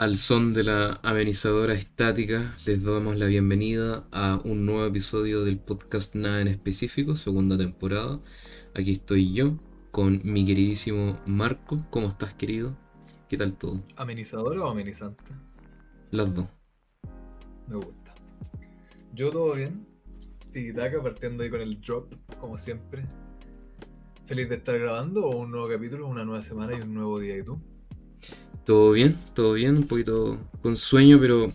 Al 0.00 0.16
son 0.16 0.54
de 0.54 0.64
la 0.64 0.98
amenizadora 1.02 1.74
estática, 1.74 2.54
les 2.66 2.84
damos 2.84 3.18
la 3.18 3.26
bienvenida 3.26 4.06
a 4.12 4.40
un 4.44 4.64
nuevo 4.64 4.86
episodio 4.86 5.44
del 5.44 5.58
podcast 5.58 6.14
Nada 6.14 6.40
en 6.40 6.48
Específico, 6.48 7.16
segunda 7.16 7.58
temporada. 7.58 8.18
Aquí 8.74 8.92
estoy 8.92 9.34
yo 9.34 9.58
con 9.90 10.22
mi 10.24 10.46
queridísimo 10.46 11.20
Marco. 11.26 11.76
¿Cómo 11.90 12.08
estás, 12.08 12.32
querido? 12.32 12.74
¿Qué 13.28 13.36
tal 13.36 13.58
todo? 13.58 13.84
¿Amenizadora 13.96 14.64
o 14.64 14.70
amenizante? 14.70 15.22
Las 16.12 16.34
dos. 16.34 16.48
Me 17.68 17.76
gusta. 17.76 18.14
Yo 19.12 19.28
todo 19.28 19.54
bien. 19.54 19.86
Tiki-taka 20.50 21.02
partiendo 21.02 21.42
ahí 21.42 21.50
con 21.50 21.60
el 21.60 21.78
drop, 21.78 22.10
como 22.40 22.56
siempre. 22.56 23.04
Feliz 24.26 24.48
de 24.48 24.54
estar 24.54 24.78
grabando 24.78 25.28
un 25.28 25.50
nuevo 25.50 25.68
capítulo, 25.68 26.08
una 26.08 26.24
nueva 26.24 26.40
semana 26.40 26.72
y 26.74 26.80
un 26.80 26.94
nuevo 26.94 27.18
día. 27.18 27.36
¿Y 27.36 27.44
tú? 27.44 27.60
Todo 28.70 28.92
bien, 28.92 29.16
todo 29.34 29.54
bien, 29.54 29.78
un 29.78 29.88
poquito 29.88 30.38
con 30.62 30.76
sueño, 30.76 31.18
pero 31.18 31.50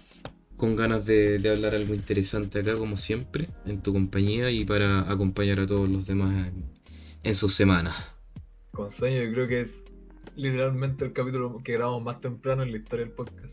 con 0.57 0.75
ganas 0.75 1.05
de, 1.05 1.39
de 1.39 1.49
hablar 1.49 1.73
algo 1.73 1.93
interesante 1.93 2.59
acá, 2.59 2.75
como 2.77 2.97
siempre, 2.97 3.47
en 3.65 3.81
tu 3.81 3.93
compañía 3.93 4.51
y 4.51 4.65
para 4.65 5.09
acompañar 5.09 5.61
a 5.61 5.65
todos 5.65 5.87
los 5.87 6.07
demás 6.07 6.47
en, 6.49 6.65
en 7.23 7.35
sus 7.35 7.53
semanas. 7.53 7.95
Con 8.73 8.91
sueño, 8.91 9.23
yo 9.23 9.31
creo 9.31 9.47
que 9.47 9.61
es 9.61 9.81
literalmente 10.35 11.05
el 11.05 11.13
capítulo 11.13 11.61
que 11.63 11.71
grabamos 11.71 12.03
más 12.03 12.19
temprano 12.19 12.63
en 12.63 12.73
la 12.73 12.79
historia 12.79 13.05
del 13.05 13.13
podcast. 13.15 13.47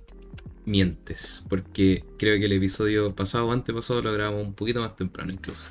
Mientes, 0.64 1.44
porque 1.48 2.04
creo 2.18 2.40
que 2.40 2.46
el 2.46 2.52
episodio 2.54 3.14
pasado 3.14 3.46
o 3.46 3.52
antepasado 3.52 4.02
lo 4.02 4.12
grabamos 4.12 4.44
un 4.44 4.54
poquito 4.54 4.80
más 4.80 4.96
temprano 4.96 5.30
incluso. 5.32 5.68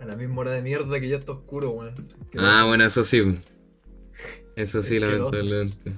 A 0.00 0.04
la 0.04 0.16
misma 0.16 0.40
hora 0.40 0.50
de 0.50 0.62
mierda 0.62 0.98
que 0.98 1.08
ya 1.08 1.18
está 1.18 1.30
oscuro, 1.30 1.70
weón. 1.70 1.94
Que 2.32 2.38
Ah, 2.40 2.62
no- 2.62 2.68
bueno, 2.70 2.86
eso 2.86 3.04
sí. 3.04 3.22
Eso 4.56 4.82
sí, 4.82 4.98
lamentablemente. 4.98 5.92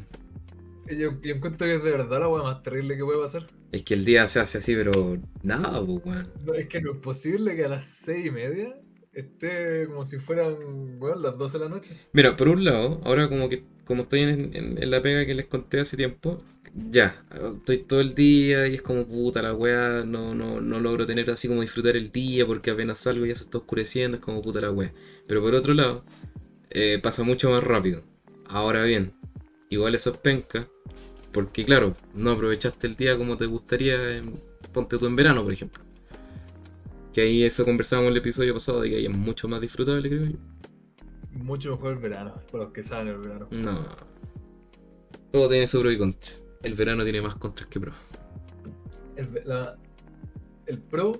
Yo, 0.96 1.20
yo 1.20 1.34
encuentro 1.34 1.66
que 1.66 1.76
es 1.76 1.82
de 1.82 1.90
verdad 1.90 2.20
la 2.20 2.28
weá 2.28 2.42
más 2.42 2.62
terrible 2.62 2.96
que 2.96 3.04
puede 3.04 3.18
pasar. 3.20 3.46
Es 3.72 3.82
que 3.82 3.94
el 3.94 4.04
día 4.04 4.26
se 4.28 4.40
hace 4.40 4.58
así, 4.58 4.74
pero 4.76 5.18
nada, 5.42 5.84
pues, 5.84 6.00
weón. 6.04 6.32
No, 6.44 6.54
es 6.54 6.68
que 6.68 6.80
no 6.80 6.92
es 6.92 6.98
posible 6.98 7.56
que 7.56 7.64
a 7.64 7.68
las 7.68 7.84
seis 7.84 8.26
y 8.26 8.30
media 8.30 8.74
esté 9.12 9.86
como 9.86 10.04
si 10.04 10.18
fueran, 10.18 10.56
weón, 11.00 11.22
las 11.22 11.36
12 11.38 11.58
de 11.58 11.64
la 11.64 11.70
noche. 11.70 11.96
Mira, 12.12 12.36
por 12.36 12.48
un 12.48 12.64
lado, 12.64 13.00
ahora 13.04 13.28
como 13.28 13.48
que 13.48 13.64
como 13.84 14.02
estoy 14.04 14.20
en, 14.20 14.54
en- 14.56 14.82
en 14.82 14.90
la 14.90 15.02
pega 15.02 15.26
que 15.26 15.34
les 15.34 15.46
conté 15.46 15.80
hace 15.80 15.96
tiempo, 15.96 16.42
ya, 16.90 17.24
estoy 17.58 17.78
todo 17.78 18.00
el 18.00 18.14
día 18.14 18.66
y 18.68 18.74
es 18.76 18.82
como 18.82 19.06
puta 19.06 19.42
la 19.42 19.54
weá, 19.54 20.04
no, 20.06 20.34
no, 20.34 20.60
no 20.60 20.80
logro 20.80 21.06
tener 21.06 21.30
así 21.30 21.48
como 21.48 21.60
disfrutar 21.62 21.96
el 21.96 22.10
día 22.12 22.46
porque 22.46 22.70
apenas 22.70 23.00
salgo 23.00 23.26
ya 23.26 23.34
se 23.34 23.44
está 23.44 23.58
oscureciendo, 23.58 24.16
es 24.16 24.22
como 24.22 24.40
puta 24.42 24.60
la 24.60 24.70
weá. 24.70 24.92
Pero 25.26 25.42
por 25.42 25.54
otro 25.54 25.74
lado, 25.74 26.04
eh, 26.70 27.00
pasa 27.02 27.22
mucho 27.24 27.50
más 27.50 27.62
rápido. 27.64 28.02
Ahora 28.46 28.84
bien, 28.84 29.14
igual 29.74 29.94
eso 29.94 30.10
es 30.10 30.16
penca, 30.18 30.68
porque 31.32 31.64
claro, 31.64 31.96
no 32.14 32.30
aprovechaste 32.32 32.86
el 32.86 32.96
día 32.96 33.16
como 33.16 33.36
te 33.36 33.46
gustaría, 33.46 34.16
en- 34.18 34.34
ponte 34.72 34.98
tú 34.98 35.06
en 35.06 35.16
verano, 35.16 35.42
por 35.42 35.52
ejemplo. 35.52 35.82
Que 37.12 37.22
ahí 37.22 37.44
eso 37.44 37.64
conversábamos 37.64 38.08
en 38.08 38.12
el 38.12 38.18
episodio 38.18 38.54
pasado 38.54 38.80
de 38.80 38.90
que 38.90 38.96
ahí 38.96 39.04
es 39.06 39.16
mucho 39.16 39.46
más 39.48 39.60
disfrutable, 39.60 40.08
creo 40.08 40.24
yo. 40.26 40.38
Mucho 41.32 41.70
mejor 41.72 41.92
el 41.94 41.98
verano, 41.98 42.34
para 42.50 42.64
los 42.64 42.72
que 42.72 42.82
saben 42.82 43.08
el 43.08 43.18
verano. 43.18 43.48
No. 43.50 43.86
Todo 45.30 45.48
tiene 45.48 45.66
su 45.66 45.80
pro 45.80 45.90
y 45.90 45.98
contra. 45.98 46.30
El 46.62 46.74
verano 46.74 47.02
tiene 47.04 47.20
más 47.22 47.34
contras 47.36 47.68
que 47.68 47.80
pros. 47.80 47.94
El, 49.16 49.42
la- 49.44 49.76
el 50.66 50.78
pro 50.78 51.12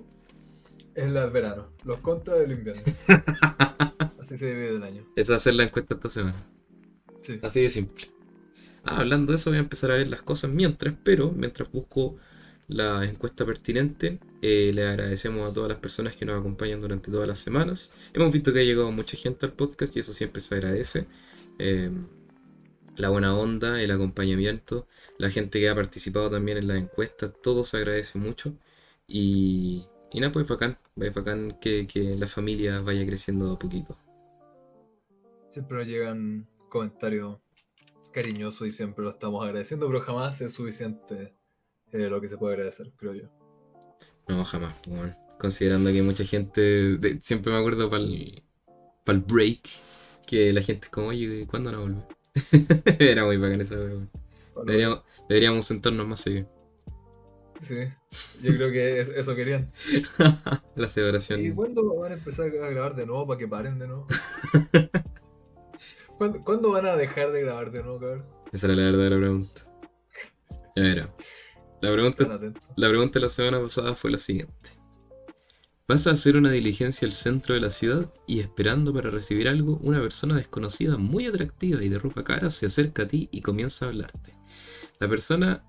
es 0.95 1.03
el 1.05 1.13
verano, 1.31 1.69
los 1.83 1.99
contras 1.99 2.39
del 2.39 2.51
invierno. 2.53 2.81
Así 4.19 4.37
se 4.37 4.47
divide 4.47 4.75
el 4.75 4.83
año. 4.83 5.03
Esa 5.15 5.33
va 5.33 5.37
a 5.37 5.39
ser 5.39 5.55
la 5.55 5.63
encuesta 5.63 5.95
esta 5.95 6.09
semana. 6.09 6.35
Sí. 7.21 7.39
Así 7.41 7.61
de 7.61 7.69
simple. 7.69 8.05
Ah, 8.85 8.97
hablando 8.99 9.31
de 9.31 9.37
eso, 9.37 9.49
voy 9.49 9.57
a 9.57 9.61
empezar 9.61 9.91
a 9.91 9.95
ver 9.95 10.07
las 10.09 10.21
cosas 10.23 10.51
mientras, 10.51 10.93
pero 11.03 11.31
mientras 11.31 11.71
busco 11.71 12.17
la 12.67 13.05
encuesta 13.05 13.45
pertinente, 13.45 14.19
eh, 14.41 14.71
le 14.73 14.87
agradecemos 14.87 15.49
a 15.49 15.53
todas 15.53 15.69
las 15.69 15.79
personas 15.79 16.15
que 16.15 16.25
nos 16.25 16.39
acompañan 16.39 16.81
durante 16.81 17.11
todas 17.11 17.27
las 17.27 17.39
semanas. 17.39 17.93
Hemos 18.13 18.31
visto 18.31 18.51
que 18.53 18.59
ha 18.59 18.63
llegado 18.63 18.91
mucha 18.91 19.17
gente 19.17 19.45
al 19.45 19.53
podcast 19.53 19.95
y 19.95 19.99
eso 20.01 20.13
siempre 20.13 20.41
se 20.41 20.55
agradece. 20.55 21.07
Eh, 21.59 21.91
la 22.95 23.09
buena 23.09 23.35
onda, 23.37 23.81
el 23.81 23.91
acompañamiento, 23.91 24.87
la 25.17 25.29
gente 25.29 25.59
que 25.59 25.69
ha 25.69 25.75
participado 25.75 26.29
también 26.31 26.57
en 26.57 26.67
las 26.67 26.77
encuestas, 26.77 27.31
todo 27.41 27.63
se 27.65 27.77
agradece 27.77 28.17
mucho. 28.19 28.53
Y, 29.07 29.85
y 30.11 30.19
nada, 30.19 30.31
pues 30.33 30.47
bacán, 30.47 30.77
bacán 30.95 31.57
que, 31.61 31.87
que 31.87 32.15
la 32.17 32.27
familia 32.27 32.79
vaya 32.79 33.05
creciendo 33.05 33.51
a 33.51 33.59
poquito. 33.59 33.97
Siempre 35.49 35.85
llegan 35.85 36.47
comentarios 36.69 37.39
cariñosos 38.13 38.67
y 38.67 38.71
siempre 38.71 39.03
lo 39.03 39.11
estamos 39.11 39.43
agradeciendo, 39.43 39.87
pero 39.87 39.99
jamás 40.01 40.39
es 40.41 40.53
suficiente 40.53 41.35
eh, 41.91 42.09
lo 42.09 42.21
que 42.21 42.29
se 42.29 42.37
puede 42.37 42.53
agradecer, 42.55 42.91
creo 42.95 43.13
yo. 43.13 43.23
No, 44.27 44.43
jamás, 44.45 44.73
pues. 44.87 45.13
Considerando 45.39 45.91
que 45.91 46.01
mucha 46.01 46.23
gente, 46.23 46.61
de- 46.97 47.19
siempre 47.19 47.51
me 47.51 47.59
acuerdo 47.59 47.89
para 47.89 48.03
el, 48.03 48.43
break, 49.27 49.67
que 50.25 50.53
la 50.53 50.61
gente 50.61 50.85
es 50.85 50.91
como, 50.91 51.07
oye, 51.07 51.45
¿cuándo 51.47 51.69
a 51.71 51.77
volver? 51.77 52.03
Era 52.99 53.25
muy 53.25 53.37
bacán 53.37 53.59
eso. 53.61 53.75
Cuando- 54.53 54.71
Deberíamos, 54.71 55.03
deberíamos 55.27 55.65
sentarnos 55.67 56.07
más 56.07 56.21
seguido. 56.21 56.47
Sí, 57.61 57.75
yo 58.41 58.55
creo 58.55 58.71
que 58.71 58.99
es- 59.01 59.09
eso 59.09 59.35
querían. 59.35 59.71
La 60.75 60.87
celebración. 60.89 61.45
¿Y 61.45 61.51
cuándo 61.51 61.83
van 61.95 62.11
a 62.13 62.15
empezar 62.15 62.45
a 62.47 62.49
grabar 62.69 62.95
de 62.95 63.05
nuevo 63.05 63.27
para 63.27 63.37
que 63.37 63.47
paren 63.47 63.79
de 63.79 63.87
nuevo? 63.87 64.07
¿Cuándo, 66.17 66.39
cuándo 66.43 66.71
van 66.71 66.85
a 66.85 66.95
dejar 66.95 67.31
de 67.31 67.41
grabar 67.41 67.71
de 67.71 67.83
nuevo, 67.83 67.99
cabrón? 67.99 68.25
Esa 68.51 68.67
era 68.67 68.75
la 68.75 68.83
verdadera 68.83 69.17
pregunta. 69.17 69.61
Ya 70.75 70.83
era. 70.83 71.15
La 71.81 71.91
pregunta, 71.91 72.39
la 72.77 72.89
pregunta 72.89 73.19
de 73.19 73.25
la 73.25 73.29
semana 73.29 73.61
pasada 73.61 73.95
fue 73.95 74.11
la 74.11 74.17
siguiente. 74.17 74.71
Vas 75.87 76.07
a 76.07 76.11
hacer 76.11 76.37
una 76.37 76.51
diligencia 76.51 77.05
al 77.05 77.11
centro 77.11 77.55
de 77.55 77.61
la 77.61 77.69
ciudad 77.69 78.09
y 78.25 78.39
esperando 78.39 78.93
para 78.93 79.09
recibir 79.09 79.49
algo, 79.49 79.79
una 79.83 79.99
persona 79.99 80.37
desconocida 80.37 80.97
muy 80.97 81.27
atractiva 81.27 81.83
y 81.83 81.89
de 81.89 81.99
ropa 81.99 82.23
cara 82.23 82.49
se 82.49 82.67
acerca 82.67 83.03
a 83.03 83.07
ti 83.07 83.27
y 83.31 83.41
comienza 83.41 83.85
a 83.85 83.89
hablarte. 83.89 84.37
La 84.99 85.09
persona 85.09 85.65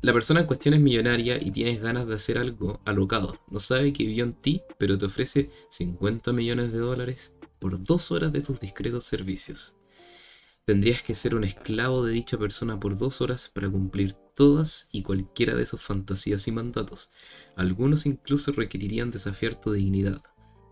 la 0.00 0.12
persona 0.12 0.40
en 0.40 0.46
cuestión 0.46 0.74
es 0.74 0.80
millonaria 0.80 1.38
y 1.42 1.50
tienes 1.50 1.82
ganas 1.82 2.06
de 2.06 2.14
hacer 2.14 2.38
algo 2.38 2.80
alocado. 2.84 3.36
No 3.50 3.58
sabe 3.58 3.92
que 3.92 4.06
vio 4.06 4.24
en 4.24 4.32
ti, 4.32 4.62
pero 4.78 4.96
te 4.96 5.06
ofrece 5.06 5.50
50 5.70 6.32
millones 6.32 6.72
de 6.72 6.78
dólares 6.78 7.34
por 7.58 7.82
dos 7.82 8.10
horas 8.10 8.32
de 8.32 8.40
tus 8.40 8.60
discretos 8.60 9.04
servicios. 9.04 9.74
Tendrías 10.64 11.02
que 11.02 11.14
ser 11.14 11.34
un 11.34 11.44
esclavo 11.44 12.04
de 12.04 12.12
dicha 12.12 12.36
persona 12.36 12.78
por 12.78 12.98
dos 12.98 13.22
horas 13.22 13.50
para 13.54 13.70
cumplir 13.70 14.12
todas 14.34 14.88
y 14.92 15.02
cualquiera 15.02 15.56
de 15.56 15.64
sus 15.64 15.80
fantasías 15.80 16.46
y 16.46 16.52
mandatos. 16.52 17.10
Algunos 17.56 18.04
incluso 18.04 18.52
requerirían 18.52 19.10
desafiar 19.10 19.54
tu 19.54 19.72
dignidad. 19.72 20.20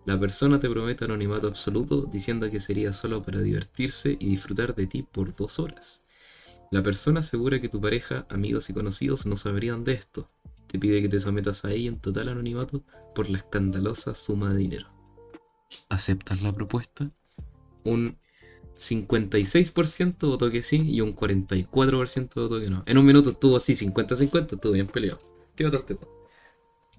La 0.05 0.21
persona 0.21 0.61
te 0.61 0.69
promete 0.69 1.05
anonimato 1.05 1.47
absoluto 1.49 2.03
diciendo 2.13 2.51
que 2.51 2.61
sería 2.61 2.93
solo 2.93 3.23
para 3.23 3.41
divertirse 3.41 4.17
y 4.21 4.27
disfrutar 4.27 4.75
de 4.75 4.87
ti 4.87 5.03
por 5.03 5.35
dos 5.35 5.59
horas. 5.59 6.05
La 6.71 6.83
persona 6.83 7.21
asegura 7.21 7.61
que 7.61 7.69
tu 7.69 7.81
pareja, 7.81 8.27
amigos 8.29 8.69
y 8.71 8.75
conocidos 8.75 9.25
no 9.25 9.37
sabrían 9.37 9.83
de 9.83 9.95
esto. 9.95 10.31
Te 10.67 10.79
pide 10.79 11.01
que 11.01 11.09
te 11.09 11.21
sometas 11.21 11.65
a 11.65 11.73
ella 11.73 11.89
en 11.89 12.01
total 12.01 12.29
anonimato 12.29 12.85
por 13.15 13.31
la 13.31 13.39
escandalosa 13.39 14.15
suma 14.15 14.53
de 14.53 14.59
dinero. 14.59 14.96
¿Aceptas 15.89 16.43
la 16.43 16.53
propuesta? 16.53 17.11
Un 17.85 18.17
56% 18.75 20.29
votó 20.29 20.51
que 20.51 20.63
sí 20.63 20.83
y 20.87 21.01
un 21.01 21.15
44% 21.15 22.43
votó 22.43 22.61
que 22.61 22.69
no. 22.71 22.83
En 22.87 22.99
un 22.99 23.07
minuto 23.07 23.31
estuvo 23.31 23.57
así 23.57 23.75
50-50, 23.75 24.55
estuvo 24.55 24.73
bien 24.73 24.87
peleado. 24.87 25.19
¿Qué 25.55 25.65
votaste 25.65 25.95
tú? 25.95 26.07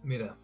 Mira, 0.03 0.37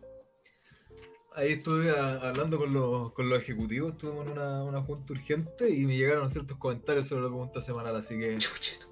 ahí 1.35 1.53
estuve 1.53 1.89
a- 1.91 2.29
hablando 2.29 2.57
con 2.57 2.73
los, 2.73 3.11
con 3.13 3.29
los 3.29 3.39
ejecutivos, 3.41 3.97
tuvimos 3.97 4.27
una, 4.29 4.63
una 4.63 4.81
junta 4.81 5.13
urgente 5.13 5.69
y 5.69 5.85
me 5.85 5.97
llegaron 5.97 6.29
ciertos 6.29 6.57
comentarios 6.57 7.07
sobre 7.07 7.23
la 7.23 7.29
pregunta 7.29 7.61
semanal, 7.61 7.95
así 7.95 8.17
que 8.17 8.37
Chuchito. 8.37 8.87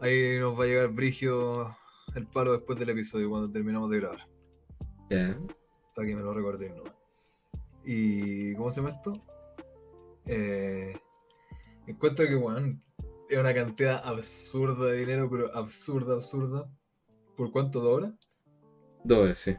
ahí 0.00 0.38
nos 0.38 0.58
va 0.58 0.64
a 0.64 0.66
llegar 0.66 0.88
Brigio 0.88 1.74
el 2.14 2.26
palo 2.26 2.52
después 2.52 2.78
del 2.78 2.90
episodio, 2.90 3.30
cuando 3.30 3.50
terminamos 3.50 3.90
de 3.90 4.00
grabar. 4.00 4.28
Ya. 5.10 5.38
Para 5.94 6.06
que 6.08 6.14
me 6.16 6.22
lo 6.22 6.34
recordéis 6.34 6.74
nomás. 6.74 6.92
¿Y 7.84 8.54
cómo 8.54 8.70
se 8.70 8.80
llama 8.80 8.94
esto? 8.94 9.12
Eh, 10.26 10.94
encuentro 11.86 12.26
que, 12.26 12.36
weón, 12.36 12.82
es 13.28 13.38
una 13.38 13.54
cantidad 13.54 14.00
absurda 14.04 14.86
de 14.86 14.98
dinero, 14.98 15.28
pero 15.30 15.54
absurda, 15.54 16.14
absurda. 16.14 16.68
¿Por 17.36 17.50
cuánto 17.50 17.80
dobla? 17.80 18.16
Horas, 19.10 19.38
sí. 19.38 19.56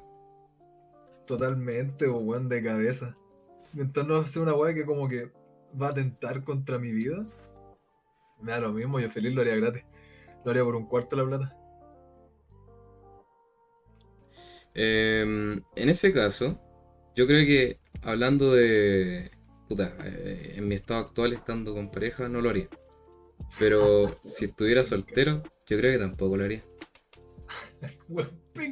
Totalmente, 1.28 2.08
weón, 2.08 2.50
de 2.50 2.64
cabeza. 2.64 3.16
Mientras 3.74 4.08
no 4.08 4.26
sea 4.26 4.42
una 4.42 4.54
weá 4.54 4.74
que 4.74 4.86
como 4.86 5.08
que 5.08 5.32
va 5.80 5.88
a 5.88 5.92
atentar 5.92 6.44
contra 6.44 6.80
mi 6.80 6.92
vida, 6.92 7.26
me 8.42 8.52
da 8.52 8.60
lo 8.60 8.72
mismo, 8.72 9.00
yo 9.00 9.10
feliz 9.12 9.34
lo 9.34 9.42
haría 9.42 9.56
gratis. 9.56 9.84
Lo 10.44 10.52
haría 10.52 10.64
por 10.64 10.76
un 10.76 10.86
cuarto 10.86 11.16
de 11.16 11.24
la 11.24 11.28
plata. 11.28 11.58
Em, 14.74 15.64
en 15.76 15.90
ese 15.90 16.14
caso, 16.14 16.60
yo 17.16 17.28
creo 17.28 17.46
que 17.46 17.80
hablando 18.02 18.54
de... 18.54 19.32
Puta, 19.68 19.96
eh, 20.04 20.54
en 20.58 20.68
mi 20.68 20.76
estado 20.76 21.00
actual 21.00 21.34
estando 21.34 21.74
con 21.74 21.90
pareja 21.90 22.30
no 22.30 22.42
lo 22.42 22.50
haría. 22.50 22.70
Pero 23.58 24.20
si 24.26 24.46
estuviera 24.46 24.84
soltero, 24.84 25.42
Yo 25.68 25.78
creo 25.78 25.94
que 25.94 26.00
tampoco 26.00 26.38
lo 26.38 26.46
haría. 26.46 26.64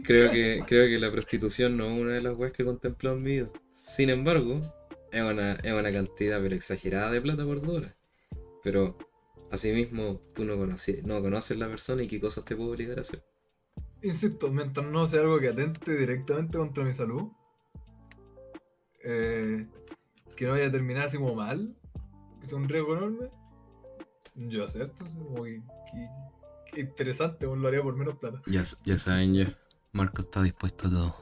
Creo 0.04 0.32
que, 0.32 0.64
creo 0.68 0.88
que 0.88 1.00
la 1.00 1.12
prostitución 1.12 1.76
no 1.76 1.86
es 1.86 2.00
una 2.00 2.14
de 2.14 2.22
las 2.22 2.38
weas 2.38 2.54
que 2.54 2.64
contempló 2.64 3.14
en 3.14 3.24
mi 3.24 3.32
vida. 3.32 3.52
Sin 3.72 4.10
embargo, 4.10 4.62
es 5.12 5.22
una, 5.22 5.54
es 5.54 5.74
una 5.74 5.92
cantidad 5.92 6.42
pero 6.42 6.56
exagerada 6.56 7.12
de 7.12 7.22
plata 7.22 7.44
por 7.46 7.62
dólar. 7.62 7.96
Pero 8.64 8.98
asimismo, 9.52 10.22
tú 10.34 10.46
no 10.46 10.58
conoces, 10.58 11.04
no 11.04 11.22
conoces 11.22 11.58
la 11.58 11.68
persona 11.68 12.04
y 12.04 12.08
qué 12.08 12.20
cosas 12.20 12.46
te 12.46 12.56
puede 12.56 12.72
obligar 12.72 13.00
a 13.00 13.02
hacer. 13.02 13.24
Insisto, 14.02 14.52
mientras 14.52 14.86
no 14.86 15.08
sea 15.08 15.22
algo 15.22 15.40
que 15.40 15.50
atente 15.50 15.96
directamente 15.98 16.58
contra 16.58 16.84
mi 16.84 16.94
salud, 16.94 17.32
eh, 19.04 19.66
que 20.36 20.46
no 20.46 20.52
vaya 20.52 20.68
a 20.68 20.72
terminar 20.72 21.06
así 21.06 21.18
como 21.18 21.36
mal, 21.36 21.76
que 22.42 22.48
sea 22.48 22.58
un 22.58 22.68
riesgo 22.70 22.96
enorme, 22.98 23.30
yo 24.36 24.64
acepto. 24.66 25.06
así 25.06 25.18
como 25.18 25.44
que- 25.44 25.62
que- 25.92 26.10
que 26.74 26.82
interesante, 26.82 27.46
lo 27.46 27.68
haría 27.68 27.84
por 27.84 27.96
menos 27.96 28.18
plata. 28.18 28.42
Ya, 28.48 28.64
ya 28.84 28.98
saben 28.98 29.34
ya. 29.34 29.58
Marco 29.92 30.22
está 30.22 30.42
dispuesto 30.42 30.88
a 30.88 30.90
todo. 30.90 31.16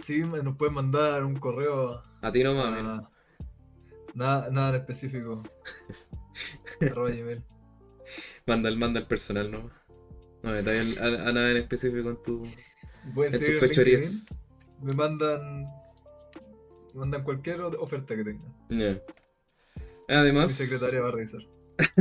Sí, 0.00 0.22
me- 0.22 0.42
nos 0.42 0.56
pueden 0.56 0.74
mandar 0.74 1.24
un 1.24 1.36
correo 1.36 2.02
A 2.22 2.30
ti 2.32 2.44
no 2.44 2.50
a- 2.50 2.70
mames. 2.70 3.02
nada, 4.14 4.48
nada 4.50 4.68
en 4.70 4.74
específico. 4.76 5.42
Manda 8.46 8.68
el, 8.68 8.76
manda 8.76 9.00
el 9.00 9.06
personal 9.06 9.50
nomás. 9.50 9.72
No 10.42 10.54
el- 10.54 10.98
a, 10.98 11.28
a 11.28 11.32
nada 11.32 11.50
en 11.50 11.56
específico 11.56 12.10
en, 12.10 12.22
tu, 12.22 12.44
en 12.44 13.30
tus 13.30 13.58
fechorías. 13.60 14.26
Me 14.82 14.92
mandan, 14.92 15.62
me 15.62 15.68
mandan 16.94 17.24
cualquier 17.24 17.60
oferta 17.60 18.16
que 18.16 18.24
tengan. 18.24 18.54
Ya. 18.70 19.00
Mi 20.08 20.16
Además, 20.16 20.50
secretaria 20.52 21.00
va 21.00 21.08
a 21.08 21.12
revisar. 21.12 21.42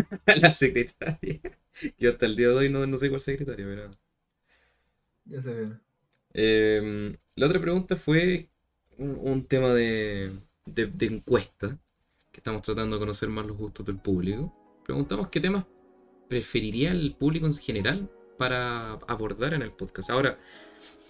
la 0.41 0.53
secretaria. 0.53 1.39
Yo 1.97 2.11
hasta 2.11 2.25
el 2.25 2.35
día 2.35 2.49
de 2.49 2.53
hoy 2.55 2.69
no, 2.69 2.85
no 2.85 2.97
sé 2.97 3.09
cuál 3.09 3.21
secretaria, 3.21 3.65
pero. 3.65 3.91
Ya 5.25 5.41
se 5.41 5.53
viene. 5.53 5.79
Eh, 6.33 7.15
la 7.35 7.45
otra 7.47 7.61
pregunta 7.61 7.95
fue 7.95 8.49
un, 8.97 9.17
un 9.21 9.45
tema 9.45 9.73
de, 9.73 10.31
de- 10.65 10.87
de 10.87 11.05
encuesta, 11.05 11.79
que 12.31 12.39
estamos 12.39 12.61
tratando 12.61 12.95
de 12.95 12.99
conocer 13.01 13.29
más 13.29 13.45
los 13.45 13.57
gustos 13.57 13.85
del 13.85 13.97
público. 13.97 14.53
Preguntamos 14.85 15.29
qué 15.29 15.39
temas 15.39 15.65
preferiría 16.29 16.91
el 16.91 17.15
público 17.15 17.45
en 17.47 17.53
general 17.53 18.09
para 18.43 18.93
abordar 19.15 19.53
en 19.53 19.61
el 19.67 19.71
podcast. 19.71 20.09
Ahora, 20.09 20.37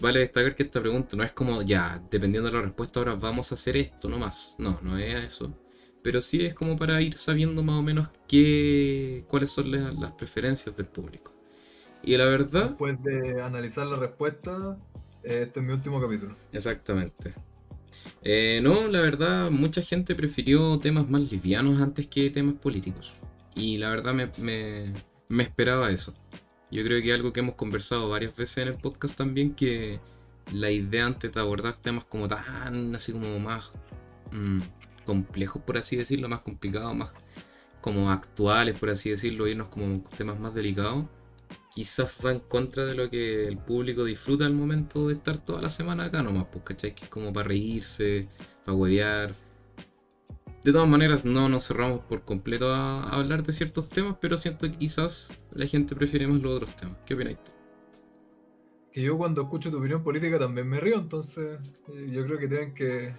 vale 0.00 0.20
destacar 0.20 0.54
que 0.56 0.64
esta 0.64 0.80
pregunta 0.80 1.16
no 1.16 1.24
es 1.24 1.32
como, 1.32 1.62
ya, 1.62 1.84
dependiendo 2.10 2.48
de 2.50 2.56
la 2.56 2.62
respuesta, 2.62 3.00
ahora 3.00 3.14
vamos 3.16 3.50
a 3.50 3.54
hacer 3.56 3.76
esto, 3.76 4.08
no 4.08 4.18
más. 4.18 4.54
No, 4.58 4.78
no 4.82 4.98
es 4.98 5.14
eso. 5.32 5.44
Pero 6.02 6.20
sí 6.20 6.44
es 6.46 6.54
como 6.54 6.76
para 6.76 7.00
ir 7.00 7.16
sabiendo 7.18 7.62
más 7.62 7.76
o 7.80 7.82
menos 7.82 8.08
qué, 8.28 9.24
cuáles 9.28 9.50
son 9.50 9.70
la- 9.72 9.92
las 9.92 10.12
preferencias 10.12 10.76
del 10.76 10.86
público. 10.86 11.32
Y 12.02 12.16
la 12.16 12.26
verdad... 12.26 12.66
Después 12.68 13.02
de 13.02 13.42
analizar 13.42 13.86
la 13.86 13.96
respuesta, 13.96 14.78
este 15.22 15.60
es 15.60 15.66
mi 15.66 15.72
último 15.72 16.00
capítulo. 16.00 16.36
Exactamente. 16.52 17.34
Eh, 18.22 18.60
no, 18.62 18.88
la 18.88 19.00
verdad, 19.00 19.50
mucha 19.50 19.80
gente 19.82 20.14
prefirió 20.14 20.78
temas 20.78 21.08
más 21.08 21.32
livianos 21.32 21.80
antes 21.80 22.06
que 22.06 22.30
temas 22.30 22.54
políticos. 22.56 23.14
Y 23.54 23.78
la 23.78 23.88
verdad 23.90 24.14
me, 24.14 24.30
me- 24.38 24.92
me 25.28 25.42
esperaba 25.42 25.90
eso. 25.90 26.12
Yo 26.74 26.82
creo 26.82 27.00
que 27.00 27.12
algo 27.12 27.32
que 27.32 27.38
hemos 27.38 27.54
conversado 27.54 28.08
varias 28.08 28.34
veces 28.34 28.58
en 28.58 28.68
el 28.68 28.74
podcast 28.74 29.16
también, 29.16 29.54
que 29.54 30.00
la 30.52 30.72
idea 30.72 31.06
antes 31.06 31.32
de 31.32 31.40
abordar 31.40 31.76
temas 31.76 32.04
como 32.04 32.26
tan, 32.26 32.92
así 32.96 33.12
como 33.12 33.38
más 33.38 33.70
mm, 34.32 34.58
complejos, 35.04 35.62
por 35.62 35.78
así 35.78 35.94
decirlo, 35.94 36.28
más 36.28 36.40
complicados, 36.40 36.96
más 36.96 37.12
como 37.80 38.10
actuales, 38.10 38.76
por 38.76 38.90
así 38.90 39.08
decirlo, 39.08 39.46
irnos 39.46 39.68
como 39.68 40.02
temas 40.16 40.40
más 40.40 40.52
delicados, 40.52 41.04
quizás 41.72 42.10
fue 42.10 42.32
en 42.32 42.40
contra 42.40 42.84
de 42.84 42.96
lo 42.96 43.08
que 43.08 43.46
el 43.46 43.56
público 43.56 44.04
disfruta 44.04 44.44
al 44.44 44.54
momento 44.54 45.06
de 45.06 45.14
estar 45.14 45.38
toda 45.38 45.62
la 45.62 45.70
semana 45.70 46.06
acá 46.06 46.24
nomás, 46.24 46.46
pues, 46.50 46.64
¿cachai? 46.64 46.92
Que 46.92 47.04
es 47.04 47.10
como 47.10 47.32
para 47.32 47.46
reírse, 47.46 48.26
para 48.64 48.76
huevear. 48.76 49.43
De 50.64 50.72
todas 50.72 50.88
maneras, 50.88 51.24
no 51.26 51.48
nos 51.48 51.68
cerramos 51.68 52.00
por 52.00 52.22
completo 52.22 52.72
a, 52.72 53.02
a 53.04 53.16
hablar 53.20 53.42
de 53.42 53.52
ciertos 53.52 53.88
temas, 53.88 54.16
pero 54.20 54.38
siento 54.38 54.66
que 54.70 54.76
quizás 54.78 55.30
la 55.52 55.66
gente 55.66 55.94
prefiere 55.94 56.26
más 56.26 56.40
los 56.40 56.54
otros 56.56 56.74
temas. 56.76 56.96
¿Qué 57.04 57.14
opináis? 57.14 57.38
Que 58.90 59.02
yo 59.02 59.18
cuando 59.18 59.42
escucho 59.42 59.70
tu 59.70 59.78
opinión 59.78 60.02
política 60.02 60.38
también 60.38 60.68
me 60.68 60.80
río, 60.80 60.96
entonces 60.98 61.58
eh, 61.88 62.08
yo 62.10 62.24
creo 62.24 62.38
que 62.38 62.48
tienen 62.48 62.74
que, 62.74 63.14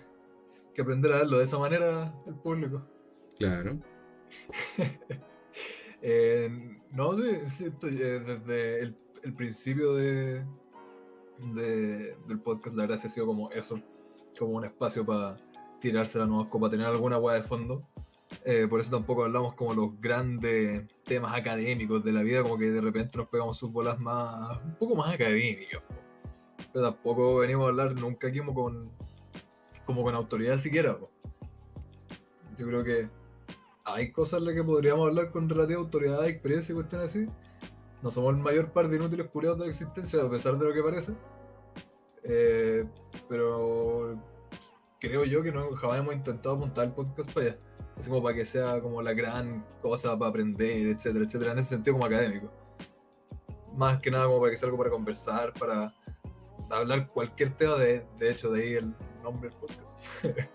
que 0.73 0.81
aprender 0.81 1.11
a 1.13 1.17
verlo 1.17 1.37
de 1.37 1.43
esa 1.43 1.59
manera 1.59 2.13
el 2.27 2.35
público. 2.35 2.81
Claro. 3.37 3.77
Eh, 6.07 6.77
no 6.91 7.15
sé, 7.15 7.49
siento, 7.49 7.87
eh, 7.87 8.19
desde 8.19 8.79
el, 8.81 8.95
el 9.23 9.33
principio 9.33 9.95
de, 9.95 10.45
de- 11.55 12.15
del 12.27 12.39
podcast, 12.43 12.75
la 12.75 12.83
verdad 12.83 12.97
sí 12.99 13.07
ha 13.07 13.09
sido 13.09 13.25
como 13.25 13.49
eso, 13.51 13.81
como 14.37 14.51
un 14.57 14.65
espacio 14.65 15.03
para 15.03 15.35
tirarse 15.89 16.19
la 16.19 16.25
nueva 16.25 16.49
para 16.49 16.69
tener 16.69 16.87
alguna 16.87 17.17
hueá 17.17 17.35
de 17.35 17.43
fondo. 17.43 17.83
Eh, 18.43 18.67
por 18.69 18.79
eso 18.79 18.91
tampoco 18.91 19.23
hablamos 19.23 19.53
como 19.53 19.73
los 19.73 19.99
grandes 20.01 20.87
temas 21.03 21.33
académicos 21.33 22.03
de 22.03 22.11
la 22.11 22.21
vida, 22.23 22.41
como 22.41 22.57
que 22.57 22.71
de 22.71 22.81
repente 22.81 23.17
nos 23.17 23.27
pegamos 23.27 23.57
sus 23.57 23.71
bolas 23.71 23.99
más, 23.99 24.59
un 24.63 24.75
poco 24.75 24.95
más 24.95 25.13
académicas. 25.13 25.81
po. 25.87 25.95
Pero 26.73 26.91
tampoco 26.91 27.37
venimos 27.37 27.65
a 27.65 27.69
hablar 27.69 27.93
nunca 27.99 28.27
aquí 28.27 28.39
como 28.39 28.53
con, 28.53 28.89
como 29.85 30.03
con 30.03 30.15
autoridad 30.15 30.57
siquiera. 30.57 30.97
po. 30.97 31.09
Yo 32.57 32.67
creo 32.67 32.83
que 32.83 33.09
hay 33.83 34.11
cosas 34.11 34.39
en 34.39 34.45
las 34.45 34.55
que 34.55 34.63
podríamos 34.63 35.07
hablar 35.07 35.31
con 35.31 35.47
relativa 35.47 35.79
autoridad, 35.79 36.25
experiencia 36.25 36.73
y 36.73 36.75
cuestiones 36.75 37.11
así. 37.11 37.27
No 38.01 38.11
somos 38.11 38.35
el 38.35 38.41
mayor 38.41 38.71
par 38.71 38.89
de 38.89 38.97
inútiles 38.97 39.27
culiados 39.27 39.59
de 39.59 39.65
la 39.65 39.71
existencia, 39.71 40.21
a 40.21 40.29
pesar 40.29 40.57
de 40.57 40.65
lo 40.65 40.73
que 40.73 40.81
parece. 40.81 41.13
Eh, 42.23 42.85
pero 43.29 44.17
creo 45.09 45.25
yo 45.25 45.41
que 45.43 45.51
no, 45.51 45.71
jamás 45.71 45.99
hemos 45.99 46.13
intentado 46.15 46.55
apuntar 46.55 46.85
el 46.85 46.91
podcast 46.93 47.31
para 47.33 47.47
allá. 47.47 47.57
Así 47.97 48.09
como 48.09 48.21
para 48.23 48.35
que 48.35 48.45
sea 48.45 48.81
como 48.81 49.01
la 49.01 49.13
gran 49.13 49.65
cosa 49.81 50.17
para 50.17 50.29
aprender, 50.29 50.87
etcétera, 50.87 51.25
etcétera, 51.25 51.51
en 51.53 51.59
ese 51.59 51.69
sentido 51.69 51.93
como 51.95 52.05
académico. 52.05 52.51
Más 53.75 54.01
que 54.01 54.11
nada 54.11 54.25
como 54.25 54.39
para 54.39 54.51
que 54.51 54.57
sea 54.57 54.67
algo 54.67 54.77
para 54.77 54.89
conversar, 54.89 55.53
para 55.53 55.93
hablar 56.69 57.07
cualquier 57.09 57.53
tema, 57.55 57.75
de, 57.77 58.05
de 58.19 58.29
hecho 58.31 58.51
de 58.51 58.61
ahí 58.63 58.73
el 58.73 58.93
nombre 59.23 59.49
del 59.49 59.57
podcast. 59.59 60.01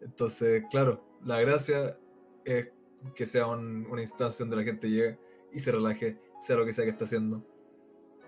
Entonces, 0.00 0.64
claro, 0.70 1.00
la 1.24 1.40
gracia 1.40 1.96
es 2.44 2.68
que 3.14 3.26
sea 3.26 3.46
un- 3.46 3.86
una 3.90 4.00
instancia 4.02 4.44
donde 4.44 4.56
la 4.56 4.64
gente 4.64 4.88
llegue 4.88 5.18
y 5.52 5.60
se 5.60 5.70
relaje, 5.72 6.18
sea 6.40 6.56
lo 6.56 6.64
que 6.64 6.72
sea 6.72 6.84
que 6.84 6.90
está 6.90 7.04
haciendo. 7.04 7.44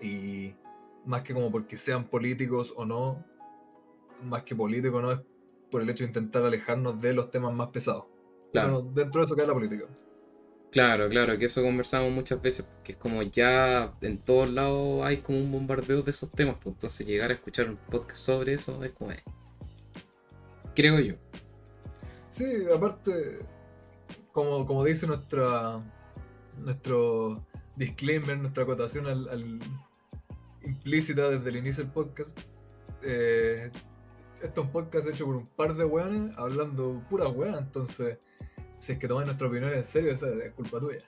Y 0.01 0.53
más 1.05 1.23
que 1.23 1.33
como 1.33 1.51
porque 1.51 1.77
sean 1.77 2.05
políticos 2.05 2.73
o 2.77 2.85
no, 2.85 3.23
más 4.25 4.43
que 4.43 4.55
político 4.55 5.01
no 5.01 5.11
es 5.11 5.19
por 5.71 5.81
el 5.81 5.89
hecho 5.89 6.03
de 6.03 6.09
intentar 6.09 6.43
alejarnos 6.43 6.99
de 7.01 7.13
los 7.13 7.31
temas 7.31 7.53
más 7.53 7.69
pesados. 7.69 8.05
Claro. 8.51 8.81
Dentro 8.81 9.21
de 9.21 9.25
eso 9.25 9.35
queda 9.35 9.47
la 9.47 9.53
política. 9.53 9.85
Claro, 10.71 11.07
claro, 11.07 11.37
que 11.37 11.45
eso 11.45 11.61
conversamos 11.61 12.11
muchas 12.11 12.41
veces, 12.41 12.65
porque 12.65 12.93
es 12.93 12.97
como 12.97 13.21
ya 13.21 13.93
en 14.01 14.17
todos 14.17 14.49
lados 14.49 15.05
hay 15.05 15.17
como 15.17 15.39
un 15.39 15.51
bombardeo 15.51 16.01
de 16.01 16.11
esos 16.11 16.31
temas, 16.31 16.55
pues 16.61 16.75
entonces 16.75 17.07
llegar 17.07 17.31
a 17.31 17.35
escuchar 17.35 17.69
un 17.69 17.75
podcast 17.89 18.17
sobre 18.19 18.53
eso 18.53 18.83
es 18.83 18.91
como... 18.91 19.11
eh, 19.11 19.23
Creo 20.75 20.99
yo. 20.99 21.15
Sí, 22.29 22.43
aparte, 22.73 23.45
como, 24.33 24.65
como 24.65 24.83
dice 24.83 25.07
nuestra 25.07 25.81
nuestro 26.57 27.45
disclaimer, 27.77 28.37
nuestra 28.37 28.63
acotación 28.63 29.07
al, 29.07 29.29
al- 29.29 29.59
implícita 30.63 31.29
desde 31.29 31.49
el 31.49 31.57
inicio 31.57 31.83
del 31.83 31.93
podcast, 31.93 32.37
eh, 33.01 33.71
esto 34.45 34.61
es 34.61 34.67
un 34.67 34.71
podcast 34.71 35.07
hecho 35.07 35.25
por 35.25 35.35
un 35.35 35.47
par 35.47 35.75
de 35.75 35.85
weones 35.85 36.37
hablando 36.37 37.03
pura 37.09 37.27
weá, 37.27 37.57
entonces 37.57 38.19
si 38.79 38.93
es 38.93 38.99
que 38.99 39.07
tomáis 39.07 39.25
nuestra 39.25 39.47
opinión 39.47 39.73
en 39.73 39.83
serio, 39.83 40.11
eso 40.11 40.27
es 40.27 40.53
culpa 40.53 40.79
tuya. 40.79 40.99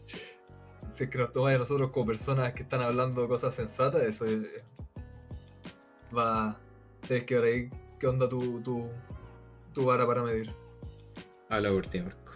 si 0.90 1.04
es 1.04 1.10
que 1.10 1.18
nos 1.18 1.32
tomáis 1.32 1.56
a 1.56 1.58
nosotros 1.58 1.90
como 1.90 2.06
personas 2.06 2.54
que 2.54 2.62
están 2.62 2.80
hablando 2.80 3.28
cosas 3.28 3.54
sensatas, 3.54 4.02
eso 4.02 4.24
es, 4.24 4.64
va, 6.16 6.58
tienes 7.06 7.26
que 7.26 7.34
ver 7.38 7.44
ahí 7.44 7.70
qué 7.98 8.06
onda 8.06 8.28
tu, 8.28 8.60
tu, 8.62 8.88
tu 9.74 9.84
vara 9.84 10.06
para 10.06 10.22
medir. 10.22 10.54
Por 11.48 11.86
ti, 11.86 12.00
Marco. 12.00 12.32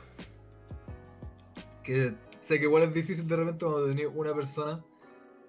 que 1.83 2.15
sé 2.43 2.59
que 2.59 2.65
igual 2.65 2.85
es 2.85 2.95
difícil 2.95 3.27
de 3.27 3.37
repente 3.37 3.65
cuando 3.65 3.87
tenés 3.89 4.09
una 4.15 4.35
persona 4.35 4.85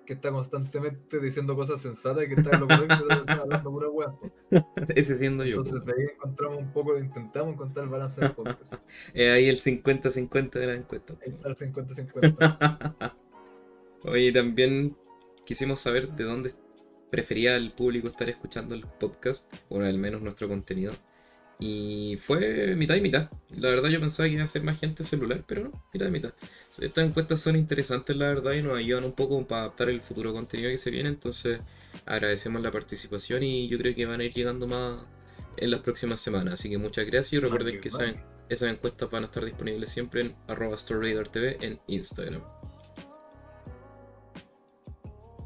que 0.06 0.14
está 0.14 0.32
constantemente 0.32 1.20
diciendo 1.20 1.56
cosas 1.56 1.82
sensatas 1.82 2.26
y 2.26 2.28
que 2.28 2.36
está 2.36 2.52
en 2.52 2.62
lo 2.62 2.68
correcto 2.68 3.06
hablando 3.28 3.72
pura 3.72 3.90
hueá. 3.90 4.16
Ese 4.96 5.18
siendo 5.18 5.44
yo. 5.44 5.58
Entonces 5.58 5.86
de 5.86 5.94
ahí 5.94 6.08
encontramos 6.14 6.60
un 6.60 6.74
poco, 6.74 6.98
intentamos 6.98 7.54
encontrar 7.54 7.86
el 7.86 7.92
balance 7.92 8.22
del 8.22 8.32
podcast. 8.32 8.74
Es 9.14 9.32
ahí 9.32 9.48
el 9.48 9.58
50-50 9.58 10.52
de 10.52 10.68
la 10.68 10.76
encuesta. 10.76 11.16
Ahí 11.26 11.34
está 11.34 11.50
el 11.50 11.56
50-50. 11.56 13.14
Oye, 14.06 14.32
también 14.32 14.98
quisimos 15.46 15.80
saber 15.80 16.10
de 16.10 16.24
dónde 16.24 16.52
prefería 17.12 17.56
el 17.56 17.72
público 17.72 18.08
estar 18.08 18.30
escuchando 18.30 18.74
el 18.74 18.86
podcast, 18.88 19.54
o 19.70 19.80
al 19.80 19.98
menos 19.98 20.22
nuestro 20.22 20.48
contenido. 20.48 20.94
Y 21.64 22.18
fue 22.18 22.76
mitad 22.76 22.96
y 22.96 23.02
mitad. 23.02 23.30
La 23.56 23.70
verdad 23.70 23.90
yo 23.90 24.00
pensaba 24.00 24.28
que 24.28 24.34
iba 24.34 24.44
a 24.44 24.48
ser 24.48 24.64
más 24.64 24.80
gente 24.80 25.04
celular, 25.04 25.44
pero 25.46 25.66
no, 25.66 25.84
mitad 25.94 26.08
y 26.08 26.12
mitad. 26.12 26.34
Estas 26.80 27.06
encuestas 27.06 27.40
son 27.40 27.56
interesantes, 27.56 28.16
la 28.16 28.30
verdad, 28.30 28.54
y 28.54 28.64
nos 28.64 28.80
ayudan 28.80 29.06
un 29.06 29.12
poco 29.12 29.46
para 29.46 29.62
adaptar 29.62 29.90
el 29.92 30.02
futuro 30.02 30.34
contenido 30.34 30.72
que 30.72 30.80
se 30.80 30.90
viene. 30.90 31.10
Entonces 31.10 31.60
agradecemos 32.08 32.64
la 32.64 32.72
participación 32.72 33.44
y 33.44 33.70
yo 33.70 33.78
creo 33.78 33.94
que 33.94 34.08
van 34.08 34.22
a 34.22 34.24
ir 34.24 34.34
llegando 34.34 34.68
más 34.68 35.04
en 35.58 35.70
las 35.70 35.82
próximas 35.82 36.20
semanas. 36.20 36.56
Así 36.56 36.68
que 36.68 36.80
muchas 36.80 37.06
gracias 37.06 37.34
y 37.34 37.40
recuerden 37.40 37.80
que 37.80 37.90
esas, 37.90 38.16
esas 38.50 38.72
encuestas 38.72 39.12
van 39.12 39.22
a 39.22 39.26
estar 39.26 39.46
disponibles 39.46 39.92
siempre 39.92 40.22
en 40.22 40.36
arroba 40.48 40.78
TV 41.32 41.58
en 41.62 41.80
Instagram. 41.86 42.42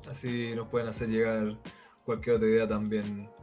Así 0.10 0.55
nos 0.55 0.69
pueden 0.69 0.88
hacer 0.88 1.10
llegar 1.10 1.60
cualquier 2.05 2.38
otra 2.38 2.48
idea 2.48 2.67
también 2.69 3.35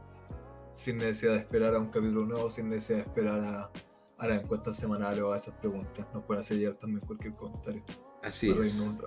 sin 0.75 0.97
necesidad 0.97 1.33
de 1.33 1.39
esperar 1.39 1.75
a 1.75 1.79
un 1.79 1.87
capítulo 1.87 2.25
nuevo, 2.25 2.49
sin 2.49 2.69
necesidad 2.69 2.99
de 2.99 3.03
esperar 3.03 3.39
a, 3.43 3.71
a 4.17 4.27
las 4.27 4.43
encuestas 4.43 4.77
semanales 4.77 5.21
o 5.21 5.33
a 5.33 5.37
esas 5.37 5.55
preguntas. 5.55 6.05
Nos 6.13 6.23
pueden 6.23 6.41
hacer 6.41 6.57
llegar 6.57 6.75
también 6.75 7.01
cualquier 7.01 7.33
comentario. 7.35 7.83
Así 8.21 8.49
es. 8.49 8.79
Un 8.79 8.99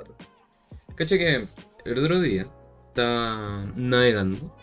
Caché 0.94 1.18
que 1.18 1.46
el 1.84 1.98
otro 1.98 2.20
día 2.20 2.50
estaba 2.88 3.66
navegando 3.76 4.54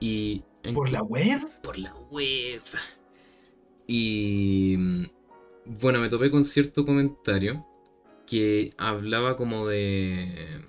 y... 0.00 0.42
¿Por 0.74 0.90
la 0.90 1.02
web? 1.02 1.48
Por 1.62 1.78
la 1.78 1.94
web. 2.10 2.62
Y... 3.86 4.76
Bueno, 5.64 6.00
me 6.00 6.08
topé 6.08 6.30
con 6.30 6.44
cierto 6.44 6.84
comentario 6.84 7.66
que 8.26 8.70
hablaba 8.78 9.36
como 9.36 9.66
de... 9.66 10.64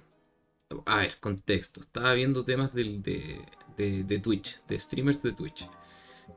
A 0.86 0.98
ver, 0.98 1.18
contexto. 1.20 1.82
Estaba 1.82 2.14
viendo 2.14 2.46
temas 2.46 2.74
del, 2.74 3.02
de, 3.02 3.42
de, 3.76 4.20
Twitch, 4.20 4.60
de 4.68 4.80
streamers 4.80 5.22
de 5.24 5.34
Twitch. 5.34 5.70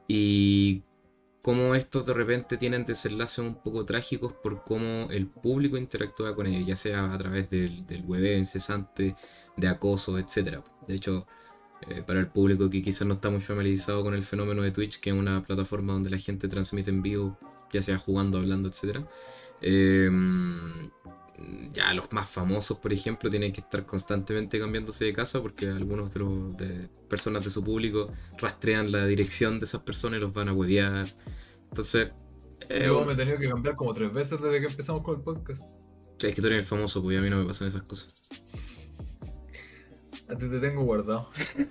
Y 0.08 0.82
cómo 1.42 1.74
estos 1.74 2.06
de 2.06 2.14
repente 2.14 2.56
tienen 2.56 2.86
desenlaces 2.86 3.38
un 3.38 3.56
poco 3.62 3.84
trágicos 3.84 4.32
por 4.32 4.64
cómo 4.64 5.08
el 5.10 5.26
público 5.26 5.76
interactúa 5.76 6.34
con 6.34 6.46
ellos, 6.46 6.66
ya 6.66 6.76
sea 6.76 7.12
a 7.12 7.18
través 7.18 7.50
del, 7.50 7.86
del 7.86 8.02
web 8.02 8.38
incesante, 8.38 9.16
de 9.56 9.68
acoso, 9.68 10.18
etc. 10.18 10.60
De 10.86 10.94
hecho, 10.94 11.26
eh, 11.88 12.02
para 12.06 12.20
el 12.20 12.28
público 12.28 12.70
que 12.70 12.82
quizás 12.82 13.06
no 13.06 13.14
está 13.14 13.30
muy 13.30 13.40
familiarizado 13.40 14.02
con 14.02 14.14
el 14.14 14.22
fenómeno 14.22 14.62
de 14.62 14.70
Twitch, 14.70 15.00
que 15.00 15.10
es 15.10 15.16
una 15.16 15.42
plataforma 15.42 15.92
donde 15.92 16.10
la 16.10 16.18
gente 16.18 16.48
transmite 16.48 16.90
en 16.90 17.02
vivo, 17.02 17.38
ya 17.72 17.82
sea 17.82 17.98
jugando, 17.98 18.38
hablando, 18.38 18.68
etc 18.68 19.06
ya 21.72 21.92
los 21.94 22.12
más 22.12 22.28
famosos, 22.28 22.78
por 22.78 22.92
ejemplo, 22.92 23.28
tienen 23.30 23.52
que 23.52 23.60
estar 23.60 23.84
constantemente 23.84 24.58
cambiándose 24.58 25.04
de 25.04 25.12
casa 25.12 25.42
porque 25.42 25.68
algunos 25.68 26.12
de 26.12 26.20
los 26.20 26.56
de 26.56 26.88
personas 27.08 27.44
de 27.44 27.50
su 27.50 27.62
público 27.62 28.12
rastrean 28.38 28.92
la 28.92 29.06
dirección 29.06 29.58
de 29.58 29.66
esas 29.66 29.82
personas 29.82 30.18
y 30.18 30.20
los 30.20 30.32
van 30.32 30.48
a 30.48 30.52
huevear. 30.52 31.06
Entonces. 31.70 32.10
Eh, 32.68 32.84
Yo 32.86 33.04
me 33.04 33.12
he 33.12 33.16
tenido 33.16 33.38
que 33.38 33.48
cambiar 33.48 33.74
como 33.74 33.92
tres 33.92 34.12
veces 34.12 34.40
desde 34.40 34.60
que 34.60 34.66
empezamos 34.66 35.02
con 35.02 35.16
el 35.16 35.22
podcast. 35.22 35.62
Es 36.20 36.34
que 36.34 36.40
tú 36.40 36.46
eres 36.46 36.60
el 36.60 36.64
famoso, 36.64 37.02
pues 37.02 37.18
a 37.18 37.20
mí 37.20 37.28
no 37.28 37.36
me 37.36 37.44
pasan 37.44 37.68
esas 37.68 37.82
cosas. 37.82 38.14
A 40.28 40.36
ti 40.36 40.48
te 40.48 40.58
tengo 40.60 40.84
guardado. 40.84 41.28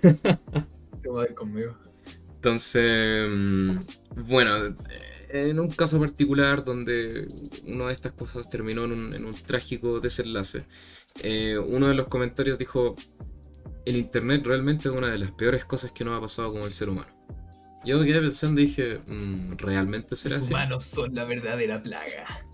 te 1.02 1.08
voy 1.08 1.26
a 1.26 1.28
ir 1.28 1.34
conmigo. 1.34 1.74
Entonces, 2.36 3.28
mm, 3.30 3.78
bueno, 4.28 4.76
en 5.34 5.58
un 5.58 5.68
caso 5.68 5.98
particular 5.98 6.64
donde 6.64 7.26
una 7.66 7.88
de 7.88 7.92
estas 7.92 8.12
cosas 8.12 8.48
terminó 8.48 8.84
en 8.84 9.24
un, 9.24 9.34
trágico 9.46 9.98
desenlace, 9.98 10.64
eh, 11.22 11.58
uno 11.58 11.88
de 11.88 11.94
los 11.94 12.06
comentarios 12.06 12.56
dijo, 12.56 12.94
el 13.84 13.96
Internet 13.96 14.46
realmente 14.46 14.88
es 14.88 14.94
una 14.94 15.10
de 15.10 15.18
las 15.18 15.32
peores 15.32 15.64
cosas 15.64 15.90
que 15.90 16.04
nos 16.04 16.16
ha 16.16 16.20
pasado 16.20 16.52
con 16.52 16.62
el 16.62 16.72
ser 16.72 16.88
humano. 16.88 17.12
Yo 17.84 18.02
quedé 18.02 18.20
pensando 18.20 18.60
y 18.60 18.66
dije, 18.66 19.00
mm, 19.06 19.56
¿realmente 19.58 20.16
será 20.16 20.36
así? 20.36 20.50
Los 20.50 20.50
humanos 20.50 20.84
son 20.84 21.14
la 21.14 21.24
verdadera 21.24 21.82
plaga. 21.82 22.46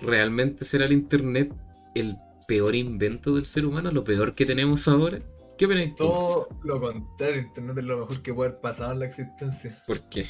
¿Realmente 0.00 0.64
será 0.64 0.84
el 0.84 0.92
Internet 0.92 1.52
el 1.94 2.14
peor 2.46 2.74
invento 2.74 3.34
del 3.34 3.46
ser 3.46 3.64
humano, 3.64 3.90
lo 3.90 4.04
peor 4.04 4.34
que 4.34 4.44
tenemos 4.44 4.86
ahora? 4.86 5.18
¿Qué 5.56 5.64
opinas 5.64 5.96
Todo 5.96 6.48
lo 6.62 6.78
contrario, 6.78 7.40
Internet 7.40 7.78
es 7.78 7.84
lo 7.84 7.98
mejor 8.00 8.22
que 8.22 8.34
puede 8.34 8.50
haber 8.50 8.60
pasado 8.60 8.92
en 8.92 9.00
la 9.00 9.06
existencia. 9.06 9.82
¿Por 9.86 10.08
qué? 10.10 10.26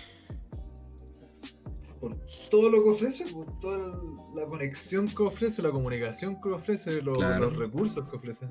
Por 1.99 2.17
todo 2.50 2.71
lo 2.71 2.83
que 2.83 2.90
ofrece, 2.90 3.25
por 3.33 3.61
toda 3.61 3.99
la 4.35 4.47
conexión 4.47 5.09
que 5.09 5.23
ofrece, 5.23 5.62
la 5.62 5.71
comunicación 5.71 6.40
que 6.40 6.50
ofrece, 6.50 7.02
los, 7.02 7.17
recursos 7.57 8.09
que 8.09 8.17
ofrece. 8.17 8.49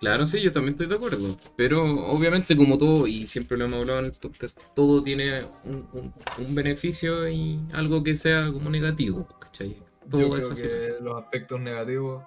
Claro, 0.00 0.26
sí, 0.26 0.40
yo 0.40 0.52
también 0.52 0.74
estoy 0.74 0.86
de 0.86 0.94
acuerdo. 0.94 1.36
Pero 1.56 1.82
obviamente, 2.06 2.56
como 2.56 2.78
todo, 2.78 3.06
y 3.06 3.26
siempre 3.26 3.58
lo 3.58 3.64
hemos 3.64 3.80
hablado 3.80 3.98
en 4.00 4.04
el 4.06 4.12
podcast, 4.12 4.58
todo 4.74 5.02
tiene 5.02 5.44
un, 5.64 6.54
beneficio 6.54 7.28
y 7.28 7.60
algo 7.72 8.02
que 8.02 8.14
sea 8.14 8.52
como 8.52 8.70
negativo, 8.70 9.26
¿cachai? 9.40 9.76
Todo 10.08 10.20
yo 10.20 10.30
creo 10.30 10.54
que 10.54 11.02
los 11.02 11.22
aspectos 11.22 11.60
negativos 11.60 12.24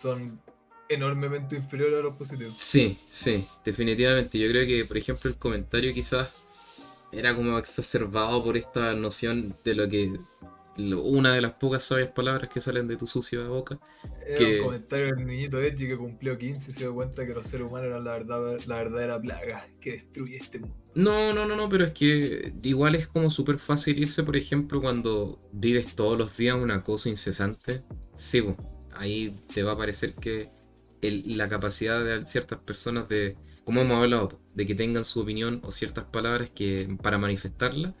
son 0.00 0.40
enormemente 0.88 1.56
inferiores 1.56 2.00
a 2.00 2.02
los 2.02 2.16
positivos. 2.16 2.54
Sí, 2.56 2.98
sí, 3.06 3.46
definitivamente. 3.64 4.38
Yo 4.38 4.48
creo 4.48 4.66
que, 4.66 4.84
por 4.84 4.96
ejemplo, 4.96 5.30
el 5.30 5.36
comentario 5.36 5.94
quizás 5.94 6.30
era 7.12 7.34
como 7.34 7.58
exacerbado 7.58 8.42
por 8.44 8.56
esta 8.56 8.94
noción 8.94 9.54
de 9.64 9.74
lo 9.74 9.88
que 9.88 10.18
una 10.78 11.34
de 11.34 11.40
las 11.40 11.52
pocas 11.52 11.82
sabias 11.82 12.12
palabras 12.12 12.48
que 12.48 12.60
salen 12.60 12.86
de 12.88 12.96
tu 12.96 13.06
sucia 13.06 13.42
boca. 13.42 13.78
Era 14.24 14.38
que... 14.38 14.60
un 14.60 14.66
comentario 14.66 15.14
del 15.14 15.26
niñito 15.26 15.60
Edgy 15.60 15.88
que 15.88 15.96
cumplió 15.96 16.38
15 16.38 16.70
y 16.70 16.74
se 16.74 16.80
dio 16.80 16.94
cuenta 16.94 17.26
que 17.26 17.34
los 17.34 17.46
seres 17.46 17.68
humanos 17.68 17.88
eran 17.88 18.04
la, 18.04 18.12
verdad, 18.12 18.58
la 18.66 18.76
verdadera 18.76 19.20
plaga 19.20 19.68
que 19.80 19.92
destruye 19.92 20.36
este 20.36 20.58
mundo. 20.60 20.74
No, 20.94 21.32
no, 21.34 21.46
no, 21.46 21.56
no, 21.56 21.68
pero 21.68 21.84
es 21.84 21.92
que 21.92 22.52
igual 22.62 22.94
es 22.94 23.06
como 23.06 23.30
súper 23.30 23.58
fácil 23.58 23.98
irse, 23.98 24.22
por 24.22 24.36
ejemplo, 24.36 24.80
cuando 24.80 25.38
vives 25.52 25.94
todos 25.94 26.16
los 26.16 26.36
días 26.36 26.56
una 26.56 26.82
cosa 26.82 27.08
incesante. 27.08 27.82
Sí, 28.14 28.42
ahí 28.94 29.36
te 29.52 29.62
va 29.62 29.72
a 29.72 29.76
parecer 29.76 30.14
que 30.14 30.50
la 31.02 31.48
capacidad 31.48 32.04
de 32.04 32.24
ciertas 32.26 32.58
personas 32.58 33.08
de 33.08 33.36
como 33.64 33.82
hemos 33.82 33.98
hablado, 33.98 34.40
de 34.54 34.66
que 34.66 34.74
tengan 34.74 35.04
su 35.04 35.20
opinión 35.20 35.60
o 35.64 35.72
ciertas 35.72 36.04
palabras 36.06 36.50
que 36.50 36.88
para 37.02 37.18
manifestarla, 37.18 37.94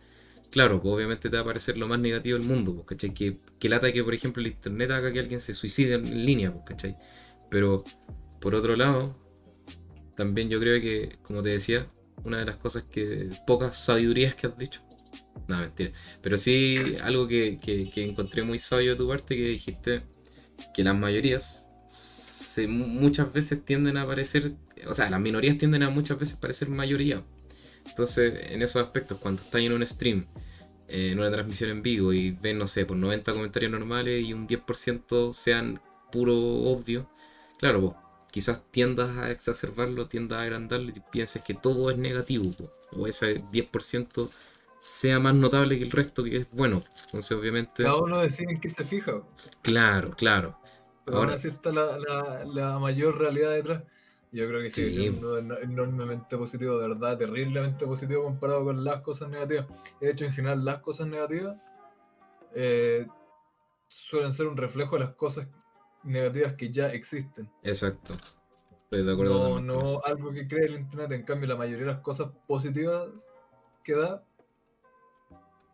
claro, 0.50 0.80
pues 0.80 0.94
obviamente 0.94 1.30
te 1.30 1.36
va 1.36 1.42
a 1.42 1.46
parecer 1.46 1.78
lo 1.78 1.88
más 1.88 2.00
negativo 2.00 2.38
del 2.38 2.46
mundo, 2.46 2.74
pues, 2.74 2.86
¿cachai? 2.88 3.14
Que, 3.14 3.38
que 3.58 3.68
lata 3.68 3.92
que, 3.92 4.04
por 4.04 4.14
ejemplo, 4.14 4.40
el 4.42 4.48
internet 4.48 4.90
haga 4.90 5.12
que 5.12 5.20
alguien 5.20 5.40
se 5.40 5.54
suicide 5.54 5.94
en 5.94 6.24
línea, 6.26 6.52
pues, 6.52 6.64
¿cachai? 6.66 6.96
Pero, 7.50 7.84
por 8.40 8.54
otro 8.54 8.76
lado, 8.76 9.16
también 10.16 10.48
yo 10.50 10.60
creo 10.60 10.80
que, 10.80 11.18
como 11.22 11.42
te 11.42 11.50
decía, 11.50 11.88
una 12.24 12.38
de 12.38 12.46
las 12.46 12.56
cosas 12.56 12.84
que, 12.84 13.30
pocas 13.46 13.78
sabidurías 13.78 14.34
que 14.34 14.46
has 14.46 14.58
dicho, 14.58 14.82
no, 15.48 15.58
mentira, 15.58 15.92
pero 16.22 16.36
sí 16.36 16.96
algo 17.02 17.26
que, 17.28 17.58
que, 17.60 17.90
que 17.90 18.04
encontré 18.04 18.42
muy 18.42 18.58
sabio 18.58 18.92
de 18.92 18.96
tu 18.96 19.08
parte, 19.08 19.36
que 19.36 19.44
dijiste 19.48 20.02
que 20.74 20.84
las 20.84 20.96
mayorías 20.96 21.68
se, 21.88 22.66
muchas 22.68 23.32
veces 23.32 23.64
tienden 23.64 23.96
a 23.96 24.06
parecer 24.06 24.54
o 24.86 24.94
sea, 24.94 25.10
las 25.10 25.20
minorías 25.20 25.58
tienden 25.58 25.82
a 25.82 25.90
muchas 25.90 26.18
veces 26.18 26.36
parecer 26.36 26.68
mayoría. 26.68 27.22
Entonces, 27.86 28.50
en 28.50 28.62
esos 28.62 28.82
aspectos, 28.82 29.18
cuando 29.18 29.42
estás 29.42 29.60
en 29.62 29.72
un 29.72 29.86
stream, 29.86 30.26
en 30.88 31.18
una 31.18 31.30
transmisión 31.30 31.70
en 31.70 31.82
vivo 31.82 32.12
y 32.12 32.32
ven, 32.32 32.58
no 32.58 32.66
sé, 32.66 32.84
por 32.84 32.96
90 32.96 33.32
comentarios 33.32 33.70
normales 33.70 34.22
y 34.22 34.32
un 34.32 34.46
10% 34.46 35.32
sean 35.32 35.80
puro 36.10 36.36
odio, 36.36 37.08
claro, 37.58 37.80
vos 37.80 37.94
quizás 38.30 38.62
tiendas 38.70 39.16
a 39.16 39.30
exacerbarlo, 39.30 40.06
tiendas 40.06 40.38
a 40.38 40.42
agrandarlo 40.42 40.90
y 40.90 41.02
pienses 41.10 41.42
que 41.42 41.54
todo 41.54 41.90
es 41.90 41.98
negativo, 41.98 42.50
o 42.92 43.06
ese 43.06 43.42
10% 43.50 44.30
sea 44.80 45.20
más 45.20 45.34
notable 45.34 45.78
que 45.78 45.84
el 45.84 45.90
resto 45.90 46.24
que 46.24 46.36
es 46.38 46.50
bueno. 46.50 46.80
Entonces, 47.06 47.36
obviamente. 47.36 47.82
Cada 47.82 48.00
uno 48.00 48.20
decide 48.20 48.52
en 48.52 48.60
qué 48.60 48.70
se 48.70 48.84
fija. 48.84 49.22
Claro, 49.62 50.12
claro. 50.12 50.58
Pero 51.04 51.18
ahora 51.18 51.38
sí 51.38 51.48
está 51.48 51.70
la, 51.70 51.98
la, 51.98 52.44
la 52.44 52.78
mayor 52.78 53.18
realidad 53.18 53.50
detrás. 53.52 53.82
Yo 54.32 54.46
creo 54.46 54.62
que 54.62 54.70
sigue 54.70 54.92
siendo 54.92 55.38
enormemente 55.38 56.36
positivo, 56.36 56.78
de 56.78 56.88
verdad, 56.88 57.18
terriblemente 57.18 57.84
positivo 57.84 58.24
comparado 58.24 58.64
con 58.64 58.84
las 58.84 59.00
cosas 59.02 59.28
negativas. 59.28 59.66
De 60.00 60.10
hecho, 60.10 60.24
en 60.24 60.32
general, 60.32 60.64
las 60.64 60.78
cosas 60.80 61.08
negativas 61.08 61.56
eh, 62.54 63.06
suelen 63.88 64.32
ser 64.32 64.46
un 64.46 64.56
reflejo 64.56 64.96
de 64.96 65.04
las 65.04 65.14
cosas 65.14 65.48
negativas 66.04 66.54
que 66.54 66.70
ya 66.70 66.92
existen. 66.92 67.50
Exacto. 67.64 68.14
Estoy 68.84 69.04
de 69.04 69.12
acuerdo. 69.12 69.60
No, 69.60 69.82
no 69.82 70.00
algo 70.04 70.32
que 70.32 70.46
cree 70.46 70.66
el 70.66 70.74
Internet. 70.74 71.10
En 71.12 71.24
cambio, 71.24 71.48
la 71.48 71.56
mayoría 71.56 71.86
de 71.86 71.92
las 71.92 72.00
cosas 72.00 72.28
positivas 72.46 73.08
que 73.82 73.94
da 73.94 74.24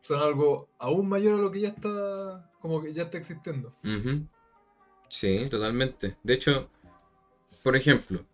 son 0.00 0.22
algo 0.22 0.68
aún 0.78 1.08
mayor 1.08 1.34
a 1.34 1.42
lo 1.42 1.50
que 1.50 1.60
ya 1.60 1.68
está, 1.70 2.50
como 2.60 2.80
que 2.80 2.92
ya 2.92 3.04
está 3.04 3.18
existiendo. 3.18 3.74
Sí, 5.08 5.48
totalmente. 5.50 6.16
De 6.22 6.34
hecho, 6.34 6.70
por 7.62 7.74
ejemplo, 7.74 8.24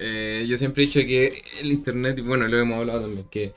eh, 0.00 0.46
yo 0.48 0.56
siempre 0.56 0.82
he 0.82 0.86
dicho 0.86 1.00
que 1.00 1.44
el 1.60 1.70
Internet, 1.70 2.18
y 2.18 2.22
bueno, 2.22 2.48
lo 2.48 2.58
hemos 2.58 2.78
hablado 2.78 3.02
también, 3.02 3.26
que 3.30 3.54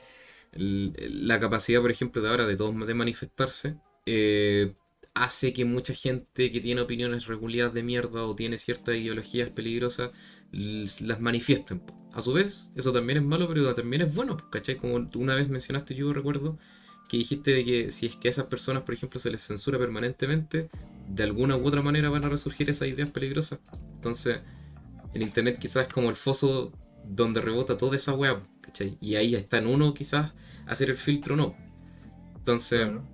la 0.52 1.40
capacidad, 1.40 1.80
por 1.80 1.90
ejemplo, 1.90 2.22
de 2.22 2.28
ahora 2.28 2.46
de 2.46 2.56
todos 2.56 2.86
de 2.86 2.94
manifestarse, 2.94 3.76
eh, 4.06 4.74
hace 5.14 5.52
que 5.52 5.64
mucha 5.64 5.94
gente 5.94 6.52
que 6.52 6.60
tiene 6.60 6.82
opiniones 6.82 7.26
regulidas 7.26 7.72
de 7.72 7.82
mierda 7.82 8.26
o 8.26 8.34
tiene 8.36 8.58
ciertas 8.58 8.96
ideologías 8.96 9.50
peligrosas 9.50 10.10
las 10.52 11.20
manifiesten. 11.20 11.82
A 12.12 12.20
su 12.20 12.32
vez, 12.32 12.70
eso 12.76 12.92
también 12.92 13.18
es 13.18 13.24
malo, 13.24 13.48
pero 13.48 13.74
también 13.74 14.02
es 14.02 14.14
bueno, 14.14 14.36
¿cachai? 14.50 14.76
Como 14.76 15.08
tú 15.08 15.20
una 15.20 15.34
vez 15.34 15.48
mencionaste, 15.48 15.94
yo 15.94 16.12
recuerdo, 16.12 16.58
que 17.08 17.16
dijiste 17.16 17.52
de 17.52 17.64
que 17.64 17.90
si 17.90 18.06
es 18.06 18.16
que 18.16 18.28
a 18.28 18.30
esas 18.30 18.46
personas, 18.46 18.82
por 18.82 18.94
ejemplo, 18.94 19.18
se 19.18 19.30
les 19.30 19.42
censura 19.42 19.78
permanentemente, 19.78 20.68
de 21.08 21.22
alguna 21.22 21.56
u 21.56 21.66
otra 21.66 21.82
manera 21.82 22.10
van 22.10 22.24
a 22.24 22.28
resurgir 22.28 22.70
esas 22.70 22.88
ideas 22.88 23.10
peligrosas. 23.10 23.60
Entonces, 23.94 24.40
el 25.14 25.22
internet 25.22 25.58
quizás 25.58 25.86
es 25.86 25.92
como 25.92 26.10
el 26.10 26.16
foso 26.16 26.72
donde 27.04 27.40
rebota 27.40 27.76
toda 27.78 27.96
esa 27.96 28.14
web, 28.14 28.42
¿cachai? 28.60 28.98
Y 29.00 29.14
ahí 29.16 29.34
está 29.34 29.58
en 29.58 29.66
uno 29.66 29.94
quizás 29.94 30.32
hacer 30.66 30.90
el 30.90 30.96
filtro 30.96 31.34
o 31.34 31.36
no. 31.36 31.56
Entonces, 32.36 32.80
Claro. 32.80 33.04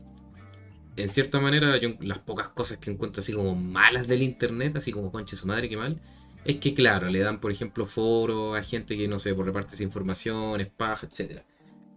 en 0.96 1.08
cierta 1.08 1.40
manera, 1.40 1.76
yo 1.78 1.90
las 2.00 2.18
pocas 2.18 2.48
cosas 2.48 2.78
que 2.78 2.90
encuentro 2.90 3.20
así 3.20 3.32
como 3.32 3.54
malas 3.54 4.06
del 4.08 4.22
internet, 4.22 4.76
así 4.76 4.92
como 4.92 5.12
conche 5.12 5.36
su 5.36 5.46
madre, 5.46 5.68
que 5.68 5.76
mal, 5.76 6.00
es 6.44 6.56
que 6.56 6.74
claro, 6.74 7.08
le 7.08 7.20
dan, 7.20 7.40
por 7.40 7.52
ejemplo, 7.52 7.86
foro 7.86 8.54
a 8.54 8.62
gente 8.62 8.96
que, 8.96 9.08
no 9.08 9.18
sé, 9.18 9.34
por 9.34 9.46
reparte 9.46 9.74
esa 9.74 9.84
información, 9.84 10.60
es 10.60 10.68
paja, 10.68 11.06
etc. 11.06 11.42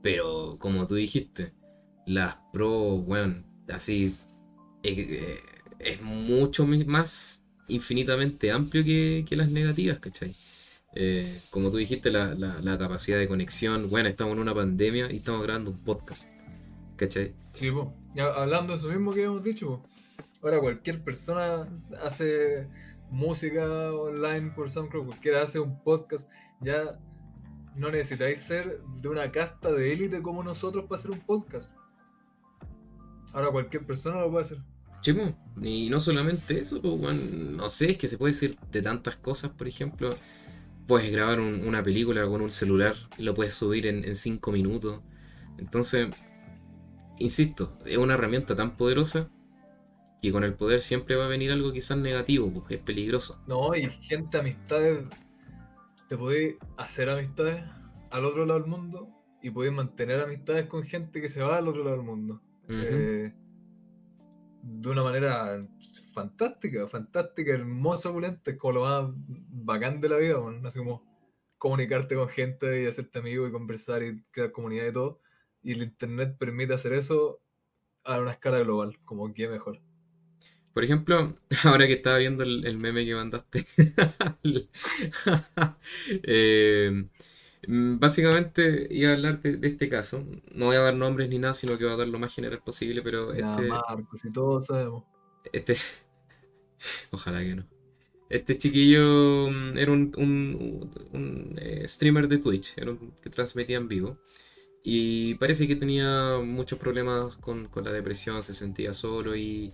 Pero, 0.01 0.57
como 0.59 0.85
tú 0.85 0.95
dijiste, 0.95 1.53
las 2.05 2.37
pro, 2.51 2.97
bueno, 2.97 3.43
así, 3.69 4.15
eh, 4.83 4.95
eh, 5.09 5.39
es 5.79 6.01
mucho 6.01 6.65
más 6.67 7.42
infinitamente 7.67 8.51
amplio 8.51 8.83
que, 8.83 9.25
que 9.27 9.35
las 9.35 9.49
negativas, 9.49 9.99
¿cachai? 9.99 10.33
Eh, 10.95 11.41
como 11.49 11.69
tú 11.69 11.77
dijiste, 11.77 12.11
la, 12.11 12.35
la- 12.35 12.77
capacidad 12.77 13.17
de 13.17 13.27
conexión, 13.27 13.89
bueno, 13.89 14.09
estamos 14.09 14.33
en 14.33 14.39
una 14.39 14.53
pandemia 14.53 15.11
y 15.11 15.17
estamos 15.17 15.41
grabando 15.43 15.71
un 15.71 15.79
podcast, 15.79 16.29
¿cachai? 16.97 17.33
Sí, 17.53 17.71
po. 17.71 17.93
Hablando 18.35 18.73
de 18.73 18.79
eso 18.79 18.87
mismo 18.89 19.11
que 19.13 19.23
hemos 19.23 19.43
dicho, 19.43 19.67
po. 19.67 19.89
ahora 20.43 20.59
cualquier 20.59 21.03
persona 21.03 21.67
hace 22.03 22.67
música 23.09 23.63
online 23.93 24.51
por 24.55 24.69
SoundCloud, 24.69 25.05
cualquiera 25.07 25.43
hace 25.43 25.59
un 25.59 25.81
podcast, 25.83 26.29
ya 26.61 26.99
no 27.75 27.89
necesitáis 27.89 28.39
ser 28.39 28.79
de 29.01 29.07
una 29.09 29.31
casta 29.31 29.71
de 29.71 29.93
élite 29.93 30.21
como 30.21 30.43
nosotros 30.43 30.85
para 30.85 30.99
hacer 30.99 31.11
un 31.11 31.21
podcast. 31.21 31.71
Ahora 33.33 33.49
cualquier 33.49 33.83
persona 33.85 34.19
lo 34.19 34.29
puede 34.29 34.45
hacer. 34.45 34.57
Po. 35.11 35.35
y 35.61 35.89
no 35.89 35.99
solamente 35.99 36.59
eso, 36.59 36.79
weón, 36.79 37.57
no 37.57 37.69
sé, 37.69 37.91
es 37.91 37.97
que 37.97 38.07
se 38.07 38.17
puede 38.17 38.33
decir 38.33 38.57
de 38.71 38.81
tantas 38.81 39.17
cosas, 39.17 39.51
por 39.51 39.67
ejemplo, 39.67 40.15
puedes 40.87 41.11
grabar 41.11 41.39
un- 41.39 41.67
una 41.67 41.83
película 41.83 42.25
con 42.27 42.41
un 42.41 42.51
celular 42.51 42.95
y 43.17 43.23
lo 43.23 43.33
puedes 43.33 43.53
subir 43.53 43.87
en 43.87 44.15
5 44.15 44.51
minutos. 44.51 45.01
Entonces, 45.57 46.09
insisto, 47.17 47.77
es 47.85 47.97
una 47.97 48.15
herramienta 48.15 48.55
tan 48.55 48.75
poderosa 48.77 49.29
que 50.21 50.31
con 50.31 50.43
el 50.43 50.53
poder 50.53 50.81
siempre 50.81 51.15
va 51.15 51.25
a 51.25 51.29
venir 51.29 51.51
algo 51.51 51.73
quizás 51.73 51.97
negativo, 51.97 52.51
pues 52.51 52.71
es 52.71 52.79
peligroso. 52.79 53.37
No, 53.47 53.75
y 53.75 53.89
gente, 53.89 54.37
amistades, 54.39 55.05
te 56.09 56.17
podéis 56.17 56.55
hacer 56.77 57.09
amistades 57.09 57.63
al 58.11 58.25
otro 58.25 58.45
lado 58.45 58.59
del 58.59 58.69
mundo 58.69 59.09
y 59.41 59.49
podéis 59.49 59.73
mantener 59.73 60.21
amistades 60.21 60.67
con 60.67 60.83
gente 60.83 61.21
que 61.21 61.29
se 61.29 61.41
va 61.41 61.57
al 61.57 61.67
otro 61.67 61.83
lado 61.83 61.97
del 61.97 62.05
mundo. 62.05 62.41
Eh, 62.69 63.33
de 64.63 64.89
una 64.89 65.03
manera 65.03 65.67
fantástica, 66.13 66.87
fantástica, 66.87 67.51
hermosa, 67.51 68.09
opulenta, 68.09 68.51
es 68.51 68.57
como 68.57 68.73
lo 68.73 68.81
más 68.81 69.13
bacán 69.15 69.99
de 69.99 70.09
la 70.09 70.17
vida, 70.17 70.39
weón, 70.39 70.65
así 70.65 70.79
como 70.79 71.03
comunicarte 71.57 72.15
con 72.15 72.29
gente 72.29 72.83
y 72.83 72.85
hacerte 72.85 73.19
amigo 73.19 73.45
y 73.45 73.51
conversar 73.51 74.03
y 74.03 74.23
crear 74.31 74.51
comunidad 74.51 74.87
y 74.87 74.93
todo. 74.93 75.19
Y 75.61 75.73
el 75.73 75.83
internet 75.83 76.35
permite 76.37 76.73
hacer 76.73 76.93
eso 76.93 77.41
a 78.05 78.19
una 78.19 78.31
escala 78.31 78.59
global, 78.59 78.97
como 79.05 79.33
que 79.33 79.49
mejor. 79.49 79.81
Por 80.73 80.83
ejemplo, 80.83 81.35
ahora 81.65 81.85
que 81.85 81.93
estaba 81.93 82.17
viendo 82.17 82.43
el, 82.43 82.77
meme 82.77 83.05
que 83.05 83.15
mandaste, 83.15 83.65
eh, 86.23 87.05
básicamente 87.67 88.87
iba 88.91 89.11
a 89.11 89.13
hablar 89.15 89.41
de, 89.41 89.57
de 89.57 89.67
este 89.69 89.89
caso. 89.89 90.25
No 90.53 90.65
voy 90.67 90.75
a 90.77 90.81
dar 90.81 90.95
nombres 90.95 91.29
ni 91.29 91.39
nada, 91.39 91.53
sino 91.53 91.77
que 91.77 91.85
voy 91.85 91.93
a 91.93 91.97
dar 91.97 92.07
lo 92.07 92.19
más 92.19 92.33
general 92.33 92.61
posible, 92.63 93.01
pero 93.01 93.33
Ya, 93.35 93.61
este, 93.61 93.85
Marcos 93.87 94.23
y 94.25 94.31
todos 94.31 94.67
sabemos. 94.67 95.03
este, 95.51 95.75
ojalá 97.11 97.41
que 97.41 97.55
no. 97.55 97.65
Este 98.29 98.57
chiquillo 98.57 99.49
mm, 99.51 99.77
era 99.77 99.91
un, 99.91 100.11
un- 100.17 100.91
un, 101.13 101.55
eh, 101.59 101.87
streamer 101.87 102.27
de 102.27 102.39
Twitch, 102.39 102.73
era 102.77 102.91
un- 102.91 103.13
que 103.21 103.29
transmitía 103.29 103.77
en 103.77 103.87
vivo. 103.87 104.19
Y 104.83 105.35
parece 105.35 105.67
que 105.67 105.75
tenía 105.77 106.39
muchos 106.43 106.79
problemas 106.79 107.37
con, 107.37 107.67
con 107.67 107.85
la 107.85 107.93
depresión, 107.93 108.43
se 108.43 108.53
sentía 108.55 108.93
solo 108.93 109.35
y, 109.35 109.73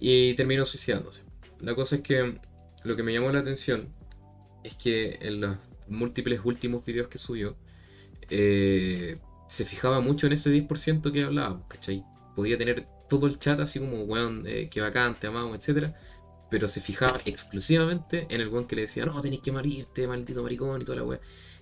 y 0.00 0.34
terminó 0.34 0.64
suicidándose. 0.66 1.22
La 1.60 1.74
cosa 1.74 1.96
es 1.96 2.02
que 2.02 2.40
lo 2.84 2.96
que 2.96 3.02
me 3.04 3.12
llamó 3.14 3.32
la 3.32 3.40
atención 3.40 3.88
es 4.64 4.74
que 4.76 5.18
en 5.22 5.40
los 5.42 5.56
múltiples 5.88 6.40
últimos 6.44 6.84
videos 6.84 7.08
que 7.08 7.18
subió, 7.18 7.56
eh, 8.30 9.18
se 9.48 9.64
fijaba 9.64 10.00
mucho 10.00 10.26
en 10.26 10.32
ese 10.34 10.50
10% 10.50 11.12
que 11.12 11.24
hablaba, 11.24 11.66
¿cachai? 11.68 12.04
Podía 12.36 12.56
tener 12.58 12.86
todo 13.08 13.26
el 13.26 13.38
chat 13.38 13.60
así 13.60 13.78
como, 13.78 14.04
weón, 14.04 14.44
eh, 14.46 14.68
que 14.70 14.80
bacán, 14.80 15.18
te 15.18 15.26
amamos, 15.26 15.58
etcétera 15.58 15.94
pero 16.52 16.68
se 16.68 16.82
fijaba 16.82 17.18
exclusivamente 17.24 18.26
en 18.28 18.42
el 18.42 18.48
weón 18.48 18.66
que 18.66 18.76
le 18.76 18.82
decía, 18.82 19.06
no, 19.06 19.18
tenés 19.22 19.40
que 19.40 19.52
morirte, 19.52 20.06
maldito 20.06 20.42
maricón 20.42 20.82
y 20.82 20.84
toda 20.84 20.98
la 20.98 21.04
weá. 21.04 21.18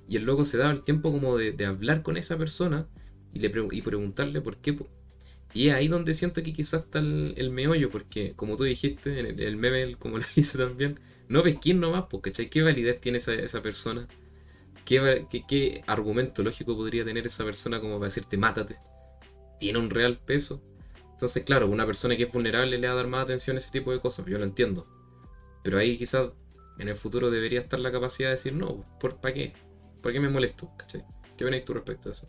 Y 0.08 0.16
el 0.16 0.24
loco 0.24 0.44
se 0.44 0.58
daba 0.58 0.72
el 0.72 0.82
tiempo 0.82 1.12
como 1.12 1.38
de, 1.38 1.52
de 1.52 1.64
hablar 1.64 2.02
con 2.02 2.16
esa 2.16 2.36
persona 2.36 2.88
y, 3.32 3.38
le 3.38 3.52
y 3.70 3.82
preguntarle 3.82 4.40
por 4.40 4.56
qué. 4.56 4.76
Y 5.52 5.68
es 5.68 5.74
ahí 5.74 5.88
donde 5.88 6.14
siento 6.14 6.42
que 6.42 6.52
quizás 6.52 6.84
está 6.84 6.98
el, 7.00 7.50
meollo, 7.50 7.90
porque 7.90 8.34
como 8.36 8.56
tú 8.56 8.64
dijiste, 8.64 9.18
en 9.18 9.26
el, 9.40 9.56
meme, 9.56 9.96
como 9.96 10.18
lo 10.18 10.24
hice 10.36 10.58
también, 10.58 11.00
no 11.28 11.42
pesquín 11.42 11.80
nomás, 11.80 12.04
porque. 12.10 12.32
¿Qué 12.32 12.62
validez 12.62 13.00
tiene 13.00 13.18
esa, 13.18 13.34
esa 13.34 13.60
persona? 13.62 14.06
¿Qué, 14.84 15.26
qué- 15.48 15.82
argumento 15.86 16.42
lógico 16.42 16.76
podría 16.76 17.04
tener 17.04 17.26
esa 17.26 17.44
persona 17.44 17.80
como 17.80 17.94
para 17.96 18.06
decirte, 18.06 18.36
mátate? 18.38 18.76
¿Tiene 19.60 19.78
un 19.78 19.90
real 19.90 20.18
peso? 20.18 20.62
Entonces, 21.12 21.44
claro, 21.44 21.68
una 21.68 21.86
persona 21.86 22.16
que 22.16 22.24
es 22.24 22.32
vulnerable 22.32 22.78
le 22.78 22.86
va 22.88 22.94
a 22.94 22.96
dar 22.96 23.06
más 23.08 23.24
atención 23.24 23.56
a 23.56 23.58
ese 23.58 23.70
tipo 23.72 23.92
de 23.92 24.00
cosas, 24.00 24.26
yo 24.26 24.38
lo 24.38 24.44
entiendo. 24.44 24.86
Pero 25.64 25.78
ahí 25.78 25.98
quizás 25.98 26.30
en 26.78 26.88
el 26.88 26.96
futuro 26.96 27.30
debería 27.30 27.60
estar 27.60 27.80
la 27.80 27.92
capacidad 27.92 28.30
de 28.30 28.36
decir, 28.36 28.54
no, 28.54 28.84
¿por 29.00 29.20
para 29.20 29.34
qué? 29.34 29.54
¿Por 30.02 30.12
qué 30.12 30.20
me 30.20 30.28
molesto? 30.30 30.70
¿Cachai? 30.78 31.04
¿Qué 31.36 31.44
opinas 31.44 31.64
tú 31.64 31.74
respecto 31.74 32.10
a 32.10 32.12
eso? 32.12 32.26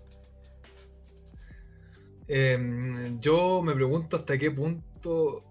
Em, 2.28 3.20
yo 3.20 3.62
me 3.62 3.74
pregunto 3.74 4.18
hasta 4.18 4.38
qué 4.38 4.52
punto 4.52 5.44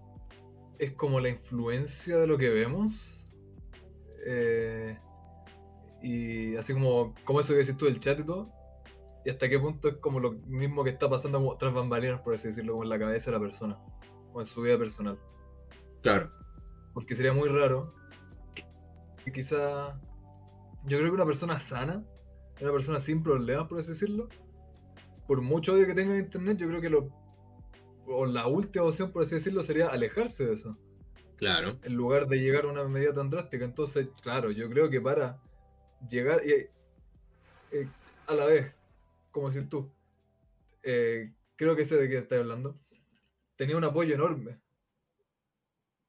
es 0.79 0.93
como 0.93 1.19
la 1.19 1.29
influencia 1.29 2.17
de 2.17 2.27
lo 2.27 2.37
que 2.37 2.49
vemos. 2.49 3.19
Eh, 4.25 4.97
y 6.01 6.55
así 6.55 6.73
como, 6.73 7.13
como 7.23 7.39
eso 7.39 7.53
que 7.53 7.59
decís 7.59 7.77
tú 7.77 7.85
del 7.85 7.99
chat 7.99 8.19
y 8.19 8.23
todo. 8.23 8.45
Y 9.23 9.29
hasta 9.29 9.47
qué 9.47 9.59
punto 9.59 9.87
es 9.89 9.97
como 9.97 10.19
lo 10.19 10.31
mismo 10.47 10.83
que 10.83 10.89
está 10.89 11.07
pasando 11.07 11.37
como 11.37 11.55
tras 11.57 11.73
bambalinas, 11.73 12.21
por 12.21 12.33
así 12.33 12.47
decirlo, 12.47 12.73
como 12.73 12.83
en 12.83 12.89
la 12.89 12.99
cabeza 12.99 13.29
de 13.29 13.37
la 13.37 13.43
persona. 13.43 13.77
O 14.33 14.39
en 14.39 14.47
su 14.47 14.61
vida 14.61 14.77
personal. 14.77 15.19
Claro. 16.01 16.31
Porque 16.93 17.15
sería 17.15 17.33
muy 17.33 17.49
raro 17.49 17.93
que 19.23 19.31
quizá. 19.31 19.99
Yo 20.85 20.97
creo 20.97 21.11
que 21.11 21.15
una 21.15 21.25
persona 21.25 21.59
sana, 21.59 22.03
una 22.59 22.71
persona 22.71 22.99
sin 22.99 23.21
problemas, 23.21 23.67
por 23.67 23.79
así 23.79 23.89
decirlo, 23.89 24.29
por 25.31 25.41
mucho 25.41 25.75
odio 25.75 25.87
que 25.87 25.93
tenga 25.93 26.13
en 26.13 26.25
internet, 26.25 26.57
yo 26.57 26.67
creo 26.67 26.81
que 26.81 26.89
lo. 26.89 27.09
O 28.05 28.25
la 28.25 28.47
última 28.47 28.83
opción, 28.83 29.13
por 29.13 29.23
así 29.23 29.35
decirlo, 29.35 29.63
sería 29.63 29.87
alejarse 29.87 30.45
de 30.45 30.55
eso. 30.55 30.77
Claro. 31.37 31.79
En 31.83 31.93
lugar 31.93 32.27
de 32.27 32.41
llegar 32.41 32.65
a 32.65 32.67
una 32.67 32.83
medida 32.83 33.13
tan 33.13 33.29
drástica. 33.29 33.63
Entonces, 33.63 34.09
claro, 34.21 34.51
yo 34.51 34.69
creo 34.69 34.89
que 34.89 34.99
para 34.99 35.41
llegar. 36.09 36.45
Y, 36.45 36.51
eh, 37.71 37.87
a 38.27 38.33
la 38.33 38.45
vez, 38.45 38.73
como 39.31 39.47
decir 39.47 39.69
tú, 39.69 39.89
eh, 40.83 41.31
creo 41.55 41.77
que 41.77 41.85
sé 41.85 41.95
de 41.95 42.09
qué 42.09 42.17
estás 42.17 42.39
hablando. 42.39 42.77
Tenía 43.55 43.77
un 43.77 43.85
apoyo 43.85 44.13
enorme. 44.13 44.59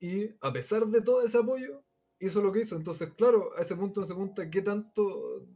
Y 0.00 0.30
a 0.40 0.52
pesar 0.52 0.84
de 0.88 1.00
todo 1.00 1.22
ese 1.22 1.38
apoyo, 1.38 1.80
hizo 2.18 2.42
lo 2.42 2.50
que 2.50 2.62
hizo. 2.62 2.74
Entonces, 2.74 3.12
claro, 3.16 3.56
a 3.56 3.60
ese 3.60 3.76
punto 3.76 4.04
se 4.04 4.14
pregunta 4.14 4.50
qué 4.50 4.62
tanto. 4.62 5.46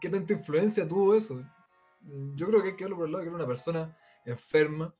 qué 0.00 0.08
tanta 0.08 0.32
influencia 0.32 0.88
tuvo 0.88 1.14
eso. 1.14 1.40
Yo 2.34 2.46
creo 2.48 2.62
que 2.62 2.68
hay 2.70 2.76
que 2.76 2.84
verlo 2.84 2.96
por 2.96 3.06
el 3.06 3.12
lado 3.12 3.20
de 3.20 3.24
que 3.24 3.34
era 3.34 3.36
una 3.36 3.46
persona 3.46 3.96
enferma, 4.24 4.94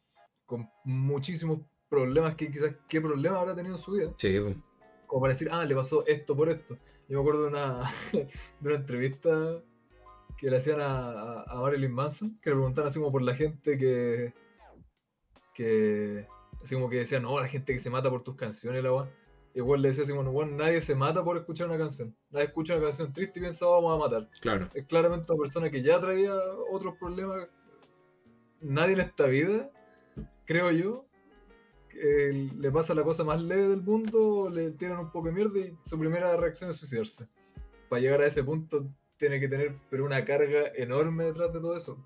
con 0.47 0.69
muchísimos 0.85 1.61
problemas 1.89 2.35
que 2.35 2.51
quizás 2.51 2.75
qué 2.89 3.01
problema 3.01 3.41
habrá 3.41 3.55
tenido 3.55 3.77
en 3.77 3.81
su 3.83 3.93
vida. 3.93 4.13
Sí, 4.17 4.39
po. 4.41 4.55
Como 5.07 5.21
para 5.23 5.33
decir, 5.33 5.49
ah, 5.53 5.65
le 5.65 5.75
pasó 5.75 6.05
esto 6.07 6.35
por 6.37 6.49
esto. 6.49 6.77
Yo 7.09 7.17
me 7.17 7.21
acuerdo 7.21 7.43
de 7.43 7.49
una, 7.49 7.93
de 8.13 8.29
una 8.69 8.75
entrevista 8.77 9.63
que 10.39 10.51
le 10.51 10.57
hacían 10.57 10.81
a, 10.81 11.11
a- 11.11 11.43
a 11.47 11.61
Marilyn 11.61 11.93
Manson, 11.93 12.39
que 12.41 12.51
le 12.51 12.57
preguntaban 12.57 12.89
así 12.89 12.99
como 12.99 13.13
por 13.13 13.23
la 13.23 13.35
gente 13.37 13.79
que. 13.79 14.33
que. 15.55 16.27
así 16.63 16.75
como 16.75 16.89
que 16.89 16.97
decían, 16.97 17.23
no, 17.23 17.39
la 17.39 17.49
gente 17.49 17.73
que 17.73 17.79
se 17.79 17.91
mata 17.91 18.11
por 18.11 18.23
tus 18.25 18.37
canciones, 18.37 18.83
la 18.83 18.93
weá. 18.93 19.11
Y 19.55 19.59
igual 19.59 19.83
le 19.83 19.89
decía 19.89 20.03
así 20.05 20.13
bueno, 20.13 20.33
nadie 20.57 20.81
se 20.81 20.95
mata 20.97 21.23
por 21.23 21.37
escuchar 21.37 21.69
una 21.69 21.79
canción. 21.79 22.15
Nadie 22.31 22.47
escucha 22.47 22.77
una 22.77 22.87
canción 22.87 23.13
triste 23.13 23.39
y 23.39 23.43
piensa, 23.43 23.67
"Oh, 23.67 23.81
vamos 23.81 23.95
a 23.97 24.11
matar. 24.11 24.29
claro. 24.41 24.69
Es 24.75 24.85
claramente 24.87 25.31
una 25.33 25.41
persona 25.43 25.71
que 25.71 25.81
ya 25.83 26.01
traía 26.01 26.35
otros 26.73 26.95
problemas. 26.99 27.49
Nadie 28.61 28.95
en 28.95 29.01
esta 29.01 29.27
vida, 29.27 29.71
creo 30.45 30.71
yo, 30.73 31.07
que 31.89 32.51
le 32.57 32.71
pasa 32.73 32.95
la 32.95 33.03
cosa 33.05 33.23
más 33.23 33.41
leve 33.43 33.69
del 33.69 33.83
mundo, 33.83 34.49
le 34.51 34.73
tiran 34.73 34.99
un 34.99 35.13
poco 35.13 35.29
de 35.29 35.35
mierda 35.35 35.59
y 35.61 35.77
su 35.85 35.99
primera 35.99 36.37
reacción 36.37 36.71
es 36.71 36.77
suicidarse. 36.77 37.29
Para 37.89 38.01
llegar 38.03 38.23
a 38.23 38.27
ese 38.27 38.43
punto 38.43 38.87
tiene 39.19 39.39
que 39.39 39.47
tener 39.49 39.77
pero 39.91 40.05
una 40.05 40.25
carga 40.25 40.73
enorme 40.75 41.25
detrás 41.27 41.53
de 41.53 41.61
todo 41.61 41.77
eso. 41.77 41.97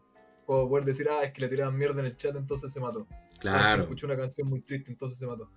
como 0.45 0.67
poder 0.67 0.87
decir, 0.87 1.07
ah, 1.11 1.23
es 1.25 1.33
que 1.35 1.43
le 1.43 1.49
tiraban 1.49 1.77
mierda 1.77 2.01
en 2.01 2.07
el 2.07 2.17
chat, 2.17 2.35
entonces 2.35 2.73
se 2.73 2.81
mató. 2.81 3.07
Ah, 3.11 3.39
Claro. 3.41 3.83
escuchó 3.83 4.07
una 4.07 4.17
canción 4.17 4.49
muy 4.49 4.63
triste, 4.63 4.91
entonces 4.91 5.19
se 5.19 5.27
mató. 5.27 5.51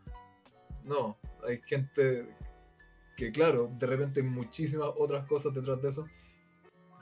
No, 0.84 1.18
hay 1.48 1.62
gente 1.66 2.28
que, 3.18 3.32
claro, 3.32 3.70
de 3.78 3.88
repente 3.88 4.22
hay 4.22 4.26
muchísimas 4.26 4.90
otras 4.98 5.26
cosas 5.28 5.54
detrás 5.54 5.82
de 5.82 5.90
eso. 5.90 6.08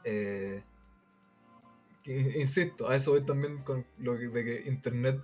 Eh, 0.03 0.63
que, 2.03 2.39
insisto, 2.39 2.89
a 2.89 2.95
eso 2.95 3.11
voy 3.11 3.25
también 3.25 3.59
con 3.59 3.85
lo 3.99 4.17
que- 4.17 4.29
de 4.29 4.43
que 4.43 4.69
Internet 4.69 5.21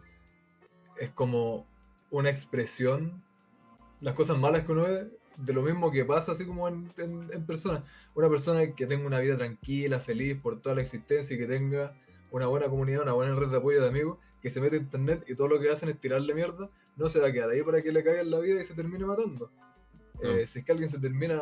es 0.99 1.10
como 1.12 1.65
una 2.12 2.30
expresión, 2.30 3.23
las 4.01 4.15
cosas 4.15 4.38
malas 4.38 4.65
que 4.65 4.71
uno 4.71 4.84
ve, 4.84 5.10
de 5.38 5.54
lo 5.54 5.62
mismo 5.62 5.91
que 5.91 6.06
pasa 6.06 6.32
así 6.32 6.45
como 6.45 6.67
en, 6.67 6.89
en, 6.97 7.30
en 7.34 7.45
persona. 7.45 7.84
Una 8.13 8.30
persona 8.30 8.73
que 8.73 8.86
tenga 8.88 9.06
una 9.06 9.19
vida 9.19 9.38
tranquila, 9.38 9.99
feliz 9.99 10.39
por 10.41 10.62
toda 10.62 10.75
la 10.75 10.82
existencia 10.82 11.36
y 11.36 11.39
que 11.39 11.45
tenga 11.45 11.93
una 12.32 12.47
buena 12.47 12.67
comunidad, 12.67 13.01
una 13.04 13.13
buena 13.13 13.36
red 13.36 13.49
de 13.49 13.58
apoyo 13.58 13.82
de 13.82 13.89
amigos, 13.89 14.17
que 14.41 14.49
se 14.49 14.62
mete 14.62 14.78
a 14.78 14.80
internet 14.80 15.23
y 15.28 15.36
todo 15.36 15.47
lo 15.47 15.60
que 15.60 15.69
hacen 15.69 15.89
es 15.89 15.99
tirarle 15.99 16.34
mierda, 16.34 16.69
no 16.95 17.10
se 17.10 17.19
va 17.19 17.27
a 17.27 17.31
quedar 17.31 17.49
ahí 17.49 17.62
para 17.63 17.81
que 17.81 17.91
le 17.91 18.03
caiga 18.03 18.21
en 18.21 18.31
la 18.31 18.39
vida 18.39 18.62
y 18.62 18.63
se 18.63 18.73
termine 18.73 19.05
matando. 19.05 19.51
No. 20.21 20.29
Eh, 20.29 20.47
si 20.47 20.60
es 20.60 20.65
que 20.65 20.71
alguien 20.71 20.89
se 20.89 20.99
termina 20.99 21.41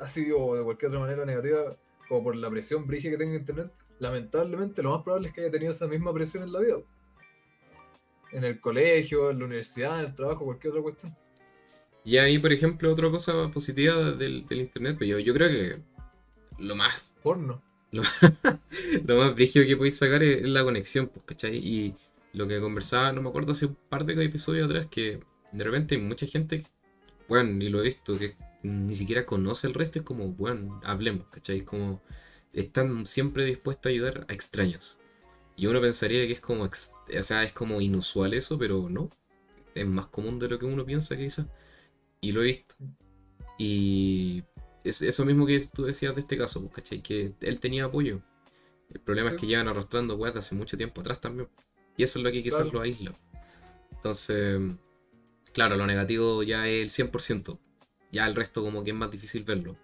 así 0.00 0.30
o 0.30 0.56
de 0.56 0.64
cualquier 0.64 0.90
otra 0.90 1.00
manera 1.00 1.24
negativa, 1.24 1.76
como 2.08 2.24
por 2.24 2.36
la 2.36 2.50
presión 2.50 2.86
brigia 2.86 3.10
que 3.10 3.18
tenga 3.18 3.34
internet, 3.34 3.70
lamentablemente 3.98 4.82
lo 4.82 4.90
más 4.90 5.02
probable 5.02 5.28
es 5.28 5.34
que 5.34 5.42
haya 5.42 5.50
tenido 5.50 5.72
esa 5.72 5.86
misma 5.86 6.12
presión 6.12 6.42
en 6.42 6.52
la 6.52 6.60
vida. 6.60 6.76
En 8.32 8.44
el 8.44 8.60
colegio, 8.60 9.30
en 9.30 9.40
la 9.40 9.44
universidad, 9.44 10.00
en 10.00 10.06
el 10.06 10.14
trabajo, 10.14 10.44
cualquier 10.44 10.72
otra 10.72 10.82
cuestión. 10.82 11.16
Y 12.04 12.16
ahí, 12.16 12.38
por 12.38 12.52
ejemplo, 12.52 12.90
otra 12.90 13.10
cosa 13.10 13.48
positiva 13.50 13.94
del, 14.12 14.46
del 14.46 14.60
internet, 14.60 14.96
pues 14.98 15.08
yo, 15.10 15.18
yo 15.18 15.34
creo 15.34 15.48
que 15.48 15.80
lo 16.58 16.74
más 16.74 17.12
Porno. 17.22 17.62
lo 17.92 19.16
más 19.16 19.34
brígido 19.34 19.66
que 19.66 19.76
podéis 19.76 19.98
sacar 19.98 20.22
es, 20.22 20.38
es 20.38 20.48
la 20.48 20.64
conexión, 20.64 21.08
pues, 21.08 21.24
¿cachai? 21.26 21.56
Y 21.56 21.94
lo 22.32 22.48
que 22.48 22.60
conversaba, 22.60 23.12
no 23.12 23.22
me 23.22 23.28
acuerdo 23.28 23.52
hace 23.52 23.66
un 23.66 23.76
par 23.88 24.04
de 24.04 24.24
episodios 24.24 24.66
atrás, 24.66 24.86
que 24.90 25.20
de 25.52 25.64
repente 25.64 25.94
hay 25.94 26.00
mucha 26.00 26.26
gente, 26.26 26.64
bueno, 27.28 27.62
y 27.62 27.68
lo 27.68 27.80
he 27.80 27.84
visto, 27.84 28.18
que 28.18 28.36
ni 28.62 28.94
siquiera 28.94 29.26
conoce 29.26 29.66
el 29.66 29.74
resto, 29.74 29.98
es 29.98 30.04
como, 30.04 30.28
bueno, 30.28 30.80
hablemos, 30.84 31.26
¿cachai? 31.28 31.62
Como 31.62 32.00
están 32.52 33.06
siempre 33.06 33.44
dispuestos 33.44 33.86
a 33.86 33.92
ayudar 33.92 34.26
a 34.28 34.32
extraños. 34.32 34.98
Y 35.56 35.66
uno 35.66 35.80
pensaría 35.80 36.26
que 36.26 36.32
es 36.32 36.40
como, 36.40 36.64
o 36.64 37.22
sea, 37.22 37.44
es 37.44 37.52
como 37.52 37.80
inusual 37.80 38.34
eso, 38.34 38.58
pero 38.58 38.88
no. 38.88 39.10
Es 39.74 39.86
más 39.86 40.06
común 40.06 40.38
de 40.38 40.48
lo 40.48 40.58
que 40.58 40.66
uno 40.66 40.84
piensa, 40.84 41.16
quizás. 41.16 41.46
Y 42.20 42.32
lo 42.32 42.42
he 42.42 42.46
visto. 42.46 42.74
Y 43.58 44.44
es 44.84 45.02
eso 45.02 45.24
mismo 45.24 45.46
que 45.46 45.60
tú 45.72 45.84
decías 45.84 46.14
de 46.14 46.20
este 46.22 46.38
caso, 46.38 46.60
pues, 46.62 46.74
¿cachai? 46.74 47.02
Que 47.02 47.34
él 47.40 47.60
tenía 47.60 47.84
apoyo. 47.84 48.22
El 48.90 49.00
problema 49.00 49.30
es 49.30 49.36
que 49.40 49.46
llevan 49.46 49.68
arrastrando 49.68 50.16
weas 50.16 50.34
de 50.34 50.40
hace 50.40 50.54
mucho 50.54 50.76
tiempo 50.76 51.00
atrás 51.00 51.20
también. 51.20 51.48
Y 51.96 52.02
eso 52.04 52.18
es 52.18 52.24
lo 52.24 52.32
que 52.32 52.42
quizás 52.42 52.62
Claro. 52.62 52.72
lo 52.72 52.80
aísla. 52.80 53.12
Entonces, 53.92 54.60
claro, 55.52 55.76
lo 55.76 55.86
negativo 55.86 56.42
ya 56.42 56.68
es 56.68 56.82
el 56.82 56.90
100%. 56.90 57.58
Ya 58.10 58.26
el 58.26 58.34
resto 58.34 58.62
como 58.62 58.82
que 58.84 58.90
es 58.90 58.96
más 58.96 59.10
difícil 59.10 59.44
verlo. 59.44 59.76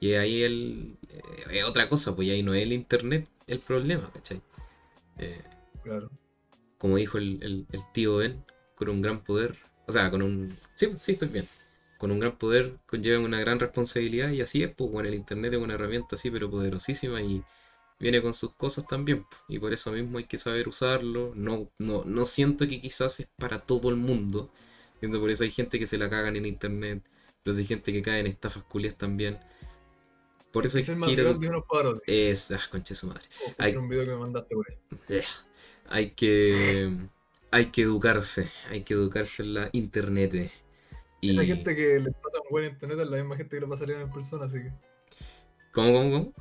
Y 0.00 0.12
ahí 0.14 0.42
el, 0.42 0.96
eh, 1.10 1.22
es 1.58 1.64
otra 1.64 1.88
cosa, 1.88 2.14
pues 2.14 2.30
ahí 2.30 2.42
no 2.42 2.54
es 2.54 2.62
el 2.62 2.72
internet 2.72 3.28
el 3.46 3.58
problema, 3.58 4.10
¿cachai? 4.12 4.40
Eh, 5.18 5.40
Claro. 5.82 6.10
como 6.78 6.96
dijo 6.96 7.18
el, 7.18 7.38
el- 7.42 7.66
el 7.72 7.80
tío 7.92 8.16
Ben, 8.18 8.44
con 8.76 8.88
un 8.90 9.02
gran 9.02 9.20
poder, 9.24 9.56
o 9.86 9.92
sea, 9.92 10.10
con 10.10 10.22
un... 10.22 10.56
Sí, 10.74 10.92
sí, 11.00 11.12
estoy 11.12 11.28
bien. 11.28 11.48
Con 11.98 12.10
un 12.12 12.20
gran 12.20 12.36
poder 12.36 12.76
conlleva 12.86 13.18
una 13.18 13.40
gran 13.40 13.58
responsabilidad 13.58 14.30
y 14.30 14.40
así 14.40 14.62
es, 14.62 14.72
pues 14.74 14.90
bueno, 14.90 15.08
el 15.08 15.14
Internet 15.16 15.54
es 15.54 15.58
una 15.58 15.74
herramienta 15.74 16.14
así, 16.16 16.30
pero 16.30 16.48
poderosísima 16.50 17.20
y 17.22 17.42
viene 17.98 18.22
con 18.22 18.34
sus 18.34 18.54
cosas 18.54 18.86
también. 18.86 19.26
Y 19.48 19.58
por 19.58 19.72
eso 19.72 19.92
mismo 19.92 20.18
hay 20.18 20.24
que 20.24 20.38
saber 20.38 20.68
usarlo. 20.68 21.32
No, 21.34 21.70
no, 21.78 22.04
no 22.04 22.24
siento 22.24 22.66
que 22.68 22.80
quizás 22.80 23.20
es 23.20 23.28
para 23.38 23.60
todo 23.60 23.88
el 23.88 23.96
mundo. 23.96 24.50
Siento 25.00 25.20
por 25.20 25.30
eso 25.30 25.44
hay 25.44 25.50
gente 25.50 25.78
que 25.78 25.86
se 25.86 25.98
la 25.98 26.10
cagan 26.10 26.36
en 26.36 26.46
Internet, 26.46 27.02
pero 27.42 27.56
hay 27.56 27.64
gente 27.64 27.92
que 27.92 28.02
cae 28.02 28.20
en 28.20 28.26
estafas 28.26 28.64
culias 28.64 28.96
también. 28.96 29.38
Por 30.52 30.64
eso 30.66 30.78
hay 30.78 30.82
Es 30.82 30.88
el 30.88 31.00
que 31.00 31.10
ir 31.12 31.20
a... 31.20 31.32
de 31.34 31.48
unos. 31.48 31.64
Es... 32.06 32.50
Ah, 32.50 32.60
concha 32.70 32.94
de 32.94 32.96
su 32.96 33.06
madre. 33.06 33.24
Ay. 33.58 33.76
un 33.76 33.88
video 33.88 34.04
que 34.04 34.10
me 34.10 34.16
mandaste. 34.16 34.54
Eh, 35.08 35.22
Hay 35.90 36.10
que, 36.10 36.90
hay 37.50 37.66
que 37.66 37.82
educarse, 37.82 38.50
hay 38.70 38.82
que 38.82 38.94
educarse 38.94 39.42
en 39.42 39.54
la 39.54 39.68
internet. 39.72 40.34
eh. 40.34 40.52
Y... 41.20 41.32
Esa 41.32 41.44
gente 41.44 41.74
que 41.76 41.98
le 42.00 42.12
pasa 42.12 42.38
un 42.42 42.50
buen 42.50 42.64
internet 42.66 42.98
es 43.00 43.08
la 43.08 43.16
misma 43.18 43.36
gente 43.36 43.56
que 43.56 43.60
le 43.60 43.66
pasaría 43.66 44.00
en 44.00 44.10
persona, 44.12 44.46
así 44.46 44.58
que. 44.58 44.72
¿Cómo, 45.72 45.92
cómo, 45.92 46.10
cómo? 46.10 46.32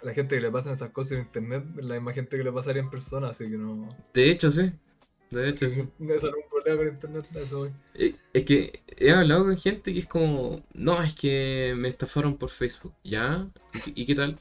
A 0.00 0.06
la 0.06 0.14
gente 0.14 0.34
que 0.36 0.40
le 0.40 0.50
pasan 0.50 0.72
esas 0.72 0.90
cosas 0.90 1.12
en 1.12 1.20
internet 1.20 1.64
es 1.78 1.84
la 1.84 1.94
misma 1.94 2.12
gente 2.12 2.36
que 2.36 2.44
le 2.44 2.52
pasaría 2.52 2.82
en 2.82 2.90
persona, 2.90 3.28
así 3.28 3.44
que 3.50 3.56
no. 3.58 3.88
De 4.14 4.30
hecho, 4.30 4.50
sí. 4.50 4.72
De 5.30 5.48
hecho, 5.48 5.68
sí. 5.68 5.82
Eso 5.82 5.90
no 6.00 6.14
es 6.14 6.24
un 6.24 6.50
problema 6.50 6.78
con 6.78 6.88
internet, 6.88 7.26
eso. 7.34 7.70
Eh, 7.94 8.14
Es 8.32 8.44
que 8.44 8.80
he 8.96 9.10
hablado 9.10 9.44
con 9.44 9.56
gente 9.56 9.92
que 9.92 10.00
es 10.00 10.06
como, 10.06 10.62
no, 10.74 11.02
es 11.02 11.14
que 11.14 11.74
me 11.76 11.88
estafaron 11.88 12.36
por 12.36 12.50
Facebook, 12.50 12.94
¿ya? 13.04 13.48
¿Y, 13.72 13.80
qué- 13.80 13.92
y 13.94 14.06
qué 14.06 14.14
tal? 14.14 14.38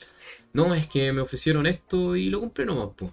No, 0.53 0.73
es 0.75 0.87
que 0.87 1.11
me 1.13 1.21
ofrecieron 1.21 1.65
esto 1.67 2.15
y 2.15 2.29
lo 2.29 2.39
compré 2.41 2.65
nomás, 2.65 2.89
pues. 2.97 3.11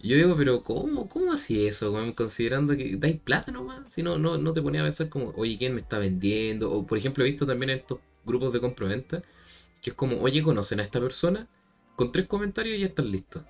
Y 0.00 0.10
yo 0.10 0.16
digo, 0.16 0.36
pero 0.36 0.62
¿cómo? 0.64 1.08
¿Cómo 1.08 1.32
así 1.32 1.66
eso? 1.66 1.92
Considerando 2.16 2.76
que 2.76 2.96
dais 2.96 3.20
plata 3.20 3.52
nomás. 3.52 3.92
Si 3.92 4.02
no, 4.02 4.18
no, 4.18 4.38
no 4.38 4.52
te 4.54 4.62
ponía 4.62 4.82
a 4.82 4.84
pensar 4.84 5.08
como, 5.10 5.30
oye, 5.36 5.58
¿quién 5.58 5.74
me 5.74 5.80
está 5.82 5.98
vendiendo? 5.98 6.70
O, 6.72 6.86
por 6.86 6.98
ejemplo, 6.98 7.24
he 7.24 7.28
visto 7.28 7.46
también 7.46 7.70
en 7.70 7.78
estos 7.80 8.00
grupos 8.24 8.52
de 8.52 8.60
compra-venta 8.60 9.22
que 9.82 9.90
es 9.90 9.96
como, 9.96 10.20
oye, 10.22 10.42
¿conocen 10.42 10.80
a 10.80 10.82
esta 10.84 11.00
persona? 11.00 11.48
Con 11.98 12.12
tres 12.12 12.28
comentarios 12.28 12.78
ya 12.78 12.86
están 12.86 13.10
listos. 13.10 13.42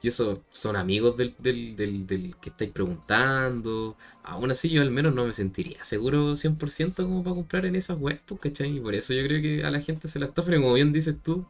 Y 0.00 0.06
eso 0.06 0.44
son 0.52 0.76
amigos 0.76 1.16
del, 1.16 1.34
del, 1.40 2.06
del, 2.06 2.36
que 2.40 2.50
estáis 2.50 2.70
preguntando. 2.70 3.96
Aún 4.22 4.52
así, 4.52 4.70
yo 4.70 4.82
al 4.82 4.92
menos 4.92 5.12
no 5.12 5.26
me 5.26 5.32
sentiría 5.32 5.82
seguro 5.82 6.36
100% 6.36 6.94
como 6.94 7.24
para 7.24 7.34
comprar 7.34 7.66
en 7.66 7.74
esas 7.74 7.98
webs, 7.98 8.20
pues, 8.24 8.40
¿cachai? 8.40 8.76
Y 8.76 8.80
por 8.80 8.94
eso 8.94 9.14
yo 9.14 9.24
creo 9.24 9.42
que 9.42 9.64
a 9.64 9.70
la 9.72 9.80
gente 9.80 10.06
se 10.06 10.20
la 10.20 10.26
estafan. 10.26 10.54
Y 10.54 10.56
como 10.58 10.74
bien 10.74 10.92
dices 10.92 11.20
tú, 11.20 11.44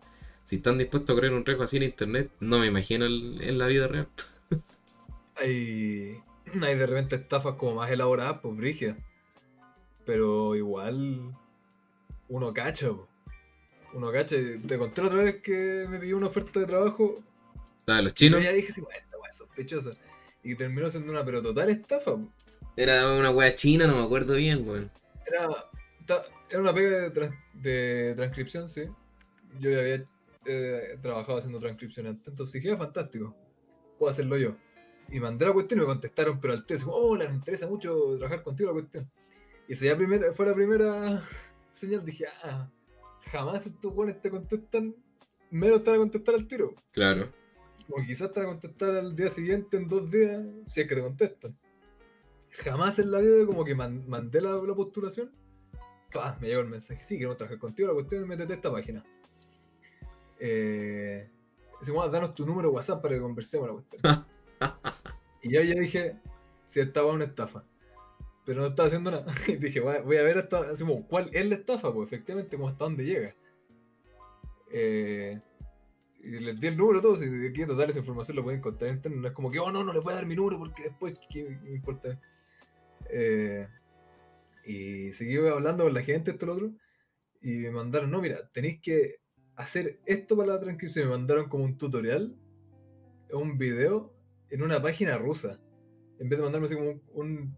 si 0.47 0.57
están 0.57 0.79
dispuestos 0.79 1.13
a 1.13 1.17
correr 1.17 1.35
un 1.35 1.45
riesgo 1.45 1.65
así 1.65 1.77
en 1.77 1.83
internet, 1.83 2.31
no 2.41 2.59
me 2.61 2.67
imagino 2.67 3.05
en 3.05 3.59
la 3.59 3.67
vida 3.67 3.89
real. 3.89 4.09
Hay, 5.37 6.17
hay 6.63 6.77
de 6.79 6.87
repente 6.87 7.17
estafas 7.17 7.57
como 7.57 7.75
más 7.75 7.91
elaboradas, 7.91 8.39
pues 8.41 8.57
brígidas. 8.57 8.97
Pero 10.07 10.57
igual 10.57 11.37
uno 12.31 12.55
cacha, 12.55 12.89
po. 12.89 13.12
Uno 13.93 14.11
cacha. 14.13 14.37
Te 14.67 14.79
conté 14.79 15.01
otra 15.03 15.23
vez 15.25 15.43
que 15.43 15.87
me 15.89 15.99
pidió 15.99 16.17
una 16.17 16.27
oferta 16.29 16.61
de 16.61 16.67
trabajo. 16.67 17.23
La 17.87 17.97
de 17.97 18.03
los 18.03 18.13
Y 18.21 18.29
yo 18.31 18.39
chinos 18.39 18.43
ya 18.43 18.53
dije, 18.53 18.73
sí, 18.73 18.81
bueno, 18.81 18.99
esta 18.99 19.19
weá 19.19 19.31
es 19.31 19.37
sospechosa. 19.37 19.91
Y 20.43 20.55
terminó 20.57 20.91
siendo 20.91 21.13
una 21.13 21.25
pero 21.25 21.43
total 21.43 21.71
estafa. 21.71 22.17
era 22.77 23.13
una 23.15 23.31
wea 23.31 23.55
china, 23.55 23.87
no 23.87 23.97
me 23.97 24.05
acuerdo 24.05 24.35
bien, 24.35 24.67
weón. 24.69 24.91
Era, 25.27 25.49
era 26.51 26.61
una 26.61 26.75
pega 26.75 26.99
de, 27.01 27.11
trans- 27.11 27.35
de 27.55 28.13
transcripción, 28.17 28.69
sí. 28.69 28.83
Yo 29.59 29.71
ya 29.71 29.79
había 29.81 30.05
eh, 30.47 30.99
trabajado 31.03 31.39
haciendo 31.39 31.61
transcripción 31.61 32.07
antes, 32.07 32.27
entonces 32.29 32.55
dije, 32.61 32.73
"Ah, 32.75 32.79
fantástico, 32.79 33.35
puedo 33.99 34.11
hacerlo 34.11 34.37
yo. 34.37 34.57
Y 35.11 35.21
mandé 35.21 35.45
la 35.47 35.53
cuestión 35.53 35.79
y 35.79 35.83
me 35.83 35.87
contestaron, 35.87 36.41
pero 36.41 36.55
al 36.55 36.65
test, 36.67 36.85
hola, 36.87 37.27
nos 37.27 37.35
interesa 37.35 37.67
mucho 37.67 38.17
trabajar 38.19 38.43
contigo 38.43 38.71
la 38.71 38.81
cuestión. 38.81 39.11
Y 39.69 39.75
esa 39.75 39.85
ya 39.87 39.97
primera, 39.97 40.33
fue 40.33 40.47
la 40.47 40.55
primera 40.55 41.23
señal, 41.73 42.05
dije, 42.05 42.27
ah, 42.43 42.69
jamás 43.31 43.67
estos 43.67 43.95
buenos 43.95 44.21
te 44.21 44.31
contestan, 44.31 44.95
menos 45.51 45.83
te 45.85 45.91
van 45.91 45.99
a 46.01 46.03
contestar 46.03 46.35
al 46.35 46.47
tiro. 46.49 46.75
Claro. 46.93 47.29
O 47.89 48.01
quizás 48.07 48.31
te 48.33 48.41
van 48.41 48.49
a 48.49 48.53
contestar 48.53 48.91
al 48.91 49.15
día 49.17 49.29
siguiente, 49.29 49.77
en 49.77 49.89
dos 49.89 50.11
días, 50.11 50.43
si 50.67 50.81
es 50.83 50.89
que 50.89 50.95
te 50.95 51.03
contestan. 51.03 51.57
Jamás 52.51 52.99
en 52.99 53.11
la 53.11 53.19
vida 53.19 53.47
como 53.47 53.65
que 53.65 53.75
man- 53.75 54.05
mandé 54.09 54.41
la, 54.41 54.53
la 54.53 54.75
postulación. 54.75 55.31
¡pah! 56.13 56.37
Me 56.41 56.49
llegó 56.49 56.61
el 56.61 56.69
mensaje, 56.69 57.03
sí, 57.05 57.17
queremos 57.17 57.37
trabajar 57.39 57.59
contigo, 57.59 57.89
la 57.89 57.95
cuestión 57.95 58.23
es 58.23 58.29
métete 58.29 58.53
a 58.53 58.57
esta 58.57 58.71
página. 58.71 59.03
Eh, 60.39 61.29
decimos, 61.81 62.05
"Ah, 62.07 62.11
danos 62.11 62.35
tu 62.35 62.45
número 62.45 62.69
de 62.69 62.75
WhatsApp 62.75 63.01
para 63.01 63.15
que 63.15 63.21
conversemos 63.21 63.69
la 63.69 63.75
cuestión. 63.75 64.03
y 65.43 65.53
yo 65.55 65.63
ya 65.63 65.75
dije, 65.81 66.17
si 66.67 66.81
estaba 66.81 67.13
una 67.13 67.25
estafa. 67.25 67.65
Pero 68.45 68.63
no 68.63 68.69
estaba 68.69 68.87
haciendo 68.87 69.11
nada. 69.11 69.33
Y 69.49 69.57
dije, 69.57 69.81
voy 69.81 70.17
a, 70.17 70.23
ver 70.23 70.39
hasta, 70.39 70.71
así 70.71 70.85
como, 70.85 71.07
cuál 71.07 71.31
es 71.33 71.47
la 71.47 71.55
estafa, 71.57 71.93
pues 71.93 72.09
efectivamente, 72.09 72.57
como 72.57 72.69
hasta 72.69 72.85
dónde 72.85 73.05
llega. 73.05 73.35
Eh, 74.71 75.41
y 76.23 76.31
les 76.31 76.59
di 76.61 76.69
el 76.69 76.77
número 76.77 77.01
a 77.01 77.25
y 77.25 77.29
de 77.29 77.49
aquí 77.49 77.67
total 77.67 77.91
esa 77.91 77.99
información 77.99 78.37
la 78.37 78.43
pueden 78.43 78.61
encontrar 78.61 79.01
en. 79.05 79.21
No 79.21 79.29
es 79.29 79.35
como 79.35 79.51
que, 79.51 79.59
oh 79.59 79.71
no, 79.73 79.85
no 79.85 79.93
les 79.93 80.03
voy 80.03 80.13
a 80.13 80.17
dar 80.17 80.27
mi 80.27 80.37
número 80.37 80.59
porque 80.59 80.85
después, 80.85 81.19
¿qué 81.31 81.59
importa? 81.67 82.19
Eh, 83.11 83.67
y 84.65 85.13
seguí 85.13 85.37
hablando 85.37 85.85
con 85.85 85.95
la 85.95 86.03
gente, 86.03 86.31
esto 86.31 86.45
y 86.45 86.49
lo 86.49 86.55
otro, 86.55 86.73
y 87.41 87.57
me 87.57 87.71
mandaron, 87.73 88.11
no, 88.11 88.21
mira, 88.21 88.49
tenéis 88.53 88.81
que 88.81 89.17
hacer 89.57 89.99
esto 90.07 90.37
para 90.37 90.55
la 90.55 90.61
transcripción. 90.61 91.09
Me 91.09 91.17
mandaron 91.17 91.49
como 91.49 91.65
un 91.65 91.77
tutorial, 91.77 92.35
un 93.33 93.59
video 93.59 94.13
en 94.51 94.63
una 94.63 94.81
página 94.81 95.19
rusa. 95.19 95.59
En 96.21 96.29
vez 96.29 96.39
de 96.39 96.45
mandarme 96.45 96.67
así 96.67 96.77
como 96.77 97.01
un, 97.15 97.57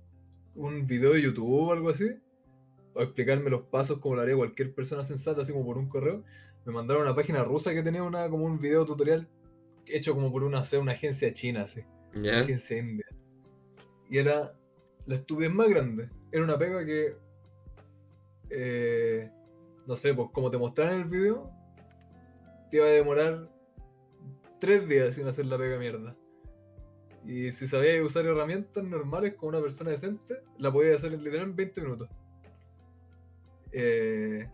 un 0.55 0.87
video 0.87 1.13
de 1.15 1.23
YouTube 1.23 1.69
o 1.69 1.73
algo 1.73 1.91
así, 1.91 2.11
o 2.95 3.03
explicarme 3.03 3.51
los 3.51 3.63
pasos 3.63 3.99
como 3.99 4.17
lo 4.17 4.23
haría 4.23 4.37
cualquier 4.37 4.75
persona 4.75 5.05
sensata, 5.05 5.43
así 5.43 5.53
como 5.53 5.65
por 5.65 5.79
un 5.79 5.89
correo, 5.89 6.23
me 6.65 6.73
mandaron 6.73 7.03
una 7.03 7.15
página 7.15 7.43
rusa 7.43 7.73
que 7.75 7.83
tenía 7.83 8.03
una, 8.03 8.29
como 8.29 8.45
un 8.45 8.59
video 8.59 8.85
tutorial 8.85 9.29
hecho 9.87 10.15
como 10.15 10.31
por 10.33 10.45
una, 10.45 10.63
una 10.81 10.93
agencia 10.93 11.33
china, 11.33 11.63
así. 11.63 11.83
¿Ya? 12.15 12.41
agencia 12.41 12.79
india. 12.79 13.07
Y 14.09 14.19
era 14.19 14.55
la 15.07 15.15
estupidez 15.17 15.53
más 15.53 15.69
grande. 15.69 16.09
Era 16.31 16.45
una 16.45 16.59
pega 16.59 16.85
que. 16.85 17.17
eh, 18.51 19.31
no 19.87 19.97
sé, 19.97 20.15
pues 20.15 20.31
como 20.33 20.51
te 20.51 20.57
mostraron 20.57 20.95
en 20.95 21.01
el 21.03 21.09
video, 21.09 21.51
te 22.71 22.79
iba 22.79 22.87
a 22.87 22.91
demorar 22.91 23.49
tres 24.61 24.89
días 24.89 25.15
sin 25.15 25.27
hacer 25.27 25.47
la 25.47 25.59
pega 25.59 25.79
mierda. 25.79 26.17
Y 27.27 27.51
si 27.53 27.67
sabías 27.67 28.05
usar 28.05 28.27
herramientas 28.27 28.85
normales 28.85 29.35
como 29.35 29.51
una 29.51 29.61
persona 29.61 29.91
decente, 29.91 30.37
la 30.59 30.73
podías 30.73 30.97
hacer 30.97 31.15
en 31.15 31.25
literal 31.25 31.49
en 31.49 31.57
20 31.57 31.81
minutos. 31.81 32.09
Eh, 33.73 34.49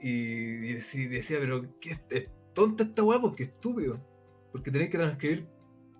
y, 0.00 0.70
y 0.70 1.06
decía, 1.08 1.38
pero 1.40 1.62
qué 1.80 1.98
es 2.10 2.30
tonta 2.54 2.84
esta 2.84 3.02
weá, 3.02 3.20
porque 3.20 3.44
estúpido. 3.44 4.00
Porque 4.52 4.70
tenés 4.70 4.90
que 4.90 4.98
transcribir 4.98 5.46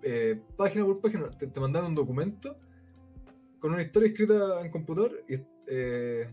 eh, 0.01 0.39
página 0.55 0.85
por 0.85 1.01
página. 1.01 1.29
Te, 1.31 1.47
te 1.47 1.59
mandan 1.59 1.85
un 1.85 1.95
documento 1.95 2.57
con 3.59 3.73
una 3.73 3.83
historia 3.83 4.09
escrita 4.09 4.61
en 4.61 4.71
computador 4.71 5.23
y 5.27 5.35
eh, 5.67 6.29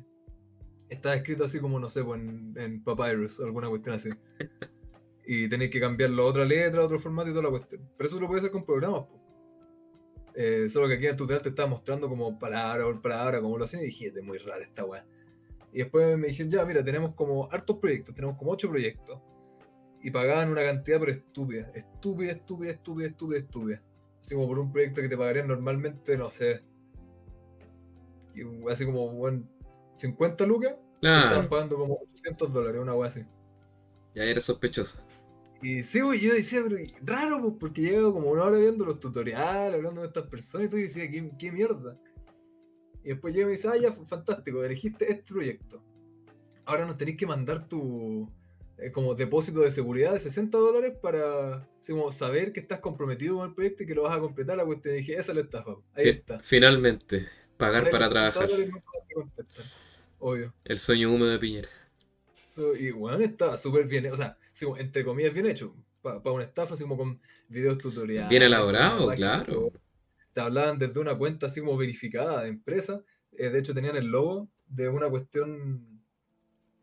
está 0.88 1.14
escrito 1.14 1.44
así 1.44 1.58
como, 1.58 1.80
no 1.80 1.88
sé, 1.88 2.04
pues, 2.04 2.20
en, 2.20 2.54
en 2.56 2.84
Papyrus 2.84 3.40
alguna 3.40 3.68
cuestión 3.68 3.96
así. 3.96 4.10
Y 5.26 5.48
tenéis 5.48 5.70
que 5.70 5.80
cambiarlo 5.80 6.22
a 6.22 6.26
otra 6.26 6.44
letra, 6.44 6.82
a 6.82 6.84
otro 6.84 7.00
formato 7.00 7.30
y 7.30 7.32
toda 7.32 7.44
la 7.44 7.48
cuestión. 7.48 7.80
Pero 7.96 8.08
eso 8.08 8.20
lo 8.20 8.26
puedes 8.26 8.42
hacer 8.42 8.52
con 8.52 8.62
programas, 8.62 9.04
po. 9.04 9.23
Eh, 10.34 10.68
solo 10.68 10.88
que 10.88 10.94
aquí 10.94 11.04
en 11.04 11.12
el 11.12 11.16
tutorial 11.16 11.42
te 11.42 11.50
estaba 11.50 11.68
mostrando 11.68 12.08
como 12.08 12.38
palabra 12.38 12.84
por 12.84 13.00
palabra, 13.00 13.40
como 13.40 13.56
lo 13.56 13.64
hacían, 13.64 13.82
y 13.82 13.86
dije, 13.86 14.08
es 14.08 14.22
muy 14.22 14.38
rara 14.38 14.64
esta 14.64 14.84
weá. 14.84 15.04
Y 15.72 15.78
después 15.78 16.18
me 16.18 16.28
dijeron, 16.28 16.50
ya, 16.50 16.64
mira, 16.64 16.84
tenemos 16.84 17.14
como 17.14 17.50
hartos 17.50 17.78
proyectos, 17.78 18.14
tenemos 18.14 18.36
como 18.36 18.52
ocho 18.52 18.68
proyectos. 18.68 19.20
Y 20.02 20.10
pagaban 20.10 20.50
una 20.50 20.62
cantidad, 20.62 21.00
pero 21.00 21.12
estúpida, 21.12 21.70
estúpida, 21.74 22.32
estúpida, 22.32 22.72
estúpida, 22.72 23.08
estúpida, 23.08 23.38
estúpida. 23.38 23.82
Así 24.20 24.34
como 24.34 24.48
por 24.48 24.58
un 24.58 24.72
proyecto 24.72 25.00
que 25.00 25.08
te 25.08 25.16
pagarían 25.16 25.48
normalmente, 25.48 26.16
no 26.16 26.30
sé, 26.30 26.62
y 28.34 28.42
así 28.70 28.84
como, 28.84 29.08
bueno, 29.10 29.44
50 29.96 30.44
lucas, 30.44 30.74
te 31.00 31.08
estaban 31.08 31.48
pagando 31.48 31.76
como 31.76 31.94
800 31.94 32.52
dólares, 32.52 32.80
una 32.80 32.94
weá 32.94 33.08
así. 33.08 33.24
ya 34.14 34.24
era 34.24 34.40
sospechoso. 34.40 34.98
Y 35.64 35.82
sí, 35.82 36.02
güey, 36.02 36.20
yo 36.20 36.34
decía, 36.34 36.62
pero 36.62 36.76
raro, 37.00 37.40
pues, 37.40 37.54
porque 37.58 37.80
llevo 37.80 38.12
como 38.12 38.30
una 38.30 38.44
hora 38.44 38.58
viendo 38.58 38.84
los 38.84 39.00
tutoriales, 39.00 39.74
hablando 39.74 40.02
de 40.02 40.08
estas 40.08 40.26
personas, 40.26 40.66
y 40.66 40.70
tú 40.70 40.76
decías, 40.76 41.08
¿qué, 41.10 41.30
qué 41.38 41.50
mierda? 41.50 41.98
Y 43.02 43.08
después 43.08 43.34
llega 43.34 43.44
y 43.44 43.46
me 43.46 43.52
dice, 43.52 43.68
ah, 43.68 43.76
ya, 43.78 43.90
fantástico, 43.90 44.62
elegiste 44.62 45.10
este 45.10 45.24
proyecto. 45.32 45.82
Ahora 46.66 46.84
nos 46.84 46.98
tenéis 46.98 47.16
que 47.16 47.26
mandar 47.26 47.66
tu 47.66 48.30
eh, 48.76 48.92
como 48.92 49.14
depósito 49.14 49.60
de 49.60 49.70
seguridad 49.70 50.12
de 50.12 50.18
60 50.18 50.58
dólares 50.58 50.98
para 51.00 51.66
así 51.80 51.92
como, 51.92 52.12
saber 52.12 52.52
que 52.52 52.60
estás 52.60 52.80
comprometido 52.80 53.36
con 53.36 53.48
el 53.48 53.54
proyecto 53.54 53.84
y 53.84 53.86
que 53.86 53.94
lo 53.94 54.02
vas 54.02 54.18
a 54.18 54.20
completar. 54.20 54.58
La 54.58 54.66
cuestión 54.66 54.96
dije, 54.96 55.14
esa 55.14 55.32
es 55.32 55.36
la 55.36 55.44
estafa. 55.44 55.76
Ahí 55.94 56.10
está. 56.10 56.40
Finalmente, 56.40 57.26
pagar 57.56 57.88
para 57.88 58.10
los 58.10 58.34
60 58.34 58.46
trabajar. 58.48 58.66
Obvio. 60.18 60.52
El 60.62 60.78
sueño 60.78 61.10
húmedo 61.10 61.30
de 61.30 61.38
Piñera. 61.38 61.68
So, 62.54 62.76
y 62.76 62.90
bueno, 62.90 63.24
estaba 63.24 63.56
súper 63.56 63.86
bien, 63.86 64.12
o 64.12 64.16
sea, 64.16 64.36
así 64.54 64.64
como, 64.64 64.78
entre 64.78 65.04
comillas, 65.04 65.34
bien 65.34 65.46
hecho. 65.46 65.74
Para 66.00 66.18
una 66.30 66.44
estafa, 66.44 66.74
así 66.74 66.84
como 66.84 66.96
con 66.96 67.20
videos 67.48 67.78
tutoriales. 67.78 68.28
Bien 68.28 68.42
elaborado, 68.42 69.12
claro. 69.14 69.72
Te 70.32 70.40
hablaban 70.40 70.78
desde 70.78 71.00
una 71.00 71.16
cuenta 71.16 71.46
así 71.46 71.60
como 71.60 71.76
verificada 71.76 72.42
de 72.42 72.48
empresa. 72.50 73.02
Eh, 73.32 73.48
de 73.50 73.58
hecho, 73.58 73.74
tenían 73.74 73.96
el 73.96 74.06
logo 74.06 74.48
de 74.66 74.88
una 74.88 75.08
cuestión 75.08 76.02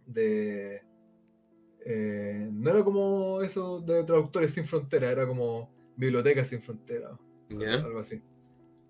de. 0.05 0.81
eh, 1.85 2.49
no 2.51 2.69
era 2.71 2.83
como 2.83 3.41
eso 3.41 3.81
de 3.81 4.03
traductores 4.03 4.53
sin 4.53 4.65
frontera, 4.65 5.11
era 5.11 5.27
como 5.27 5.71
bibliotecas 5.95 6.47
sin 6.47 6.61
frontera, 6.61 7.17
¿Ya? 7.49 7.75
algo 7.75 7.99
así. 7.99 8.21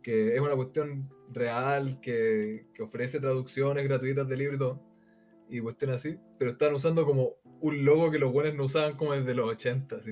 Que 0.02 0.34
es 0.34 0.42
una 0.42 0.56
cuestión 0.56 1.10
real 1.32 2.00
que, 2.02 2.68
que 2.74 2.84
ofrece 2.84 3.20
traducciones 3.20 3.84
gratuitas 3.84 4.28
de 4.28 4.38
libros 4.38 4.80
y 4.80 4.92
y 5.52 5.60
cuestiones 5.60 5.98
así, 5.98 6.18
pero 6.40 6.52
están 6.52 6.74
usando 6.74 7.06
como 7.06 7.36
un 7.62 7.86
logo 7.86 8.12
que 8.12 8.20
los 8.20 8.32
buenos 8.32 8.56
no 8.56 8.66
usaban 8.66 8.98
como 8.98 9.14
desde 9.14 9.34
los 9.34 9.50
80, 9.50 9.96
así. 9.96 10.12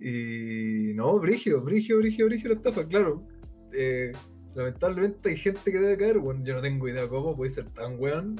Y 0.00 0.94
no, 0.94 1.18
brigio, 1.18 1.60
brigio, 1.60 1.98
brigio, 1.98 2.26
brigio 2.26 2.50
la 2.50 2.56
estafa, 2.56 2.86
claro. 2.86 3.26
Eh, 3.72 4.12
lamentablemente 4.54 5.30
hay 5.30 5.36
gente 5.36 5.72
que 5.72 5.78
debe 5.78 5.96
caer, 5.96 6.18
bueno, 6.18 6.42
yo 6.44 6.54
no 6.54 6.62
tengo 6.62 6.88
idea 6.88 7.08
cómo 7.08 7.36
puede 7.36 7.50
ser 7.50 7.68
tan 7.70 7.98
weón, 7.98 8.36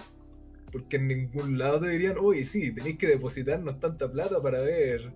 porque 0.73 0.97
en 0.97 1.09
ningún 1.09 1.59
lado 1.59 1.81
te 1.81 1.89
dirían, 1.89 2.17
oye, 2.21 2.45
sí, 2.45 2.73
tenéis 2.73 2.99
que 2.99 3.09
depositarnos 3.09 3.81
tanta 3.81 4.11
plata 4.11 4.41
para 4.41 4.61
ver 4.61 5.13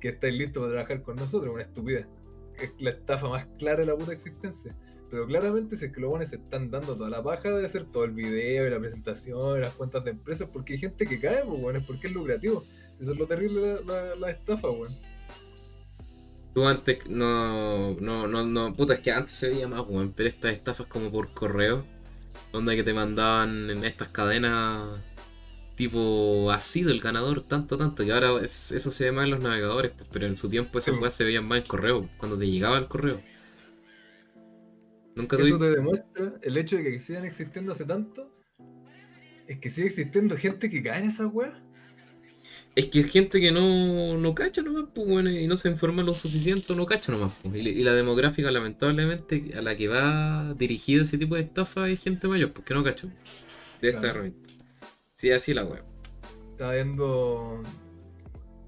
que 0.00 0.10
estáis 0.10 0.34
listos 0.34 0.62
para 0.62 0.72
trabajar 0.72 1.02
con 1.02 1.16
nosotros, 1.16 1.52
una 1.52 1.62
estupidez. 1.62 2.06
Es 2.60 2.72
la 2.78 2.90
estafa 2.90 3.28
más 3.28 3.46
clara 3.58 3.80
de 3.80 3.86
la 3.86 3.96
puta 3.96 4.12
existencia. 4.12 4.74
Pero 5.10 5.26
claramente 5.26 5.74
si 5.76 5.86
es 5.86 5.92
que 5.92 6.00
los 6.00 6.10
buenos 6.10 6.28
se 6.28 6.36
están 6.36 6.70
dando 6.70 6.94
toda 6.94 7.08
la 7.08 7.22
paja 7.22 7.50
de 7.50 7.64
hacer 7.64 7.86
todo 7.86 8.04
el 8.04 8.10
video 8.10 8.66
y 8.66 8.70
la 8.70 8.78
presentación 8.78 9.58
y 9.58 9.62
las 9.62 9.72
cuentas 9.74 10.04
de 10.04 10.10
empresas, 10.10 10.48
porque 10.52 10.74
hay 10.74 10.78
gente 10.80 11.06
que 11.06 11.18
cae, 11.18 11.42
pues, 11.46 11.60
bueno, 11.60 11.78
es 11.78 11.86
porque 11.86 12.08
es 12.08 12.12
lucrativo. 12.12 12.64
Eso 13.00 13.12
es 13.12 13.18
lo 13.18 13.26
terrible 13.26 13.80
la, 13.86 14.02
la- 14.02 14.16
la 14.16 14.30
estafa, 14.30 14.68
weón. 14.68 14.92
Tú 16.54 16.66
antes 16.66 17.08
no, 17.08 17.94
no, 18.00 18.26
no, 18.26 18.44
no, 18.44 18.74
puta, 18.74 18.94
es 18.94 19.00
que 19.00 19.12
antes 19.12 19.32
se 19.32 19.48
veía 19.50 19.68
más, 19.68 19.82
weón, 19.88 20.12
pero 20.14 20.28
estas 20.28 20.52
estafas 20.52 20.86
como 20.86 21.10
por 21.10 21.32
correo, 21.32 21.84
donde 22.52 22.74
que 22.76 22.82
te 22.82 22.92
mandaban 22.94 23.70
en 23.70 23.84
estas 23.84 24.08
cadenas 24.08 25.00
tipo 25.76 26.50
ha 26.50 26.58
sido 26.58 26.90
el 26.90 27.00
ganador 27.00 27.42
tanto, 27.42 27.78
tanto, 27.78 28.04
que 28.04 28.12
ahora 28.12 28.40
es- 28.42 28.72
eso 28.72 28.90
se 28.90 29.04
ve 29.04 29.12
más 29.12 29.24
en 29.24 29.30
los 29.30 29.40
navegadores, 29.40 29.92
pues, 29.96 30.08
pero 30.12 30.26
en 30.26 30.36
su 30.36 30.50
tiempo 30.50 30.78
esas 30.78 30.94
Sí. 30.96 31.00
weas 31.00 31.14
se 31.14 31.24
veían 31.24 31.46
más 31.46 31.60
en 31.60 31.66
correo, 31.66 32.08
cuando 32.18 32.36
te 32.38 32.46
llegaba 32.48 32.78
el 32.78 32.88
correo. 32.88 33.20
Nunca 35.18 35.36
Eso 35.36 35.58
te 35.58 35.70
demuestra 35.70 36.32
el 36.42 36.56
hecho 36.56 36.76
de 36.76 36.84
que 36.84 36.98
sigan 36.98 37.24
existiendo 37.24 37.72
hace 37.72 37.84
tanto. 37.84 38.30
Es 39.46 39.58
que 39.58 39.70
sigue 39.70 39.88
existiendo 39.88 40.36
gente 40.36 40.68
que 40.70 40.82
cae 40.82 41.00
en 41.00 41.08
esas 41.08 41.32
weas. 41.32 41.54
Es 42.74 42.86
que 42.86 42.98
hay 42.98 43.04
gente 43.08 43.40
que 43.40 43.50
no, 43.50 44.16
no 44.16 44.34
cacha 44.34 44.62
nomás, 44.62 44.84
pues, 44.94 45.06
bueno, 45.08 45.30
y 45.30 45.46
no 45.46 45.56
se 45.56 45.68
informa 45.68 46.02
lo 46.02 46.14
suficiente 46.14 46.74
no 46.74 46.86
cacha 46.86 47.12
nomás, 47.12 47.32
pues. 47.42 47.56
Y, 47.56 47.68
y 47.68 47.82
la 47.82 47.92
demográfica, 47.92 48.50
lamentablemente, 48.50 49.52
a 49.56 49.62
la 49.62 49.74
que 49.76 49.88
va 49.88 50.54
dirigida 50.54 51.02
ese 51.02 51.18
tipo 51.18 51.34
de 51.34 51.42
estafa 51.42 51.88
es 51.88 52.02
gente 52.02 52.28
mayor, 52.28 52.52
porque 52.52 52.74
no 52.74 52.84
cacha 52.84 53.08
de 53.82 53.88
esta 53.88 54.00
Claro. 54.00 54.08
herramienta. 54.10 54.48
Sí, 55.14 55.30
así 55.32 55.52
la 55.54 55.64
web. 55.64 55.82
Estaba 56.52 56.74
viendo 56.74 57.62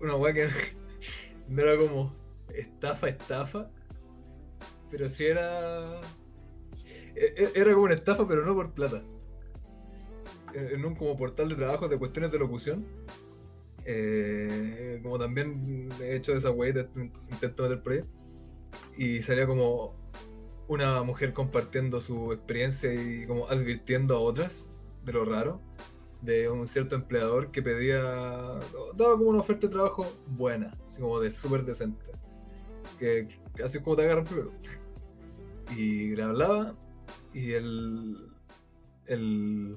una 0.01 0.17
wea 0.17 0.35
que 0.35 0.49
no 1.49 1.63
era 1.63 1.77
como 1.77 2.13
estafa, 2.55 3.09
estafa. 3.09 3.71
Pero 4.91 5.09
sí 5.09 5.27
era. 5.27 6.01
E- 7.15 7.35
e- 7.45 7.53
Era 7.55 7.73
como 7.73 7.85
una 7.85 7.95
estafa, 7.95 8.27
pero 8.27 8.45
no 8.45 8.55
por 8.55 8.73
plata. 8.73 9.03
En 10.55 10.85
un 10.85 10.95
como 10.97 11.17
portal 11.17 11.49
de 11.49 11.55
trabajo 11.55 11.89
de 11.89 11.99
cuestiones 11.99 12.33
de 12.33 12.39
locución. 12.39 12.85
eh, 13.87 15.01
como 15.03 15.19
también 15.19 15.89
he 16.01 16.17
hecho 16.17 16.35
esa 16.35 16.51
wea, 16.51 16.87
intento 17.31 17.63
meter 17.65 17.83
por 17.83 17.93
ahí. 17.93 18.01
Y 18.97 19.23
salía 19.23 19.47
como 19.47 19.95
una 20.69 21.03
mujer 21.03 21.33
compartiendo 21.33 22.01
su 22.01 22.33
experiencia 22.33 22.93
y 22.95 23.27
como 23.27 23.49
advirtiendo 23.49 24.17
a 24.17 24.21
otras 24.21 24.69
de 25.05 25.13
lo 25.13 25.25
raro 25.25 25.61
de 26.23 26.49
un 26.51 26.69
cierto 26.69 26.95
empleador 26.95 27.51
que 27.51 27.63
pedía, 27.63 28.01
daba 28.03 29.17
como 29.17 29.31
una 29.31 29.41
oferta 29.41 29.67
de 29.67 29.73
trabajo 29.73 30.07
buena, 30.27 30.71
así 30.87 31.01
como 31.01 31.19
de 31.19 31.31
súper 31.31 31.65
decente, 31.65 32.05
que, 32.99 33.27
que 33.57 33.81
como 33.83 33.97
te 33.97 34.03
agarran 34.03 34.25
primero. 34.25 34.53
Y 35.75 36.15
le 36.15 36.23
hablaba 36.23 36.75
y 37.33 37.53
el, 37.53 38.17
el, 39.07 39.77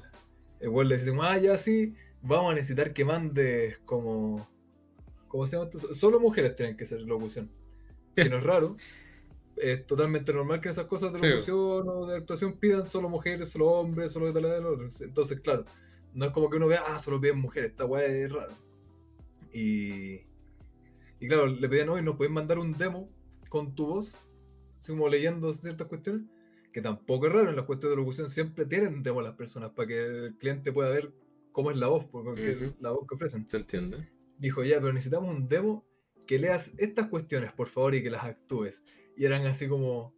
el 0.60 0.70
güey 0.70 0.88
le 0.88 0.96
dice, 0.98 1.14
ah, 1.22 1.38
ya 1.38 1.58
sí, 1.58 1.94
vamos 2.22 2.52
a 2.52 2.56
necesitar 2.56 2.94
que 2.94 3.06
mandes 3.06 3.78
como, 3.80 4.48
¿cómo 5.28 5.46
se 5.48 5.56
llama 5.58 5.70
esto? 5.74 5.94
Solo 5.94 6.20
mujeres 6.20 6.56
tienen 6.56 6.78
que 6.78 6.86
ser 6.86 7.02
locución, 7.02 7.50
que 8.16 8.30
no 8.30 8.38
es 8.38 8.44
raro. 8.44 8.78
Es 9.56 9.86
totalmente 9.86 10.34
normal 10.34 10.60
que 10.62 10.70
esas 10.70 10.88
cosas 10.88 11.14
de 11.14 11.20
Sí. 11.20 11.28
locución 11.28 11.88
o 11.88 12.08
de 12.08 12.18
actuación 12.18 12.54
pidan 12.58 12.88
solo 12.88 13.08
mujeres, 13.08 13.50
solo 13.50 13.68
hombres, 13.68 14.12
solo 14.12 14.26
de 14.26 14.34
tal 14.34 14.44
del 14.50 14.66
otro. 14.66 14.88
Entonces, 15.02 15.40
claro, 15.42 15.66
no 16.14 16.26
es 16.26 16.32
como 16.32 16.50
que 16.50 16.58
uno 16.58 16.66
vea, 16.68 16.84
ah, 16.88 16.98
solo 16.98 17.22
piden 17.22 17.38
mujeres, 17.40 17.70
esta 17.72 17.86
weá 17.86 18.06
es 18.06 18.32
rara. 18.32 18.54
Y, 19.54 20.22
y 21.20 21.28
claro, 21.28 21.46
le 21.46 21.70
pedían, 21.70 21.90
hoy 21.90 22.02
nos 22.02 22.16
pueden 22.18 22.34
mandar 22.34 22.58
un 22.58 22.72
demo 22.74 23.08
con 23.50 23.76
tu 23.76 23.86
voz, 23.86 24.16
así 24.80 24.92
como 24.92 25.08
leyendo 25.08 25.54
ciertas 25.54 25.88
cuestiones, 25.88 26.24
que 26.74 26.82
tampoco 26.82 27.28
es 27.28 27.34
raro, 27.34 27.52
en 27.52 27.56
las 27.56 27.66
cuestiones 27.66 27.96
de 27.96 28.02
locución 28.02 28.28
siempre 28.28 28.66
tienen 28.66 29.04
demo 29.04 29.22
las 29.22 29.36
personas 29.36 29.72
para 29.72 29.88
que 29.88 30.00
el 30.00 30.36
cliente 30.38 30.72
pueda 30.72 30.90
ver 30.90 31.14
cómo 31.52 31.70
es 31.70 31.78
la 31.78 31.88
voz, 31.88 32.06
porque 32.06 32.56
Ujú. 32.56 32.76
la 32.82 32.92
voz 32.92 33.08
que 33.08 33.16
ofrecen. 33.16 33.48
¿Se 33.48 33.58
entiende? 33.58 34.10
Dijo, 34.40 34.64
ya, 34.64 34.82
pero 34.82 34.92
necesitamos 34.92 35.34
un 35.34 35.48
demo 35.48 35.86
que 36.26 36.40
leas 36.40 36.74
estas 36.78 37.08
cuestiones, 37.10 37.54
por 37.54 37.70
favor, 37.70 37.94
y 37.94 38.02
que 38.02 38.10
las 38.10 38.24
actúes. 38.24 38.84
Y 39.16 39.24
eran 39.26 39.46
así 39.46 39.68
como, 39.68 40.16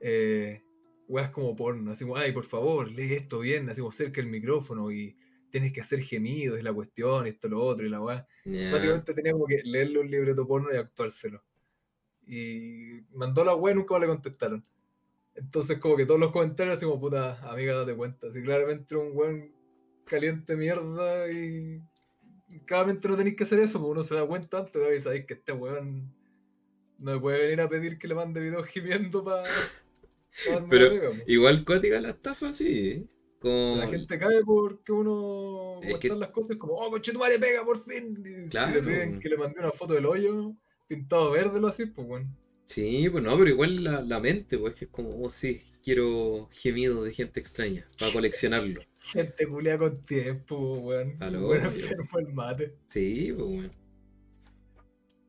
eh, 0.00 0.62
weas 1.06 1.30
como 1.30 1.54
porno, 1.54 1.92
así 1.92 2.04
como, 2.04 2.16
ay, 2.16 2.32
por 2.32 2.44
favor, 2.44 2.90
lee 2.90 3.14
esto 3.14 3.38
bien, 3.38 3.70
así 3.70 3.80
como 3.80 3.92
cerca 3.92 4.20
el 4.20 4.26
micrófono 4.26 4.90
y 4.90 5.16
tienes 5.50 5.72
que 5.72 5.80
hacer 5.80 6.00
gemidos, 6.00 6.58
y 6.58 6.62
la 6.62 6.72
cuestión, 6.72 7.26
esto, 7.26 7.48
lo 7.48 7.64
otro, 7.64 7.86
y 7.86 7.88
la 7.88 8.00
wea. 8.00 8.26
Ya. 8.44 8.72
Básicamente 8.72 9.14
tenía 9.14 9.32
como 9.32 9.46
que 9.46 9.62
leerle 9.62 10.00
un 10.00 10.10
libreto 10.10 10.46
porno 10.46 10.74
y 10.74 10.76
actuárselo. 10.76 11.42
Y 12.26 13.00
mandó 13.14 13.44
la 13.44 13.54
web 13.54 13.76
y 13.76 13.78
nunca 13.78 13.98
le 13.98 14.08
contestaron. 14.08 14.64
Entonces, 15.38 15.78
como 15.78 15.96
que 15.96 16.04
todos 16.06 16.18
los 16.20 16.32
comentarios, 16.32 16.76
así 16.76 16.84
como 16.84 17.00
puta, 17.00 17.38
amiga, 17.50 17.74
date 17.76 17.94
cuenta. 17.94 18.26
Así 18.28 18.42
claramente 18.42 18.96
un 18.96 19.10
weón 19.16 19.50
caliente 20.04 20.56
mierda 20.56 21.30
y 21.30 21.80
claramente 22.66 23.08
no 23.08 23.16
tenéis 23.16 23.36
que 23.36 23.44
hacer 23.44 23.60
eso, 23.60 23.78
porque 23.78 23.92
uno 23.92 24.02
se 24.02 24.14
da 24.14 24.26
cuenta 24.26 24.58
antes 24.58 24.72
de 24.74 25.00
sabéis 25.00 25.26
que 25.26 25.34
este 25.34 25.52
weón 25.52 26.12
no 26.98 27.12
me 27.12 27.20
puede 27.20 27.38
venir 27.40 27.60
a 27.60 27.68
pedir 27.68 27.98
que 27.98 28.08
le 28.08 28.14
mande 28.14 28.40
videos 28.40 28.66
gimiendo 28.66 29.22
para. 29.24 29.42
Pero 30.70 31.12
igual 31.26 31.64
cuática 31.64 32.00
la 32.00 32.10
estafa, 32.10 32.52
sí. 32.52 33.06
Como... 33.40 33.76
La 33.76 33.86
gente 33.86 34.18
cae 34.18 34.42
porque 34.44 34.90
uno 34.92 35.78
Es 35.82 35.96
que- 35.98 36.08
las 36.08 36.30
cosas 36.30 36.56
como, 36.56 36.74
oh, 36.74 36.90
conche 36.90 37.12
tu 37.12 37.18
madre, 37.20 37.38
pega 37.38 37.64
por 37.64 37.84
fin. 37.84 38.44
Y 38.46 38.48
Claro. 38.48 38.68
si 38.72 38.74
le 38.80 38.82
piden 38.82 39.20
que 39.20 39.28
le 39.28 39.36
mande 39.36 39.60
una 39.60 39.70
foto 39.70 39.94
del 39.94 40.06
hoyo 40.06 40.54
pintado 40.88 41.30
verde, 41.30 41.60
lo 41.60 41.68
así, 41.68 41.86
pues 41.86 42.06
bueno. 42.06 42.28
Sí, 42.68 43.08
pues 43.10 43.24
no, 43.24 43.36
pero 43.36 43.50
igual 43.50 43.82
la, 43.82 44.00
la 44.02 44.20
mente, 44.20 44.58
pues 44.58 44.74
que 44.74 44.84
es 44.84 44.90
como, 44.92 45.20
oh 45.22 45.28
sí, 45.30 45.60
quiero 45.82 46.48
gemido 46.52 47.02
de 47.02 47.12
gente 47.12 47.40
extraña 47.40 47.88
para 47.98 48.12
coleccionarlo. 48.12 48.80
Gente 49.00 49.46
culia 49.48 49.78
con 49.78 50.04
tiempo, 50.04 50.54
weón. 50.80 51.16
Aló, 51.20 51.46
Bueno, 51.46 51.70
el 52.18 52.34
mate. 52.34 52.74
Sí, 52.88 53.32
pues 53.34 53.46
bueno. 53.48 53.70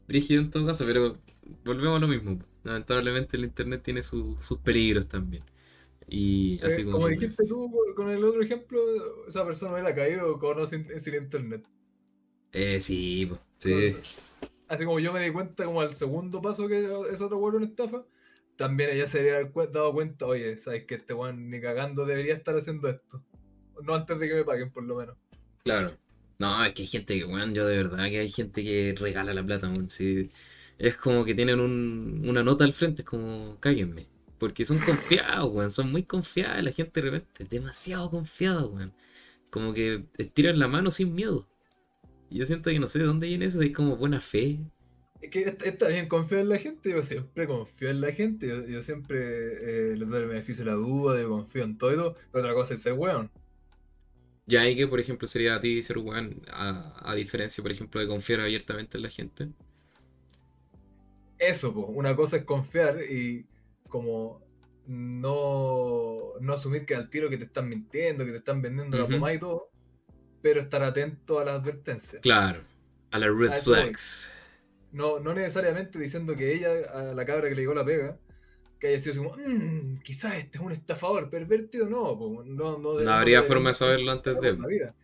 Brígido 0.08 0.42
en 0.42 0.52
todo 0.52 0.66
caso, 0.66 0.86
pero 0.86 1.18
volvemos 1.64 1.98
a 1.98 2.00
lo 2.00 2.08
mismo. 2.08 2.40
Lamentablemente 2.64 3.38
el 3.38 3.46
internet 3.46 3.82
tiene 3.84 4.04
su- 4.04 4.38
sus 4.42 4.58
peligros 4.60 5.08
también. 5.08 5.44
Y 6.08 6.60
así 6.64 6.82
Eh, 6.82 6.86
como, 6.86 7.08
dijiste 7.08 7.44
tú 7.48 7.72
con 7.96 8.10
el 8.10 8.24
otro 8.24 8.42
ejemplo, 8.42 9.28
esa 9.28 9.46
persona 9.46 9.74
hubiera 9.74 9.94
caído 9.96 10.38
con 10.40 10.60
o 10.60 10.66
sin, 10.68 10.88
sin 11.02 11.16
internet. 11.16 11.64
Eh, 12.52 12.82
sí, 12.82 13.26
pues, 13.28 13.40
sí. 13.60 13.72
Entonces, 13.72 14.08
así 14.70 14.86
como 14.86 15.00
yo 15.00 15.14
me 15.14 15.24
di 15.24 15.32
cuenta 15.32 15.66
como 15.66 15.82
al 15.82 15.96
segundo 15.96 16.42
paso 16.42 16.68
que 16.68 16.86
es 17.12 17.22
otro 17.22 17.38
weón 17.38 17.58
una 17.58 17.66
estafa, 17.68 18.04
también 18.58 18.92
ella 18.92 19.06
se 19.08 19.20
habría 19.20 19.52
cu- 19.52 19.68
dado 19.72 19.94
cuenta, 19.94 20.26
oye, 20.26 20.58
sabes 20.58 20.86
que 20.86 20.96
este 20.96 21.14
weón 21.14 21.50
ni 21.50 21.62
cagando 21.62 22.06
debería 22.06 22.36
estar 22.36 22.56
haciendo 22.58 22.90
esto. 22.90 23.24
No 23.84 23.96
antes 23.96 24.20
de 24.20 24.28
que 24.28 24.36
me 24.36 24.44
paguen, 24.44 24.72
por 24.72 24.84
lo 24.84 24.96
menos. 24.98 25.18
Claro. 25.64 25.98
No, 26.40 26.64
es 26.64 26.74
que 26.74 26.84
hay 26.84 26.88
gente 26.88 27.18
que, 27.20 27.26
weón, 27.26 27.54
yo 27.54 27.68
de 27.68 27.78
verdad 27.84 28.06
que 28.10 28.20
hay 28.20 28.30
gente 28.30 28.64
que 28.64 28.96
regala 28.98 29.34
la 29.34 29.44
plata, 29.46 29.68
weón. 29.70 29.90
sí. 29.90 30.30
Es 30.78 30.96
como 30.98 31.26
que 31.26 31.36
tienen 31.36 31.60
un- 31.60 32.24
una 32.28 32.44
nota 32.44 32.64
al 32.64 32.74
frente, 32.74 33.02
es 33.02 33.08
como, 33.08 33.58
cáguenme. 33.60 34.08
Porque 34.38 34.66
son 34.66 34.80
confiados, 34.80 35.52
weón, 35.54 35.70
son 35.72 35.92
muy 35.92 36.04
confiadas 36.04 36.64
la 36.64 36.72
gente 36.72 37.02
de 37.02 37.10
repente, 37.12 37.46
demasiado 37.50 38.10
confiada, 38.10 38.66
weón. 38.66 38.94
Como 39.50 39.74
que 39.74 40.06
estiran 40.18 40.60
la 40.60 40.68
mano 40.68 40.92
sin 40.92 41.14
miedo. 41.16 41.48
Y 42.30 42.40
yo 42.40 42.46
siento 42.46 42.70
que 42.70 42.80
no 42.80 42.88
sé 42.88 43.00
de 43.00 43.06
dónde 43.06 43.28
viene 43.28 43.46
eso, 43.46 43.62
es 43.62 43.72
como 43.72 43.96
buena 43.96 44.20
fe. 44.20 44.60
Es 45.22 45.32
que 45.32 45.58
está, 45.64 45.88
bien 45.88 46.08
confiar 46.08 46.42
en 46.42 46.50
la 46.50 46.58
gente, 46.58 46.92
yo 46.92 47.02
siempre 47.02 47.48
confío 47.48 47.90
en 47.90 48.02
la 48.02 48.12
gente, 48.12 48.48
yo, 48.48 48.66
yo 48.66 48.82
siempre 48.82 49.18
eh, 49.92 49.98
les 49.98 50.08
doy 50.08 50.22
el 50.22 50.28
beneficio 50.28 50.64
de 50.64 50.72
la 50.72 50.78
duda, 50.78 51.20
yo 51.20 51.30
confío 51.30 51.64
en 51.64 51.78
todo, 51.78 51.94
y 51.94 51.96
todo, 51.96 52.16
pero 52.32 52.46
otra 52.46 52.54
cosa 52.54 52.74
es 52.76 52.82
ser 52.82 52.94
weón. 52.94 53.30
Ya 54.46 54.62
hay 54.62 54.76
que, 54.76 54.88
por 54.88 55.00
ejemplo, 55.00 55.28
sería 55.28 55.56
a 55.56 55.60
ti 55.60 55.82
ser 55.84 55.98
weón, 55.98 56.42
a, 56.52 56.94
a 57.04 57.16
diferencia, 57.16 57.62
por 57.62 57.72
ejemplo, 57.72 58.00
de 58.00 58.08
confiar 58.08 58.40
abiertamente 58.40 58.98
en 58.98 59.04
la 59.04 59.10
gente. 59.10 59.50
Eso, 61.38 61.74
pues, 61.74 61.86
una 61.90 62.16
cosa 62.16 62.38
es 62.38 62.44
confiar 62.44 63.02
y 63.04 63.46
como 63.88 64.42
no, 64.88 66.34
no 66.42 66.54
asumir 66.54 66.86
que 66.86 66.96
al 66.96 67.10
tiro 67.10 67.30
que 67.30 67.38
te 67.38 67.46
están 67.46 67.70
mintiendo, 67.70 68.26
que 68.26 68.32
te 68.32 68.38
están 68.38 68.62
vendiendo 68.62 68.98
la 68.98 69.08
pomada 69.08 69.34
y 69.34 69.40
todo, 69.40 69.69
pero 70.42 70.62
estar 70.62 70.84
atento 70.84 71.40
a 71.40 71.46
las 71.46 71.62
advertencias. 71.62 72.22
Claro, 72.22 72.62
a 73.12 73.20
la 73.20 73.28
red 73.28 73.52
flags. 73.62 74.32
No, 74.92 75.20
no 75.20 75.34
necesariamente 75.34 76.00
diciendo 76.00 76.36
que 76.36 76.54
ella, 76.54 76.72
a 76.94 77.14
la 77.14 77.26
cabra 77.26 77.50
que 77.50 77.56
le 77.56 77.62
llegó 77.62 77.74
la 77.74 77.86
pega, 77.86 78.18
que 78.80 78.88
haya 78.88 79.00
sido 79.00 79.12
así 79.12 79.20
como, 79.22 79.36
"Mm, 79.38 80.00
quizás 80.00 80.36
este 80.36 80.58
es 80.58 80.64
un 80.64 80.72
estafador, 80.72 81.30
pervertido, 81.30 81.88
no, 81.88 82.18
po, 82.18 82.44
no, 82.46 82.78
no, 82.78 83.00
No 83.00 83.12
habría 83.12 83.44
forma 83.44 83.70
de 83.70 83.74
saberlo 83.76 84.12
antes 84.12 84.40
de. 84.40 84.58
la 84.58 84.68
vida. 84.68 84.96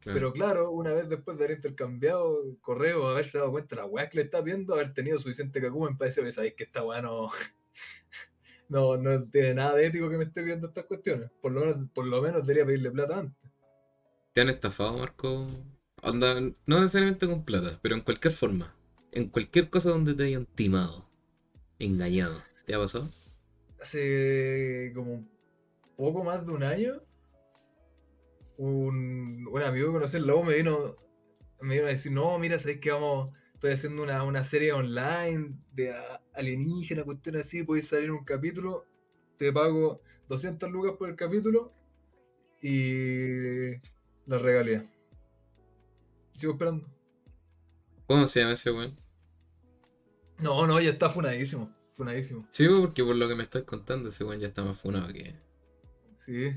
Claro. 0.00 0.18
Pero 0.18 0.32
claro, 0.32 0.70
una 0.70 0.92
vez 0.92 1.08
después 1.08 1.38
de 1.38 1.44
haber 1.44 1.56
intercambiado 1.56 2.56
correo, 2.60 3.08
haberse 3.08 3.38
dado 3.38 3.50
cuenta 3.50 3.74
de 3.74 3.82
la 3.82 3.86
weá 3.86 4.08
que 4.10 4.18
le 4.18 4.24
está 4.24 4.42
viendo, 4.42 4.74
haber 4.74 4.92
tenido 4.92 5.18
suficiente 5.18 5.60
cacumen 5.62 5.96
para 5.96 6.10
decir, 6.10 6.30
sabéis 6.30 6.54
que 6.54 6.64
esta 6.64 6.84
weá 6.84 7.00
no, 7.00 7.30
no, 8.68 8.96
no 8.98 9.24
tiene 9.30 9.54
nada 9.54 9.74
de 9.76 9.86
ético 9.86 10.10
que 10.10 10.18
me 10.18 10.24
esté 10.24 10.42
viendo 10.42 10.68
estas 10.68 10.84
cuestiones. 10.84 11.30
Por 11.40 11.52
lo 11.52 11.60
menos, 11.60 11.90
por 11.94 12.06
lo 12.06 12.20
menos 12.22 12.42
debería 12.42 12.66
pedirle 12.66 12.90
plata 12.90 13.18
antes. 13.18 13.43
¿Te 14.34 14.40
han 14.40 14.48
estafado, 14.48 14.98
Marco? 14.98 15.46
Onda, 16.02 16.40
no 16.40 16.80
necesariamente 16.80 17.28
con 17.28 17.44
plata, 17.44 17.78
pero 17.80 17.94
en 17.94 18.00
cualquier 18.00 18.34
forma. 18.34 18.74
En 19.12 19.28
cualquier 19.28 19.70
cosa 19.70 19.90
donde 19.90 20.12
te 20.12 20.24
hayan 20.24 20.44
timado, 20.44 21.08
engañado. 21.78 22.42
¿Te 22.66 22.74
ha 22.74 22.78
pasado? 22.78 23.08
Hace 23.80 24.90
como 24.92 25.24
poco 25.96 26.24
más 26.24 26.44
de 26.44 26.50
un 26.50 26.64
año, 26.64 27.00
un, 28.56 29.46
un 29.48 29.62
amigo 29.62 29.86
que 29.86 29.92
conocí 29.92 30.16
en 30.16 30.28
U 30.28 30.42
me 30.42 30.56
vino, 30.56 30.96
me 31.60 31.74
vino 31.76 31.86
a 31.86 31.90
decir, 31.90 32.10
no, 32.10 32.36
mira, 32.36 32.58
sabéis 32.58 32.80
que 32.80 32.90
vamos, 32.90 33.32
estoy 33.52 33.70
haciendo 33.70 34.02
una, 34.02 34.24
una 34.24 34.42
serie 34.42 34.72
online 34.72 35.54
de 35.70 35.94
alienígena, 36.32 37.04
cuestión 37.04 37.36
así, 37.36 37.62
podéis 37.62 37.86
salir 37.86 38.10
un 38.10 38.24
capítulo, 38.24 38.84
te 39.38 39.52
pago 39.52 40.00
200 40.28 40.68
lucas 40.72 40.94
por 40.98 41.08
el 41.08 41.14
capítulo 41.14 41.72
y 42.60 43.76
la 44.26 44.38
regalía. 44.38 44.86
Sigo 46.36 46.52
esperando. 46.52 46.86
¿Cómo 48.06 48.26
se 48.26 48.40
llama 48.40 48.52
ese 48.52 48.70
weón? 48.70 48.96
No, 50.38 50.66
no, 50.66 50.80
ya 50.80 50.90
está 50.90 51.08
funadísimo, 51.10 51.70
funadísimo. 51.96 52.46
Sí, 52.50 52.66
porque 52.68 53.04
por 53.04 53.16
lo 53.16 53.28
que 53.28 53.34
me 53.34 53.44
estás 53.44 53.62
contando, 53.62 54.08
ese 54.08 54.24
weón 54.24 54.40
ya 54.40 54.48
está 54.48 54.62
más 54.62 54.78
funado 54.78 55.12
que. 55.12 55.34
Sí. 56.18 56.54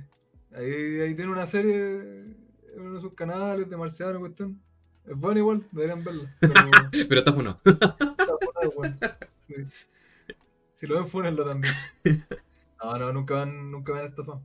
Ahí, 0.54 1.00
ahí 1.02 1.16
tiene 1.16 1.32
una 1.32 1.46
serie 1.46 1.76
en 1.76 2.80
uno 2.80 2.96
de 2.96 3.02
sus 3.02 3.14
canales 3.14 3.70
de 3.70 3.78
marciano, 3.78 4.20
cuestión. 4.20 4.62
Es 5.06 5.16
buena 5.16 5.40
igual, 5.40 5.66
deberían 5.72 6.04
verla. 6.04 6.36
Pero 6.40 6.54
Pero 6.92 7.20
está 7.20 7.34
funado. 7.34 7.62
está 7.64 7.96
funado, 7.96 8.70
weón. 8.76 9.00
Sí. 9.48 9.56
Si 10.74 10.86
lo 10.86 10.96
ven, 10.96 11.08
fúnenlo 11.08 11.46
también. 11.46 11.74
No, 12.80 12.96
no, 12.96 13.12
nunca 13.12 13.34
van, 13.34 13.72
nunca 13.72 13.92
van 13.92 14.06
estafado. 14.06 14.42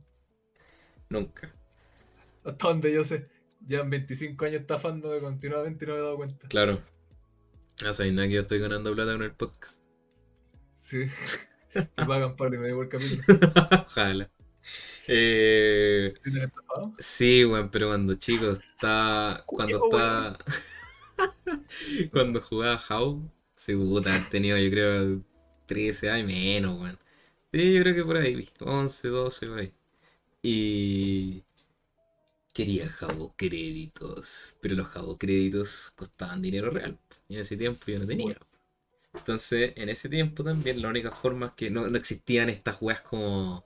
Nunca. 1.07 1.53
Hasta 2.43 2.67
donde 2.67 2.93
yo 2.93 3.03
sé. 3.03 3.27
Llevan 3.65 3.89
25 3.89 4.45
años 4.45 4.61
estafándome 4.61 5.19
continuamente 5.21 5.85
y 5.85 5.87
no 5.87 5.93
me 5.93 5.99
he 5.99 6.03
dado 6.03 6.17
cuenta. 6.17 6.47
Claro. 6.49 6.81
No 7.81 7.93
sabes 7.93 8.13
nada 8.13 8.27
que 8.27 8.33
yo 8.35 8.41
estoy 8.41 8.59
ganando 8.59 8.93
plata 8.93 9.13
con 9.13 9.23
el 9.23 9.31
podcast. 9.31 9.81
Sí. 10.79 11.05
Me 11.75 12.05
pagan 12.05 12.35
Pablo 12.35 12.55
y 12.55 12.59
me 12.59 12.75
por 12.75 12.87
capítulo. 12.87 13.23
Ojalá. 13.87 14.29
Eh, 15.07 16.13
¿Sí 16.99 17.43
weón, 17.45 17.69
pero 17.69 17.87
cuando 17.87 18.15
chico 18.15 18.51
estaba. 18.51 19.43
Cuando 19.45 19.83
estaba. 19.83 20.37
cuando 22.11 22.41
jugaba 22.41 22.79
How, 22.89 23.29
sí, 23.55 23.75
puta, 23.75 24.27
tenido 24.29 24.57
yo 24.57 24.69
creo 24.69 25.21
13 25.65 26.09
años 26.11 26.27
menos, 26.27 26.79
weón. 26.79 26.99
Sí, 27.51 27.73
yo 27.73 27.81
creo 27.81 27.95
que 27.95 28.03
por 28.03 28.17
ahí, 28.17 28.49
11, 28.59 29.07
12, 29.07 29.47
por 29.47 29.59
ahí. 29.59 29.73
Y. 30.41 31.43
Quería 32.53 32.87
Jabo 32.89 33.33
créditos, 33.35 34.55
pero 34.61 34.75
los 34.75 34.87
Jabo 34.87 35.17
créditos 35.17 35.91
costaban 35.95 36.41
dinero 36.41 36.69
real. 36.69 36.97
Y 37.27 37.35
en 37.35 37.41
ese 37.41 37.57
tiempo 37.57 37.83
yo 37.87 37.99
no 37.99 38.05
tenía. 38.05 38.37
Entonces, 39.13 39.73
en 39.77 39.89
ese 39.89 40.09
tiempo 40.09 40.43
también 40.43 40.81
la 40.81 40.89
única 40.89 41.11
forma 41.11 41.47
es 41.47 41.53
que 41.53 41.69
no, 41.71 41.87
no 41.89 41.97
existían 41.97 42.49
estas 42.49 42.77
weas 42.81 43.01
como... 43.01 43.65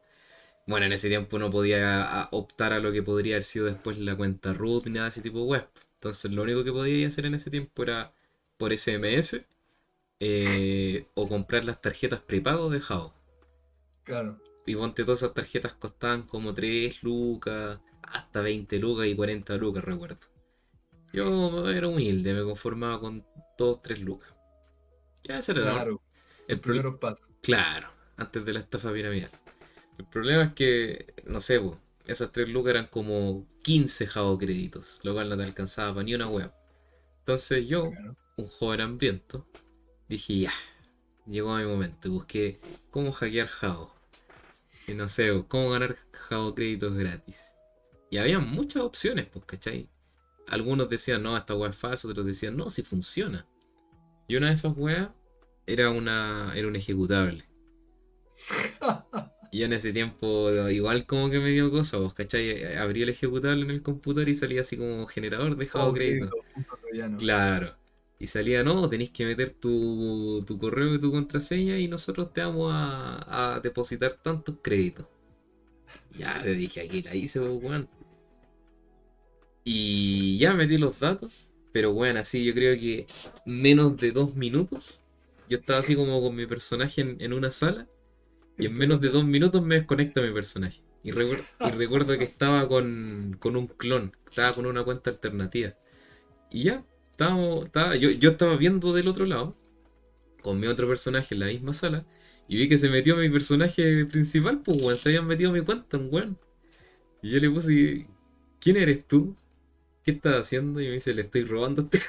Bueno, 0.68 0.86
en 0.88 0.94
ese 0.94 1.10
tiempo 1.10 1.40
no 1.40 1.50
podía 1.52 2.04
a- 2.24 2.30
optar 2.32 2.74
a 2.74 2.80
lo 2.80 2.92
que 2.92 3.04
podría 3.04 3.36
haber 3.36 3.44
sido 3.44 3.66
después 3.68 3.98
la 4.00 4.16
cuenta 4.16 4.54
root 4.54 4.86
ni 4.88 4.94
nada 4.94 5.06
de 5.06 5.10
ese 5.12 5.22
tipo 5.22 5.40
de 5.40 5.46
web. 5.46 5.70
Entonces, 5.96 6.32
lo 6.32 6.44
único 6.44 6.64
que 6.64 6.72
podía 6.74 7.08
hacer 7.08 7.26
en 7.28 7.36
ese 7.36 7.50
tiempo 7.52 7.84
era 7.84 8.14
por 8.58 8.74
SMS 8.74 9.46
eh, 10.22 11.06
o 11.16 11.28
comprar 11.30 11.66
las 11.66 11.82
tarjetas 11.82 12.22
prepago 12.22 12.70
de 12.72 12.80
Jabo. 12.82 13.14
Claro. 14.04 14.40
Y 14.68 14.76
ponte 14.76 15.04
todas 15.04 15.24
esas 15.24 15.34
tarjetas 15.34 15.74
costaban 15.74 16.22
como 16.24 16.54
3 16.54 17.02
lucas, 17.02 17.80
hasta 18.12 18.42
20 18.42 18.80
lucas 18.80 19.08
y 19.08 19.16
40 19.16 19.56
lucas, 19.58 19.84
recuerdo. 19.84 20.18
Yo 21.14 21.70
era 21.70 21.88
humilde, 21.88 22.34
me 22.34 22.44
conformaba 22.44 23.00
con 23.00 23.26
2, 23.58 23.82
3 23.82 24.00
lucas. 24.00 24.30
Ya 25.24 25.40
ese 25.40 25.54
era 25.54 25.62
la- 25.62 25.72
Claro. 25.74 26.02
el 26.48 26.60
primeros 26.60 26.96
pasos. 27.00 27.28
Claro, 27.42 27.90
antes 28.18 28.46
de 28.46 28.54
la 28.54 28.60
estafa 28.60 28.92
piramidal. 28.94 29.32
El 29.98 30.06
problema 30.06 30.44
es 30.44 30.54
que, 30.54 31.14
no 31.26 31.40
sé, 31.40 31.60
po, 31.60 31.80
esas 32.06 32.32
3 32.32 32.48
lucas 32.50 32.72
eran 32.72 32.88
como 32.88 33.48
15 33.64 34.06
Jabo 34.08 34.38
créditos, 34.38 35.00
lo 35.04 35.14
cual 35.14 35.30
no 35.30 35.38
te 35.38 35.44
alcanzaba 35.44 35.94
para 35.94 36.04
ni 36.04 36.14
una 36.16 36.28
web. 36.30 36.52
Entonces 37.20 37.66
yo, 37.68 37.92
Claro. 37.92 38.16
un 38.38 38.48
joven 38.48 38.82
hambriento, 38.82 39.46
dije 40.08 40.40
ya, 40.40 40.52
llegó 41.26 41.56
mi 41.58 41.66
momento. 41.66 42.08
y 42.08 42.12
Busqué 42.12 42.60
cómo 42.92 43.12
hackear 43.12 43.48
Jabo. 43.48 43.94
Y 44.88 44.94
no 44.94 45.10
sé, 45.10 45.32
cómo 45.48 45.70
ganar 45.72 45.98
Jabo 46.14 46.54
créditos 46.56 46.94
gratis. 46.94 47.54
Y 48.10 48.18
había 48.18 48.40
muchas 48.40 48.84
opciones, 48.84 49.28
pues, 49.28 49.46
¿cachai? 49.46 49.90
Algunos 50.48 50.90
decían, 50.90 51.24
no, 51.24 51.38
esta 51.38 51.56
wea 51.56 51.70
es 51.72 51.78
falsa, 51.78 52.08
otros 52.10 52.26
decían, 52.26 52.58
no, 52.58 52.70
si 52.70 52.84
funciona. 52.84 53.48
Y 54.28 54.36
una 54.38 54.48
de 54.50 54.54
esas 54.56 54.76
weas 54.78 55.12
era 55.68 55.92
una. 55.92 56.54
era 56.56 56.68
un 56.68 56.76
ejecutable. 56.76 57.46
Y 59.52 59.60
yo 59.60 59.66
en 59.66 59.74
ese 59.74 59.94
tiempo, 59.94 60.50
igual 60.70 61.06
como 61.06 61.30
que 61.30 61.40
me 61.40 61.50
dio 61.50 61.72
cosa, 61.72 61.98
vos, 61.98 62.14
¿cachai? 62.14 62.76
Abrí 62.76 63.04
el 63.04 63.10
ejecutable 63.10 63.64
en 63.64 63.72
el 63.72 63.82
computador 63.82 64.28
y 64.30 64.36
salía 64.36 64.62
así 64.62 64.78
como 64.78 65.06
generador 65.08 65.56
dejado 65.56 65.90
Oh, 65.90 65.94
crédito. 65.94 66.36
Claro. 67.18 67.78
Y 68.20 68.28
salía, 68.28 68.64
no, 68.64 68.90
tenéis 68.90 69.12
que 69.12 69.26
meter 69.26 69.52
tu, 69.52 70.44
tu 70.46 70.58
correo 70.60 70.96
y 70.96 71.00
tu 71.02 71.12
contraseña 71.12 71.78
y 71.80 71.88
nosotros 71.88 72.34
te 72.34 72.42
vamos 72.42 72.72
a, 72.74 73.56
a 73.56 73.60
depositar 73.62 74.14
tantos 74.16 74.58
créditos. 74.62 75.08
Ya, 76.12 76.44
dije, 76.44 76.82
aquí 76.82 77.02
la 77.02 77.16
hice, 77.16 77.40
pues, 77.40 77.52
weón. 77.64 77.90
Y 79.70 80.38
ya 80.40 80.54
metí 80.54 80.78
los 80.78 81.00
datos, 81.00 81.34
pero 81.74 81.94
bueno, 81.94 82.20
así 82.22 82.44
yo 82.46 82.54
creo 82.54 82.76
que 82.80 83.08
menos 83.46 83.98
de 83.98 84.12
dos 84.14 84.36
minutos, 84.36 85.04
yo 85.50 85.58
estaba 85.58 85.80
así 85.80 85.96
como 85.96 86.22
con 86.22 86.36
mi 86.36 86.46
personaje 86.48 87.02
en, 87.02 87.18
en 87.22 87.34
una 87.34 87.52
sala 87.52 87.88
y 88.58 88.68
en 88.68 88.74
menos 88.76 89.02
de 89.02 89.10
dos 89.10 89.26
minutos 89.26 89.64
me 89.64 89.76
desconecta 89.76 90.22
mi 90.22 90.34
personaje. 90.34 90.82
Y, 91.04 91.12
recuer- 91.12 91.48
y 91.64 91.72
recuerdo 91.72 92.18
que 92.18 92.26
estaba 92.26 92.68
con, 92.70 93.38
con 93.40 93.56
un 93.58 93.68
clon, 93.68 94.16
estaba 94.30 94.56
con 94.56 94.66
una 94.68 94.84
cuenta 94.86 95.12
alternativa. 95.12 95.76
Y 96.52 96.66
ya, 96.66 96.86
estábamos, 97.12 97.66
estaba, 97.68 97.96
yo, 97.98 98.12
yo 98.12 98.32
estaba 98.32 98.58
viendo 98.58 98.94
del 98.94 99.08
otro 99.10 99.26
lado, 99.26 99.52
con 100.42 100.60
mi 100.60 100.68
otro 100.68 100.88
personaje 100.88 101.36
en 101.36 101.40
la 101.42 101.48
misma 101.48 101.74
sala, 101.74 102.06
y 102.48 102.58
vi 102.58 102.70
que 102.70 102.78
se 102.78 102.90
metió 102.90 103.16
mi 103.18 103.30
personaje 103.30 104.06
principal, 104.06 104.62
pues 104.64 104.82
weón, 104.82 104.98
se 104.98 105.10
habían 105.10 105.28
metido 105.28 105.52
mi 105.52 105.62
cuenta, 105.62 105.98
weón. 105.98 106.38
Y 107.22 107.32
yo 107.32 107.40
le 107.40 107.50
puse, 107.50 108.08
¿quién 108.60 108.78
eres 108.78 109.08
tú? 109.08 109.36
¿Qué 110.08 110.14
estás 110.14 110.36
haciendo? 110.36 110.80
Y 110.80 110.88
me 110.88 110.94
dice, 110.94 111.14
le 111.14 111.24
estoy 111.24 111.44
robando 111.44 111.82
a 111.82 111.86
este 111.86 112.00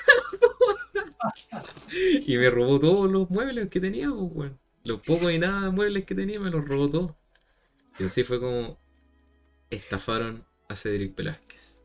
Y 2.26 2.36
me 2.36 2.48
robó 2.48 2.78
todos 2.78 3.10
los 3.10 3.28
muebles 3.28 3.70
que 3.70 3.80
tenía, 3.80 4.08
pues 4.08 4.32
weón. 4.32 4.58
Los 4.84 5.00
pocos 5.00 5.32
y 5.32 5.38
nada 5.40 5.62
de 5.62 5.70
muebles 5.70 6.04
que 6.04 6.14
tenía 6.14 6.38
me 6.38 6.48
los 6.48 6.64
robó 6.64 6.88
todos. 6.88 7.16
Y 7.98 8.04
así 8.04 8.22
fue 8.22 8.38
como 8.38 8.78
estafaron 9.68 10.44
a 10.68 10.76
Cedric 10.76 11.16
Velázquez. 11.16 11.80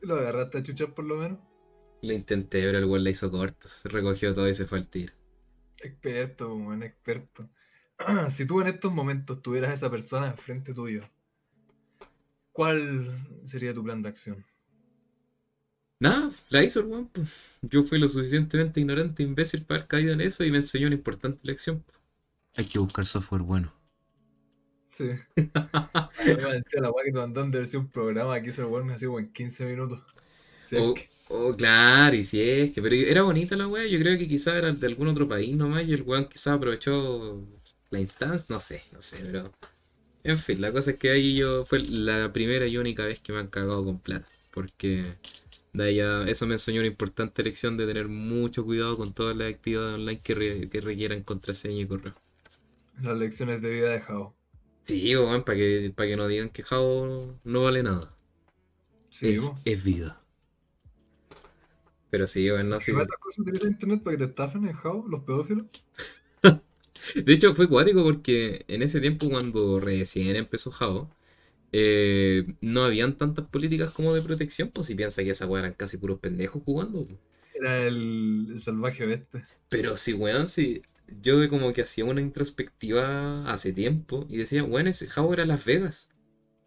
¿Lo 0.00 0.16
agarraste 0.16 0.58
a 0.58 0.62
chuchar 0.64 0.94
por 0.94 1.04
lo 1.04 1.18
menos? 1.18 1.38
Lo 2.02 2.12
intenté, 2.12 2.62
pero 2.62 2.78
el 2.78 2.86
weón 2.86 3.04
la 3.04 3.10
hizo 3.10 3.30
corta. 3.30 3.68
Se 3.68 3.88
recogió 3.88 4.34
todo 4.34 4.48
y 4.48 4.56
se 4.56 4.66
fue 4.66 4.78
al 4.78 4.88
tiro. 4.88 5.14
Experto, 5.78 6.56
buen 6.56 6.82
experto. 6.82 7.48
Si 8.32 8.46
tú 8.46 8.60
en 8.62 8.66
estos 8.66 8.92
momentos 8.92 9.40
tuvieras 9.40 9.70
a 9.70 9.74
esa 9.74 9.90
persona 9.92 10.26
enfrente 10.26 10.74
tuyo, 10.74 11.08
¿cuál 12.50 13.40
sería 13.44 13.72
tu 13.72 13.84
plan 13.84 14.02
de 14.02 14.08
acción? 14.08 14.44
Nada, 16.02 16.30
la 16.50 16.62
hizo 16.64 16.80
el 16.80 16.86
weón. 16.86 17.08
pues. 17.08 17.30
Yo 17.62 17.82
fui 17.84 17.98
lo 17.98 18.08
suficientemente 18.08 18.78
ignorante 18.80 19.22
e 19.22 19.26
imbécil 19.26 19.64
para 19.64 19.78
haber 19.78 19.88
caído 19.88 20.12
en 20.12 20.20
eso 20.20 20.44
y 20.44 20.50
me 20.50 20.58
enseñó 20.58 20.86
una 20.88 20.96
importante 20.96 21.38
lección. 21.44 21.80
pues. 21.82 21.98
Hay 22.56 22.64
que 22.64 22.78
buscar 22.78 23.04
software 23.04 23.42
bueno. 23.42 23.74
Sí. 24.92 25.10
La 26.74 26.90
weá 26.90 27.04
que 27.04 27.12
te 27.12 27.18
mandaron 27.18 27.50
de 27.50 27.76
un 27.76 27.88
programa 27.90 28.40
que 28.40 28.48
hizo 28.50 28.62
el 28.62 28.68
weón 28.68 28.90
así 28.90 29.06
como 29.06 29.18
en 29.18 29.32
15 29.32 29.64
minutos. 29.64 30.02
Sí, 30.60 30.76
Oh, 30.76 30.94
que- 30.94 31.08
oh, 31.28 31.54
claro, 31.56 32.16
y 32.16 32.24
si 32.24 32.40
es 32.42 32.70
que, 32.72 32.80
pero 32.82 32.94
era 32.94 33.22
bonita 33.22 33.56
la 33.56 33.68
weá, 33.68 33.86
yo 33.86 33.98
creo 33.98 34.18
que 34.18 34.26
quizás 34.28 34.56
era 34.56 34.72
de 34.72 34.86
algún 34.86 35.08
otro 35.08 35.28
país 35.28 35.54
nomás 35.56 35.86
y 35.86 35.92
el 35.94 36.02
weón 36.02 36.26
quizás 36.28 36.54
aprovechó 36.54 37.46
la 37.90 38.00
instancia, 38.00 38.46
no 38.54 38.60
sé, 38.60 38.82
no 38.92 39.02
sé, 39.02 39.18
pero... 39.24 39.52
En 40.24 40.38
fin, 40.38 40.60
la 40.60 40.72
cosa 40.72 40.92
es 40.92 40.98
que 40.98 41.10
ahí 41.10 41.36
yo, 41.36 41.66
fue 41.66 41.80
la 41.80 42.32
primera 42.32 42.66
y 42.66 42.76
única 42.78 43.06
vez 43.06 43.20
que 43.20 43.32
me 43.32 43.40
han 43.40 43.48
cagado 43.48 43.84
con 43.84 44.00
plata, 44.00 44.28
porque 44.52 45.14
de 45.72 45.84
ahí 45.84 46.30
eso 46.30 46.46
me 46.46 46.54
enseñó 46.54 46.80
una 46.80 46.88
importante 46.88 47.42
lección 47.42 47.76
de 47.76 47.86
tener 47.86 48.08
mucho 48.08 48.64
cuidado 48.64 48.96
con 48.96 49.12
todas 49.14 49.36
las 49.36 49.52
actividades 49.52 49.94
online 49.96 50.20
que, 50.20 50.34
re- 50.34 50.68
que 50.70 50.80
requieran 50.80 51.22
contraseña 51.24 51.80
y 51.82 51.86
correo. 51.86 52.14
Las 53.02 53.18
lecciones 53.18 53.60
de 53.60 53.68
vida 53.68 53.90
de 53.90 54.00
Jao. 54.00 54.34
Sí, 54.84 55.16
weón, 55.16 55.44
para 55.44 55.56
que, 55.58 55.92
para 55.96 56.08
que 56.08 56.16
no 56.16 56.28
digan 56.28 56.50
que 56.50 56.62
Jao 56.62 57.38
no 57.44 57.62
vale 57.62 57.82
nada. 57.82 58.08
Sí, 59.10 59.34
es, 59.34 59.52
vida. 59.84 60.20
Pero 62.10 62.26
sí, 62.28 62.48
weón, 62.50 62.68
no 62.70 62.78
¿Qué 62.84 62.92
sé. 62.92 63.08
cosas 63.18 63.38
utilizan 63.38 63.70
internet 63.72 64.02
para 64.02 64.16
que 64.18 64.24
te 64.24 64.30
estafen 64.30 64.66
en 64.68 64.74
Jao, 64.74 65.06
los 65.08 65.22
pedófilos? 65.24 65.66
De 67.14 67.32
hecho, 67.32 67.54
fue 67.54 67.68
cuático 67.68 68.02
porque 68.02 68.64
en 68.68 68.82
ese 68.82 69.00
tiempo, 69.00 69.28
cuando 69.30 69.80
recién 69.80 70.36
empezó 70.36 70.70
Jao, 70.70 71.10
eh, 71.72 72.46
no 72.60 72.84
habían 72.84 73.16
tantas 73.18 73.46
políticas 73.48 73.92
como 73.92 74.14
de 74.14 74.22
protección, 74.22 74.70
pues 74.70 74.86
si 74.88 74.94
piensa 74.94 75.22
que 75.24 75.30
esa 75.30 75.46
weá 75.46 75.60
eran 75.62 75.74
casi 75.74 75.96
puros 75.98 76.18
pendejos 76.20 76.62
jugando. 76.64 77.02
pues. 77.04 77.18
Era 77.54 77.78
el, 77.86 78.48
el 78.50 78.60
salvaje 78.60 79.04
oeste. 79.04 79.46
Pero 79.68 79.96
sí, 79.96 80.12
weón, 80.14 80.46
sí. 80.48 80.82
Yo 81.20 81.38
de 81.40 81.48
como 81.48 81.72
que 81.72 81.82
hacía 81.82 82.04
una 82.04 82.20
introspectiva 82.20 83.50
hace 83.52 83.72
tiempo 83.72 84.26
y 84.28 84.36
decía, 84.38 84.64
weón, 84.64 84.86
ese 84.88 85.08
Jao 85.08 85.32
era 85.32 85.44
Las 85.46 85.64
Vegas. 85.64 86.08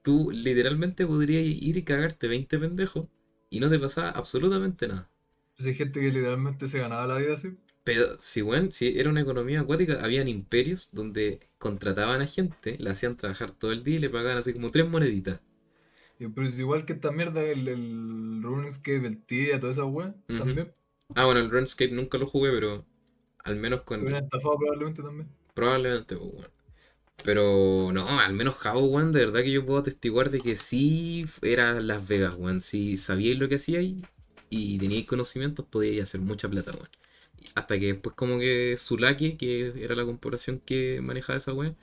Tú 0.03 0.31
literalmente 0.31 1.07
podrías 1.07 1.43
ir 1.45 1.77
y 1.77 1.83
cagarte 1.83 2.27
20 2.27 2.59
pendejos 2.59 3.07
y 3.49 3.59
no 3.61 3.69
te 3.69 3.79
pasaba 3.79 4.09
absolutamente 4.11 4.87
nada. 4.87 5.09
Pues 5.57 5.67
hay 5.67 5.73
gente 5.75 5.99
que 5.99 6.11
literalmente 6.11 6.67
se 6.69 6.79
ganaba 6.79 7.07
la 7.07 7.17
vida 7.17 7.33
así. 7.33 7.57
Pero 7.85 8.19
si, 8.19 8.41
weón, 8.41 8.73
si 8.73 8.99
era 8.99 9.09
una 9.09 9.21
economía 9.21 9.61
acuática, 9.61 10.03
habían 10.03 10.27
imperios 10.27 10.89
donde 10.91 11.39
contrataban 11.57 12.21
a 12.21 12.27
gente, 12.27 12.77
la 12.79 12.91
hacían 12.91 13.15
trabajar 13.15 13.51
todo 13.51 13.71
el 13.71 13.83
día 13.83 13.95
y 13.95 13.99
le 13.99 14.09
pagaban 14.09 14.39
así 14.39 14.51
como 14.51 14.71
tres 14.71 14.89
moneditas. 14.89 15.39
Pero 16.17 16.47
es 16.47 16.59
igual 16.59 16.85
que 16.85 16.93
esta 16.93 17.11
mierda, 17.11 17.43
el, 17.43 17.67
el 17.67 18.41
RuneScape, 18.41 19.05
el 19.05 19.23
Tibia, 19.23 19.59
toda 19.59 19.71
esa 19.71 19.85
weá, 19.85 20.15
también. 20.27 20.73
Ah, 21.13 21.25
bueno, 21.25 21.39
el 21.41 21.49
RuneScape 21.49 21.91
nunca 21.91 22.17
lo 22.17 22.27
jugué, 22.27 22.51
pero 22.51 22.85
al 23.43 23.55
menos 23.57 23.81
con... 23.83 24.07
estafado 24.13 24.57
probablemente 24.57 25.03
también. 25.03 25.29
Probablemente, 25.53 26.17
pues, 26.17 26.33
weón. 26.33 26.51
Pero 27.23 27.91
no, 27.93 28.07
al 28.19 28.33
menos 28.33 28.55
Jao, 28.55 28.85
weón, 28.85 29.11
de 29.13 29.25
verdad 29.25 29.41
que 29.41 29.51
yo 29.51 29.65
puedo 29.65 29.79
atestiguar 29.79 30.29
de 30.31 30.41
que 30.41 30.55
sí 30.57 31.25
era 31.41 31.79
Las 31.79 32.07
Vegas, 32.07 32.35
weón. 32.37 32.61
Si 32.61 32.97
sabíais 32.97 33.37
lo 33.37 33.47
que 33.49 33.55
hacíais 33.55 33.95
y 34.49 34.77
teníais 34.79 35.05
conocimientos, 35.07 35.65
podíais 35.65 36.03
hacer 36.03 36.21
mucha 36.21 36.49
plata, 36.49 36.71
weón. 36.71 36.89
Hasta 37.55 37.77
que 37.79 37.87
después 37.93 38.15
como 38.15 38.39
que 38.39 38.75
Zulaki, 38.77 39.37
que 39.37 39.73
era 39.83 39.95
la 39.95 40.05
corporación 40.05 40.59
que 40.65 40.99
manejaba 41.01 41.37
esa 41.37 41.53
weón, 41.53 41.75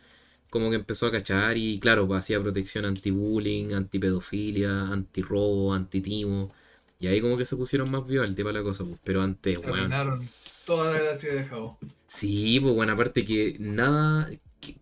como 0.50 0.70
que 0.70 0.76
empezó 0.76 1.06
a 1.06 1.12
cachar 1.12 1.56
y 1.58 1.80
claro, 1.80 2.06
pues 2.08 2.20
hacía 2.20 2.40
protección 2.40 2.84
anti-bullying, 2.86 3.72
anti-pedofilia, 3.74 4.84
anti-robo, 4.88 5.74
anti-timo. 5.74 6.52
Y 7.00 7.08
ahí 7.08 7.20
como 7.20 7.36
que 7.38 7.46
se 7.46 7.56
pusieron 7.56 7.90
más 7.90 8.04
al 8.10 8.34
tema 8.34 8.52
la 8.52 8.62
cosa, 8.62 8.84
pues. 8.84 8.98
Pero 9.04 9.22
antes, 9.22 9.58
weón. 9.58 9.68
Arruinaron 9.68 10.28
toda 10.66 10.90
la 10.92 10.98
gracia 10.98 11.32
de 11.34 11.44
Jao. 11.44 11.78
Sí, 12.06 12.60
pues 12.60 12.74
bueno, 12.74 12.92
aparte 12.92 13.24
que 13.24 13.56
nada 13.58 14.28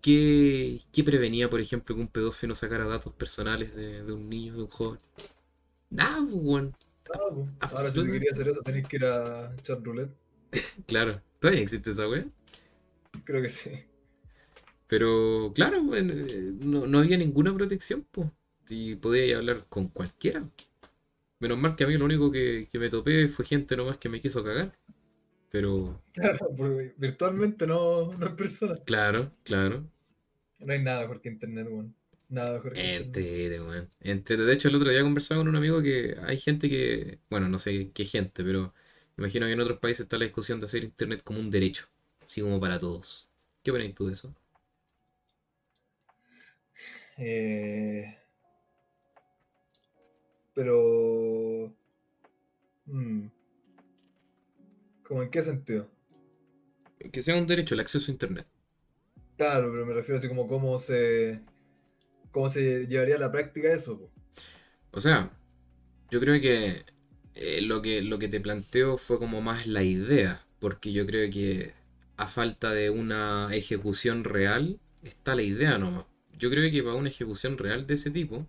que- 0.03 0.81
que 0.93 1.05
prevenía, 1.05 1.49
por 1.49 1.61
ejemplo, 1.61 1.95
que 1.95 2.01
un 2.03 2.09
pedófilo 2.09 2.55
sacara 2.55 2.87
datos 2.87 3.13
personales 3.15 3.75
de, 3.75 4.03
de 4.05 4.13
un 4.13 4.29
niño, 4.29 4.55
de 4.55 4.63
un 4.63 4.69
joven. 4.69 5.01
Nada, 5.91 6.19
pues 6.31 6.43
bueno, 6.43 6.73
Claro, 7.05 7.35
po. 7.35 7.49
Ahora 7.71 7.91
si 7.91 8.01
Absolutamente. 8.01 8.11
querías 8.11 8.33
hacer 8.33 8.49
eso 8.49 8.63
tenés 8.63 8.89
que 8.89 8.97
ir 8.97 9.05
a 9.05 9.53
echar 9.59 9.83
roulette. 9.83 10.13
claro, 10.87 11.23
todavía 11.39 11.63
existe 11.63 11.91
esa 11.91 12.09
wea. 12.09 12.27
Creo 13.25 13.43
que 13.43 13.49
sí. 13.51 13.71
Pero 14.87 15.53
claro, 15.55 15.83
bueno, 15.83 16.13
eh, 16.15 16.53
no, 16.61 16.87
no 16.87 16.99
había 16.99 17.17
ninguna 17.17 17.55
protección, 17.55 18.07
pues. 18.11 18.29
Y 18.69 18.97
podía 18.97 19.37
hablar 19.39 19.67
con 19.69 19.89
cualquiera. 19.89 20.49
Menos 21.41 21.59
mal 21.59 21.77
que 21.77 21.85
a 21.85 21.89
mí 21.89 21.97
lo 21.99 22.05
único 22.07 22.31
que, 22.33 22.69
que 22.71 22.79
me 22.79 22.91
topé 22.91 23.29
fue 23.29 23.45
gente 23.47 23.77
nomás 23.77 23.99
que 23.99 24.09
me 24.11 24.21
quiso 24.21 24.45
cagar. 24.45 24.79
Pero, 25.51 26.03
Claro, 26.13 26.55
porque 26.57 26.95
virtualmente 26.99 27.67
no, 27.67 28.13
no 28.17 28.27
es 28.29 28.35
persona. 28.35 28.79
claro, 28.85 29.33
claro. 29.43 29.91
No 30.61 30.73
hay 30.73 30.81
nada 30.81 31.01
mejor 31.01 31.21
que 31.21 31.29
internet, 31.29 31.67
weón. 31.69 31.97
Nada 32.29 32.53
mejor 32.53 32.79
que 32.79 32.85
internet. 32.85 33.19
Entrete, 33.19 33.61
weón. 33.61 33.91
Entrete. 34.01 34.43
De 34.45 34.53
hecho, 34.55 34.69
el 34.69 34.77
otro 34.77 34.91
día 34.91 35.03
conversaba 35.03 35.41
con 35.41 35.49
un 35.49 35.57
amigo 35.57 35.83
que 35.83 36.17
hay 36.23 36.39
gente 36.39 36.69
que, 36.69 37.21
bueno, 37.29 37.49
no 37.49 37.59
sé 37.59 37.91
qué 37.93 38.05
gente, 38.05 38.45
pero 38.45 38.75
imagino 39.21 39.47
que 39.47 39.53
en 39.53 39.61
otros 39.61 39.79
países 39.79 40.05
está 40.05 40.17
la 40.17 40.25
discusión 40.25 40.61
de 40.61 40.67
hacer 40.67 40.83
internet 40.83 41.23
como 41.23 41.41
un 41.41 41.51
derecho, 41.51 41.87
así 42.25 42.41
como 42.41 42.59
para 42.59 42.79
todos. 42.79 43.29
¿Qué 43.63 43.71
opinas 43.71 43.95
tú 43.95 44.07
de 44.07 44.15
eso? 44.15 44.35
Eh, 47.19 48.17
pero... 50.55 51.71
mm, 52.87 53.27
¿Cómo 55.03 55.23
en 55.23 55.31
qué 55.31 55.43
sentido? 55.43 55.87
Que 57.13 57.21
sea 57.23 57.37
un 57.37 57.47
derecho 57.47 57.75
el 57.75 57.81
acceso 57.81 58.11
a 58.11 58.15
internet. 58.15 58.47
Claro, 59.37 59.71
pero 59.71 59.85
me 59.85 59.93
refiero 59.93 60.19
así 60.19 60.29
como 60.29 60.49
cómo 60.49 60.79
se... 60.79 61.41
¿Cómo 62.31 62.49
se 62.49 62.87
llevaría 62.87 63.17
a 63.17 63.19
la 63.19 63.33
práctica 63.33 63.73
eso? 63.73 63.99
po? 63.99 64.11
O 64.93 65.01
sea, 65.01 65.31
yo 66.11 66.21
creo 66.21 66.41
que 66.41 66.85
eh, 67.41 67.63
lo 67.63 67.83
que 67.83 68.03
lo 68.03 68.19
que 68.21 68.29
te 68.29 68.41
planteo 68.41 68.99
fue 68.99 69.19
como 69.21 69.43
más 69.43 69.67
la 69.67 69.85
idea, 69.85 70.47
porque 70.61 70.93
yo 70.93 71.07
creo 71.07 71.31
que 71.31 71.75
a 72.19 72.29
falta 72.29 72.73
de 72.75 72.91
una 72.91 73.51
ejecución 73.53 74.25
real 74.25 74.81
está 75.03 75.35
la 75.37 75.43
idea 75.43 75.79
nomás. 75.79 76.07
Yo 76.39 76.51
creo 76.51 76.71
que 76.73 76.83
para 76.85 76.97
una 76.97 77.11
ejecución 77.11 77.59
real 77.59 77.87
de 77.87 77.95
ese 77.95 78.11
tipo 78.13 78.49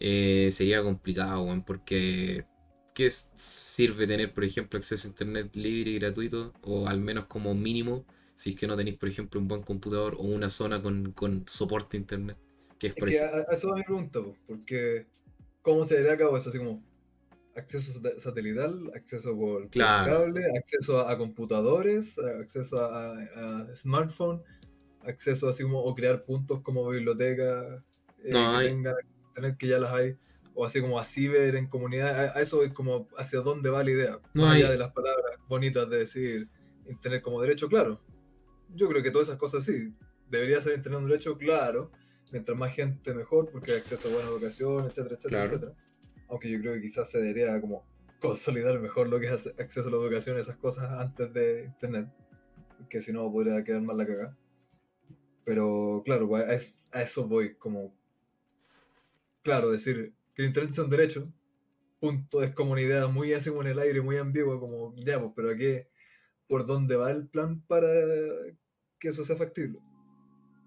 eh, 0.00 0.50
sería 0.52 0.82
complicado, 0.82 1.46
porque 1.66 2.46
¿qué 2.94 3.10
sirve 3.10 4.06
tener, 4.06 4.32
por 4.32 4.44
ejemplo, 4.44 4.78
acceso 4.78 5.08
a 5.08 5.10
internet 5.10 5.54
libre 5.56 5.92
y 5.92 5.98
gratuito? 5.98 6.52
O 6.62 6.88
al 6.88 7.00
menos 7.00 7.26
como 7.26 7.54
mínimo 7.54 8.06
si 8.34 8.50
es 8.50 8.56
que 8.56 8.66
no 8.66 8.76
tenéis, 8.76 8.98
por 8.98 9.08
ejemplo, 9.08 9.40
un 9.40 9.48
buen 9.48 9.62
computador 9.62 10.14
o 10.18 10.22
una 10.22 10.50
zona 10.50 10.82
con, 10.82 11.12
con 11.12 11.44
soporte 11.48 11.96
a 11.96 12.00
internet. 12.00 12.38
Que 12.78 12.88
es, 12.88 12.94
Es 12.94 13.04
por 13.04 13.08
que 13.08 13.20
ejemplo, 13.20 13.30
a, 13.48 13.52
a 13.52 13.54
eso 13.54 13.72
pregunta, 13.74 14.20
po, 14.22 14.36
porque 14.46 15.06
¿cómo 15.62 15.84
se 15.84 15.96
le 15.96 16.02
da 16.04 16.14
a 16.14 16.16
cabo 16.16 16.36
eso? 16.36 16.48
Así 16.50 16.58
como 16.58 16.82
acceso 17.56 17.92
sat- 17.92 18.18
satelital, 18.18 18.90
acceso 18.94 19.36
por, 19.36 19.68
Claro. 19.70 20.10
cable, 20.18 20.44
acceso 20.56 21.00
a, 21.00 21.10
a 21.10 21.18
computadores, 21.18 22.18
acceso 22.18 22.78
a, 22.80 23.12
a- 23.18 23.74
smartphone, 23.74 24.42
acceso 25.00 25.48
así 25.48 25.62
como 25.62 25.80
o 25.82 25.94
crear 25.94 26.24
puntos 26.24 26.60
como 26.62 26.88
biblioteca 26.88 27.82
eh, 28.24 28.30
No, 28.32 29.56
que 29.58 29.68
ya 29.68 29.78
las 29.78 29.92
hay, 29.92 30.16
o 30.54 30.64
así 30.64 30.80
como 30.80 30.98
a 30.98 31.04
ciber 31.04 31.54
en 31.56 31.66
comunidad, 31.68 32.36
a, 32.36 32.40
eso 32.40 32.62
es 32.62 32.72
como 32.72 33.08
hacia 33.18 33.40
dónde 33.40 33.70
va 33.70 33.84
la 33.84 33.90
idea, 33.90 34.18
No 34.34 34.42
más 34.44 34.56
allá 34.56 34.66
hay- 34.66 34.72
de 34.72 34.78
las 34.78 34.92
palabras 34.92 35.38
bonitas 35.48 35.88
de 35.90 35.98
decir 35.98 36.48
internet 36.86 37.22
como 37.22 37.40
derecho, 37.40 37.68
claro. 37.68 38.00
Yo 38.74 38.88
creo 38.88 39.02
que 39.02 39.10
todas 39.10 39.28
esas 39.28 39.38
cosas 39.38 39.64
sí, 39.64 39.94
debería 40.28 40.60
ser 40.60 40.74
internet 40.76 41.00
un 41.02 41.08
derecho, 41.08 41.36
claro, 41.38 41.90
mientras 42.32 42.56
más 42.58 42.74
gente 42.74 43.14
mejor, 43.14 43.48
porque 43.50 43.72
hay 43.72 43.78
acceso 43.78 44.08
a 44.08 44.12
buena 44.12 44.28
educación, 44.28 44.86
etcétera, 44.86 45.14
etcétera, 45.16 45.28
Claro. 45.28 45.46
etcétera. 45.56 45.72
Aunque 46.28 46.50
yo 46.50 46.60
creo 46.60 46.74
que 46.74 46.82
quizás 46.82 47.10
se 47.10 47.18
debería 47.18 47.60
como 47.60 47.84
consolidar 48.20 48.78
mejor 48.80 49.08
lo 49.08 49.20
que 49.20 49.26
es 49.26 49.46
ac- 49.46 49.60
acceso 49.60 49.88
a 49.88 49.92
la 49.92 49.98
educación, 49.98 50.38
esas 50.38 50.56
cosas 50.56 50.90
antes 50.90 51.32
de 51.32 51.64
internet, 51.66 52.08
que 52.90 53.02
si 53.02 53.12
no 53.12 53.30
podría 53.32 53.62
quedar 53.64 53.82
mal 53.82 53.96
la 53.98 54.06
cagada. 54.06 54.36
Pero 55.44 56.02
claro, 56.04 56.28
pues, 56.28 56.44
a, 56.44 56.54
es- 56.54 56.82
eso 56.92 57.26
voy, 57.26 57.54
como, 57.54 57.94
claro, 59.42 59.70
decir 59.70 60.14
que 60.34 60.42
el 60.42 60.48
internet 60.48 60.72
sea 60.74 60.84
un 60.84 60.90
derecho, 60.90 61.32
punto, 62.00 62.42
es 62.42 62.54
como 62.54 62.72
una 62.72 62.82
idea 62.82 63.08
muy 63.08 63.32
así 63.34 63.50
como 63.50 63.62
en 63.62 63.68
el 63.68 63.78
aire, 63.78 64.00
muy 64.02 64.18
ambigua, 64.18 64.60
como, 64.60 64.94
ya, 64.96 65.20
pues, 65.20 65.32
pero 65.36 65.50
aquí, 65.50 65.80
¿por 66.48 66.66
dónde 66.66 66.96
va 66.96 67.10
el 67.12 67.28
plan 67.28 67.62
para 67.66 67.88
que 69.00 69.08
eso 69.08 69.24
sea 69.24 69.36
factible? 69.36 69.78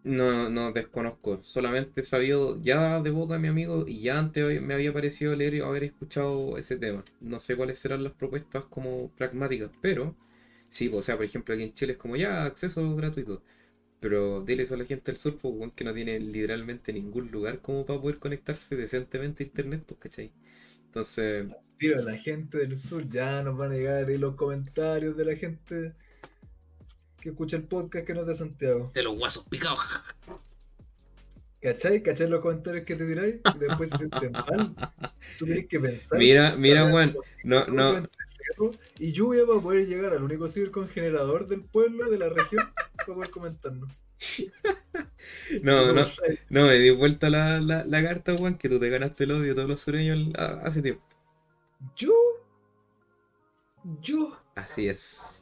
No, 0.04 0.50
no 0.50 0.72
desconozco. 0.72 1.44
Solamente 1.44 2.02
he 2.02 2.04
sabido 2.04 2.60
ya 2.62 3.02
de 3.02 3.10
boca 3.10 3.34
de 3.36 3.40
mi 3.40 3.48
amigo 3.50 3.86
y 3.88 4.02
ya 4.02 4.18
antes 4.20 4.62
me 4.62 4.74
había 4.74 4.94
parecido 4.94 5.36
leer 5.36 5.56
y 5.56 5.60
haber 5.62 5.84
escuchado 5.84 6.58
ese 6.58 6.78
tema. 6.78 7.04
No 7.20 7.40
sé 7.40 7.56
cuáles 7.56 7.80
serán 7.80 8.04
las 8.04 8.14
propuestas 8.14 8.66
como 8.66 9.10
pragmáticas, 9.16 9.72
pero 9.82 10.16
sí, 10.70 10.90
o 10.94 11.02
sea, 11.02 11.16
por 11.18 11.26
ejemplo, 11.26 11.54
aquí 11.54 11.64
en 11.64 11.74
Chile 11.74 11.94
es 11.94 11.98
como 11.98 12.16
ya 12.16 12.46
acceso 12.46 12.96
gratuito. 12.96 13.44
Pero 14.00 14.42
diles 14.42 14.72
a 14.72 14.78
la 14.78 14.86
gente 14.86 15.12
del 15.12 15.18
sur, 15.18 15.38
pues, 15.40 15.74
que 15.76 15.84
no 15.86 15.94
tiene 15.94 16.20
literalmente 16.20 16.94
ningún 16.94 17.32
lugar 17.32 17.62
como 17.62 17.86
para 17.86 18.02
poder 18.02 18.20
conectarse 18.20 18.76
decentemente 18.78 19.44
a 19.44 19.48
internet, 19.48 19.84
pues, 19.88 20.00
¿cachai? 20.00 20.34
Entonces, 20.86 21.48
Tío, 21.78 21.96
la 22.02 22.18
gente 22.18 22.58
del 22.60 22.78
sur 22.78 23.08
ya 23.10 23.42
nos 23.42 23.58
van 23.58 23.72
a 23.72 23.76
llegar 23.76 24.08
ahí 24.08 24.18
los 24.18 24.36
comentarios 24.36 25.16
de 25.16 25.26
la 25.26 25.36
gente 25.36 25.94
que 27.20 27.30
escucha 27.30 27.58
el 27.58 27.64
podcast 27.64 28.06
que 28.06 28.14
no 28.14 28.22
es 28.22 28.28
de 28.28 28.36
Santiago. 28.36 28.92
de 28.94 29.04
los 29.04 29.18
guasos 29.18 29.46
picados. 29.46 29.80
¿Cachai? 31.62 32.02
¿Cachai 32.02 32.30
los 32.30 32.42
comentarios 32.42 32.86
que 32.86 32.96
te 32.96 33.06
tiráis? 33.06 33.36
Y 33.54 33.58
después 33.58 33.90
se 33.90 33.98
sienten 33.98 34.32
mal. 34.32 34.74
Tú 35.38 35.46
tienes 35.46 35.68
que 35.68 35.80
pensar. 35.80 36.18
Mira, 36.18 36.56
mira, 36.56 36.90
Juan, 36.90 37.14
no, 37.44 37.68
no, 37.68 38.08
Y 38.98 39.12
lluvia 39.12 39.46
para 39.46 39.60
poder 39.60 39.86
llegar 39.86 40.14
al 40.14 40.24
único 40.24 40.48
generador 40.88 41.50
del 41.50 41.62
pueblo, 41.62 42.10
de 42.10 42.18
la 42.18 42.30
región, 42.30 42.64
para 42.96 43.14
poder 43.14 43.30
comentarnos. 43.30 43.90
no, 45.64 45.92
no, 45.92 46.10
no, 46.50 46.66
me 46.66 46.76
di 46.76 46.92
vuelta 46.92 47.30
la, 47.30 47.60
la, 47.60 47.84
la 47.84 48.04
carta, 48.04 48.38
Juan, 48.38 48.58
que 48.58 48.70
tú 48.70 48.80
te 48.80 48.90
ganaste 48.90 49.26
el 49.26 49.32
odio 49.32 49.50
de 49.50 49.56
todos 49.56 49.68
los 49.68 49.82
sureños 49.82 50.34
hace 50.38 50.82
tiempo. 50.82 51.04
Yo, 51.96 52.14
yo 54.02 54.40
Así 54.60 54.90
es. 54.90 55.39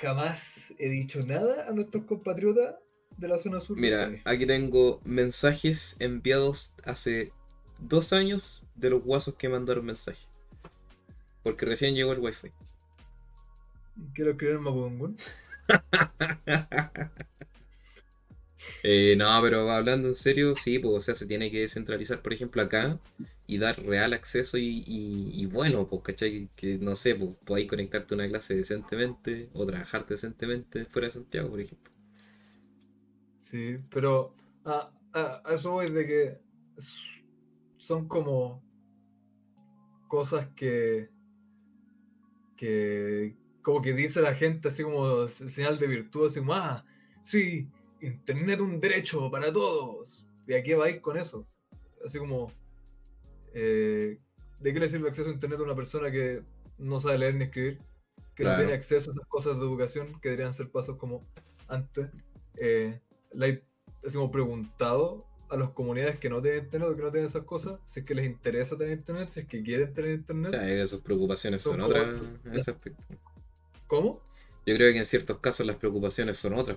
Jamás 0.00 0.72
he 0.78 0.88
dicho 0.88 1.20
nada 1.22 1.66
a 1.68 1.72
nuestros 1.72 2.04
compatriotas 2.04 2.76
de 3.16 3.28
la 3.28 3.38
zona 3.38 3.60
sur. 3.60 3.76
Mira, 3.76 4.06
país. 4.06 4.22
aquí 4.24 4.46
tengo 4.46 5.00
mensajes 5.04 5.96
enviados 6.00 6.74
hace 6.84 7.32
dos 7.78 8.12
años 8.12 8.62
de 8.74 8.90
los 8.90 9.02
guasos 9.02 9.34
que 9.36 9.48
mandaron 9.48 9.86
mensaje. 9.86 10.26
Porque 11.42 11.64
recién 11.64 11.94
llegó 11.94 12.12
el 12.12 12.18
wifi. 12.18 12.50
Quiero 14.14 14.32
escribir 14.32 14.56
en 14.56 14.62
Mapudungun. 14.62 15.16
Eh, 18.82 19.14
no, 19.16 19.40
pero 19.42 19.70
hablando 19.70 20.08
en 20.08 20.14
serio, 20.14 20.54
sí, 20.54 20.78
pues, 20.78 20.94
o 20.94 21.00
sea, 21.00 21.14
se 21.14 21.26
tiene 21.26 21.50
que 21.50 21.60
descentralizar, 21.60 22.22
por 22.22 22.32
ejemplo, 22.32 22.62
acá 22.62 23.00
y 23.46 23.58
dar 23.58 23.80
real 23.82 24.12
acceso 24.12 24.58
y, 24.58 24.84
y- 24.86 25.46
bueno, 25.46 25.86
pues, 25.88 26.02
¿cachai? 26.02 26.48
Que 26.56 26.78
no 26.78 26.96
sé, 26.96 27.14
pues, 27.14 27.30
podáis 27.44 27.68
conectarte 27.68 28.14
a 28.14 28.16
una 28.16 28.28
clase 28.28 28.54
decentemente 28.56 29.48
o 29.52 29.66
trabajar 29.66 30.06
decentemente 30.06 30.84
fuera 30.86 31.08
de 31.08 31.12
Santiago, 31.14 31.50
por 31.50 31.60
ejemplo. 31.60 31.92
Sí, 33.40 33.78
pero 33.90 34.34
a, 34.64 34.90
a- 35.12 35.42
eso 35.54 35.72
voy 35.72 35.90
de 35.90 36.06
que 36.06 36.38
son 37.78 38.06
como 38.08 38.62
cosas 40.08 40.48
que, 40.56 41.08
que 42.56 43.34
como 43.62 43.82
que 43.82 43.92
dice 43.92 44.20
la 44.20 44.34
gente 44.34 44.68
así 44.68 44.82
como 44.82 45.26
se- 45.28 45.48
señal 45.48 45.78
de 45.78 45.86
virtud, 45.86 46.26
así 46.26 46.38
como, 46.40 46.54
ah, 46.54 46.84
sí, 47.22 47.68
internet 48.00 48.60
un 48.60 48.80
derecho 48.80 49.30
para 49.30 49.52
todos. 49.52 50.24
¿Y 50.46 50.54
a 50.54 50.62
qué 50.62 50.74
vais 50.74 51.00
con 51.00 51.16
eso? 51.18 51.46
Así 52.04 52.18
como, 52.18 52.52
eh, 53.54 54.18
¿de 54.60 54.72
qué 54.72 54.80
le 54.80 54.88
sirve 54.88 55.04
el 55.04 55.08
acceso 55.08 55.28
a 55.30 55.32
internet 55.32 55.60
a 55.60 55.64
una 55.64 55.74
persona 55.74 56.10
que 56.10 56.42
no 56.78 57.00
sabe 57.00 57.18
leer 57.18 57.34
ni 57.34 57.44
escribir? 57.44 57.78
Que 58.34 58.42
Claro. 58.42 58.58
no 58.58 58.62
tiene 58.64 58.74
acceso 58.74 59.10
a 59.10 59.14
esas 59.14 59.26
cosas 59.28 59.56
de 59.58 59.62
educación 59.62 60.20
que 60.20 60.28
deberían 60.28 60.52
ser 60.52 60.70
pasos 60.70 60.96
como 60.98 61.24
antes. 61.68 62.08
Eh, 62.56 63.00
le 63.32 63.48
he 63.48 63.62
así 64.06 64.16
como 64.16 64.30
preguntado 64.30 65.26
a 65.48 65.56
las 65.56 65.70
comunidades 65.70 66.18
que 66.18 66.28
no 66.28 66.42
tienen 66.42 66.64
internet 66.64 66.88
o 66.90 66.96
que 66.96 67.02
no 67.02 67.10
tienen 67.10 67.28
esas 67.28 67.44
cosas, 67.44 67.78
si 67.86 68.00
es 68.00 68.06
que 68.06 68.14
les 68.14 68.26
interesa 68.26 68.76
tener 68.76 68.98
internet, 68.98 69.28
si 69.28 69.40
es 69.40 69.46
que 69.46 69.62
quieren 69.62 69.92
tener 69.94 70.10
O 70.10 70.14
internet. 70.14 70.50
sea, 70.52 70.60
que 70.66 70.86
sus 70.86 71.00
preocupaciones 71.00 71.62
son 71.62 71.72
Son 71.74 71.82
otras 71.82 72.20
en 72.44 72.54
ese 72.56 72.72
aspecto. 72.72 73.02
¿Cómo? 73.86 74.20
Yo 74.66 74.74
creo 74.74 74.92
que 74.92 74.98
en 74.98 75.04
ciertos 75.06 75.38
casos 75.38 75.64
las 75.66 75.76
preocupaciones 75.76 76.36
son 76.36 76.54
otras. 76.54 76.76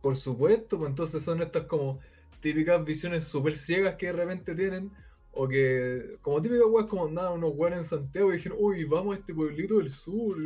Por 0.00 0.16
supuesto, 0.16 0.78
pues 0.78 0.90
entonces 0.90 1.22
son 1.22 1.42
estas 1.42 1.64
como 1.64 2.00
típicas 2.40 2.84
visiones 2.84 3.24
súper 3.24 3.56
ciegas 3.56 3.96
que 3.96 4.06
de 4.06 4.12
repente 4.12 4.54
tienen, 4.54 4.90
o 5.32 5.46
que, 5.48 6.16
como 6.22 6.40
típicas 6.40 6.66
weas, 6.68 6.86
como 6.86 7.08
nada, 7.08 7.32
unos 7.32 7.52
weones 7.54 7.78
en 7.78 7.84
Santiago 7.84 8.32
y 8.32 8.36
dijeron, 8.36 8.58
uy, 8.60 8.84
vamos 8.84 9.16
a 9.16 9.18
este 9.18 9.34
pueblito 9.34 9.78
del 9.78 9.90
sur, 9.90 10.36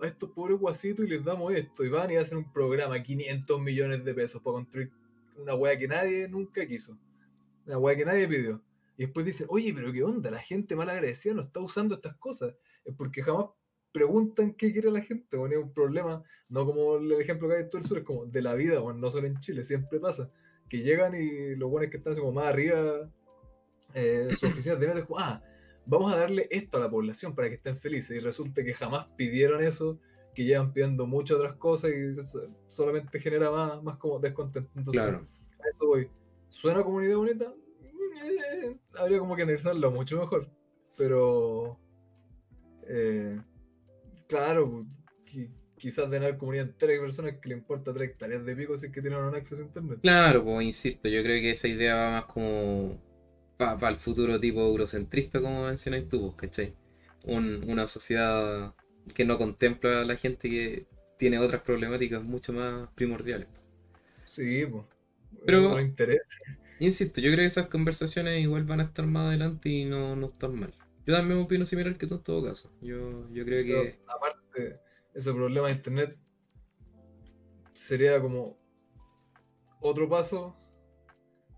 a 0.00 0.06
estos 0.06 0.30
pobres 0.30 0.58
guasitos 0.58 1.06
y 1.06 1.08
les 1.08 1.24
damos 1.24 1.52
esto, 1.54 1.84
y 1.84 1.88
van 1.88 2.10
y 2.10 2.16
hacen 2.16 2.38
un 2.38 2.52
programa, 2.52 3.02
500 3.02 3.60
millones 3.60 4.04
de 4.04 4.14
pesos 4.14 4.42
para 4.42 4.54
construir 4.54 4.90
una 5.36 5.54
wea 5.54 5.78
que 5.78 5.88
nadie 5.88 6.28
nunca 6.28 6.66
quiso, 6.66 6.96
una 7.66 7.78
wea 7.78 7.96
que 7.96 8.04
nadie 8.04 8.28
pidió. 8.28 8.60
Y 8.96 9.04
después 9.04 9.24
dicen, 9.24 9.46
oye, 9.48 9.72
pero 9.72 9.92
qué 9.92 10.02
onda, 10.02 10.30
la 10.30 10.40
gente 10.40 10.74
mal 10.74 10.90
agradecida 10.90 11.34
no 11.34 11.42
está 11.42 11.60
usando 11.60 11.94
estas 11.94 12.16
cosas, 12.16 12.54
es 12.84 12.94
porque 12.96 13.22
jamás 13.22 13.46
preguntan 13.92 14.54
qué 14.54 14.72
quiere 14.72 14.90
la 14.90 15.00
gente, 15.00 15.36
bueno, 15.36 15.56
es 15.56 15.62
un 15.64 15.72
problema 15.72 16.22
no 16.50 16.64
como 16.66 16.96
el 16.96 17.12
ejemplo 17.12 17.48
que 17.48 17.56
hay 17.56 17.62
en 17.62 17.70
todo 17.70 17.80
el 17.80 17.86
sur, 17.86 17.98
es 17.98 18.04
como 18.04 18.26
de 18.26 18.42
la 18.42 18.54
vida, 18.54 18.80
bueno, 18.80 18.98
no 18.98 19.10
solo 19.10 19.26
en 19.26 19.38
Chile, 19.40 19.62
siempre 19.64 20.00
pasa. 20.00 20.30
Que 20.68 20.82
llegan 20.82 21.14
y 21.14 21.54
los 21.56 21.70
buenos 21.70 21.90
que 21.90 21.98
están 21.98 22.14
como 22.14 22.32
más 22.32 22.46
arriba, 22.46 23.08
eh, 23.94 24.28
sus 24.30 24.42
oficinas 24.52 24.80
de 24.80 25.04
como, 25.04 25.18
ah, 25.18 25.42
vamos 25.86 26.12
a 26.12 26.16
darle 26.16 26.46
esto 26.50 26.76
a 26.76 26.80
la 26.80 26.90
población 26.90 27.34
para 27.34 27.48
que 27.48 27.56
estén 27.56 27.78
felices. 27.78 28.16
Y 28.16 28.20
resulta 28.20 28.62
que 28.62 28.74
jamás 28.74 29.06
pidieron 29.16 29.62
eso, 29.62 29.98
que 30.34 30.44
llevan 30.44 30.72
pidiendo 30.72 31.06
muchas 31.06 31.38
otras 31.38 31.56
cosas 31.56 31.90
y 31.90 32.18
eso 32.18 32.48
solamente 32.66 33.18
genera 33.18 33.50
más, 33.50 33.82
más 33.82 33.96
como 33.98 34.18
descontento. 34.20 34.70
Entonces, 34.76 35.02
Claro. 35.02 35.26
a 35.64 35.68
eso 35.68 35.86
voy. 35.86 36.08
¿Suena 36.48 36.82
comunidad 36.82 37.16
bonita? 37.16 37.52
Eh, 37.82 38.76
habría 38.98 39.18
como 39.18 39.36
que 39.36 39.42
analizarlo 39.42 39.90
mucho 39.90 40.18
mejor. 40.18 40.48
Pero. 40.96 41.78
eh, 42.86 43.38
claro, 44.28 44.86
qui- 45.26 45.50
quizás 45.76 46.10
de 46.10 46.18
una 46.18 46.38
comunidad 46.38 46.66
entera 46.68 46.92
de 46.92 47.00
personas 47.00 47.34
que 47.40 47.48
le 47.48 47.54
importa 47.56 47.92
tres 47.92 48.10
hectáreas 48.10 48.44
de 48.44 48.56
pico 48.56 48.76
si 48.78 48.86
es 48.86 48.92
que 48.92 49.00
tienen 49.02 49.20
un 49.20 49.34
acceso 49.34 49.62
a 49.62 49.66
internet. 49.66 50.00
Claro, 50.02 50.44
pues 50.44 50.64
insisto, 50.66 51.08
yo 51.08 51.22
creo 51.22 51.40
que 51.40 51.50
esa 51.52 51.68
idea 51.68 51.94
va 51.96 52.10
más 52.10 52.24
como 52.26 53.00
para 53.56 53.88
el 53.90 53.96
futuro 53.98 54.38
tipo 54.40 54.60
eurocentrista, 54.60 55.40
como 55.40 55.66
mencionáis 55.66 56.08
tú, 56.08 56.20
pues, 56.22 56.34
¿cachai? 56.36 56.74
Un- 57.26 57.64
una 57.68 57.86
sociedad 57.88 58.74
que 59.14 59.24
no 59.24 59.38
contempla 59.38 60.02
a 60.02 60.04
la 60.04 60.16
gente 60.16 60.48
que 60.50 60.86
tiene 61.18 61.38
otras 61.38 61.62
problemáticas 61.62 62.22
mucho 62.24 62.52
más 62.52 62.88
primordiales. 62.94 63.48
Sí, 64.26 64.64
pues. 64.66 64.84
Pero- 65.44 65.70
No 65.70 65.80
interesa. 65.80 66.22
Insisto, 66.80 67.20
yo 67.20 67.28
creo 67.32 67.38
que 67.42 67.46
esas 67.46 67.68
conversaciones 67.68 68.40
igual 68.40 68.64
van 68.64 68.80
a 68.80 68.84
estar 68.84 69.06
más 69.06 69.28
adelante 69.28 69.68
y 69.68 69.84
no, 69.84 70.14
no 70.16 70.26
están 70.28 70.54
mal. 70.58 70.72
Yo 71.08 71.14
también 71.14 71.40
opino 71.40 71.64
similar 71.64 71.96
que 71.96 72.06
tú 72.06 72.16
en 72.16 72.22
todo 72.22 72.44
caso. 72.44 72.70
Yo, 72.82 73.32
yo 73.32 73.42
creo 73.46 73.64
que... 73.64 73.98
aparte, 74.06 74.78
ese 75.14 75.32
problema 75.32 75.68
de 75.68 75.72
internet 75.72 76.18
sería 77.72 78.20
como 78.20 78.58
otro 79.80 80.06
paso, 80.06 80.54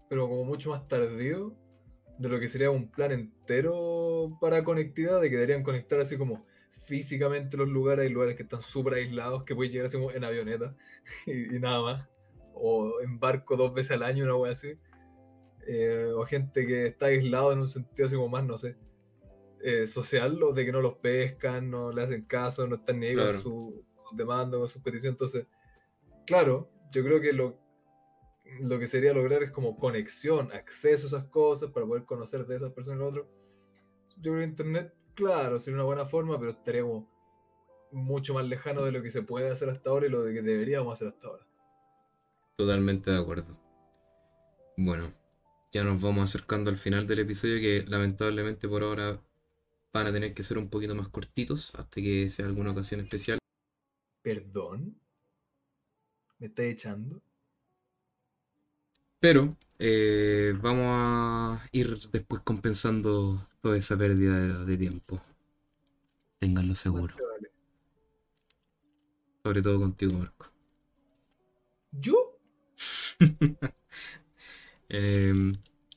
pero 0.08 0.28
como 0.28 0.44
mucho 0.44 0.70
más 0.70 0.86
tardío 0.86 1.52
de 2.16 2.28
lo 2.28 2.38
que 2.38 2.46
sería 2.46 2.70
un 2.70 2.92
plan 2.92 3.10
entero 3.10 4.38
para 4.40 4.62
conectividad, 4.62 5.20
de 5.20 5.28
que 5.28 5.34
deberían 5.34 5.64
conectar 5.64 5.98
así 5.98 6.16
como 6.16 6.46
físicamente 6.84 7.56
los 7.56 7.68
lugares, 7.68 8.04
hay 8.06 8.12
lugares 8.12 8.36
que 8.36 8.44
están 8.44 8.62
súper 8.62 8.94
aislados, 8.94 9.42
que 9.42 9.56
puedes 9.56 9.72
llegar 9.72 9.86
así 9.86 9.96
como 9.96 10.12
en 10.12 10.22
avioneta 10.22 10.76
y, 11.26 11.56
y 11.56 11.58
nada 11.58 11.82
más, 11.82 12.08
o 12.54 13.00
en 13.00 13.18
barco 13.18 13.56
dos 13.56 13.74
veces 13.74 13.90
al 13.90 14.04
año, 14.04 14.22
una 14.22 14.36
wea 14.36 14.52
así, 14.52 14.78
Eh, 15.66 16.12
o 16.14 16.24
gente 16.24 16.66
que 16.66 16.86
está 16.86 17.06
aislado 17.06 17.52
en 17.52 17.58
un 17.58 17.68
sentido 17.68 18.06
así 18.06 18.14
como 18.14 18.28
más, 18.28 18.44
no 18.44 18.56
sé, 18.56 18.76
eh, 19.62 19.86
social, 19.86 20.42
o 20.42 20.52
de 20.52 20.64
que 20.64 20.72
no 20.72 20.80
los 20.80 20.94
pescan, 20.96 21.70
no 21.70 21.92
le 21.92 22.02
hacen 22.02 22.24
caso, 22.24 22.66
no 22.66 22.76
están 22.76 23.00
ni 23.00 23.06
ahí 23.08 23.14
Claro. 23.14 23.32
con 23.32 23.40
su, 23.42 23.84
sus 24.08 24.16
demandas, 24.16 24.58
con 24.58 24.68
sus 24.68 24.82
peticiones, 24.82 25.14
entonces, 25.14 25.46
claro, 26.26 26.70
yo 26.92 27.04
creo 27.04 27.20
que 27.20 27.32
lo, 27.32 27.58
lo 28.60 28.78
que 28.78 28.86
sería 28.86 29.12
lograr 29.12 29.42
es 29.42 29.50
como 29.50 29.78
conexión, 29.78 30.52
acceso 30.52 31.06
a 31.06 31.08
esas 31.20 31.30
cosas 31.30 31.70
para 31.70 31.86
poder 31.86 32.04
conocer 32.04 32.46
de 32.46 32.56
esas 32.56 32.72
personas 32.72 32.98
y 32.98 33.00
lo 33.02 33.08
otro. 33.08 33.28
Yo 34.16 34.32
creo 34.32 34.38
que 34.38 34.44
Internet, 34.44 34.94
claro, 35.14 35.58
sería 35.58 35.76
una 35.76 35.84
buena 35.84 36.06
forma, 36.06 36.38
pero 36.38 36.52
estaríamos 36.52 37.04
mucho 37.92 38.34
más 38.34 38.44
lejano 38.46 38.84
de 38.84 38.92
lo 38.92 39.02
que 39.02 39.10
se 39.10 39.22
puede 39.22 39.50
hacer 39.50 39.68
hasta 39.70 39.90
ahora 39.90 40.06
y 40.06 40.10
lo 40.10 40.22
de 40.22 40.34
que 40.34 40.42
deberíamos 40.42 40.92
hacer 40.92 41.08
hasta 41.08 41.26
ahora. 41.26 41.46
Totalmente 42.56 43.10
de 43.10 43.18
acuerdo. 43.18 43.56
Bueno, 44.76 45.12
ya 45.72 45.84
nos 45.84 46.00
vamos 46.02 46.28
acercando 46.30 46.70
al 46.70 46.76
final 46.76 47.06
del 47.06 47.20
episodio 47.20 47.60
que 47.60 47.84
lamentablemente 47.88 48.68
por 48.68 48.82
ahora 48.82 49.20
van 49.92 50.06
a 50.08 50.12
tener 50.12 50.34
que 50.34 50.42
ser 50.42 50.58
un 50.58 50.68
poquito 50.70 50.94
más 50.94 51.08
cortitos 51.08 51.72
hasta 51.76 52.00
que 52.00 52.28
sea 52.28 52.46
alguna 52.46 52.72
ocasión 52.72 53.00
especial. 53.00 53.38
¿Perdón? 54.22 54.80
¿Me 56.40 56.48
estás 56.48 56.66
echando? 56.66 57.22
Pero 59.18 59.56
eh, 59.78 60.54
vamos 60.60 60.86
a 60.88 61.68
ir 61.72 61.98
después 62.10 62.42
compensando 62.42 63.46
toda 63.62 63.76
esa 63.78 63.96
pérdida 63.96 64.38
de, 64.38 64.64
de 64.64 64.76
tiempo. 64.76 65.22
Ténganlo 66.40 66.74
seguro. 66.74 67.14
Vale. 67.14 67.50
Sobre 69.42 69.60
todo 69.60 69.78
contigo, 69.78 70.16
Marco. 70.18 70.46
¿Yo? 71.92 72.40
Em, 74.90 75.52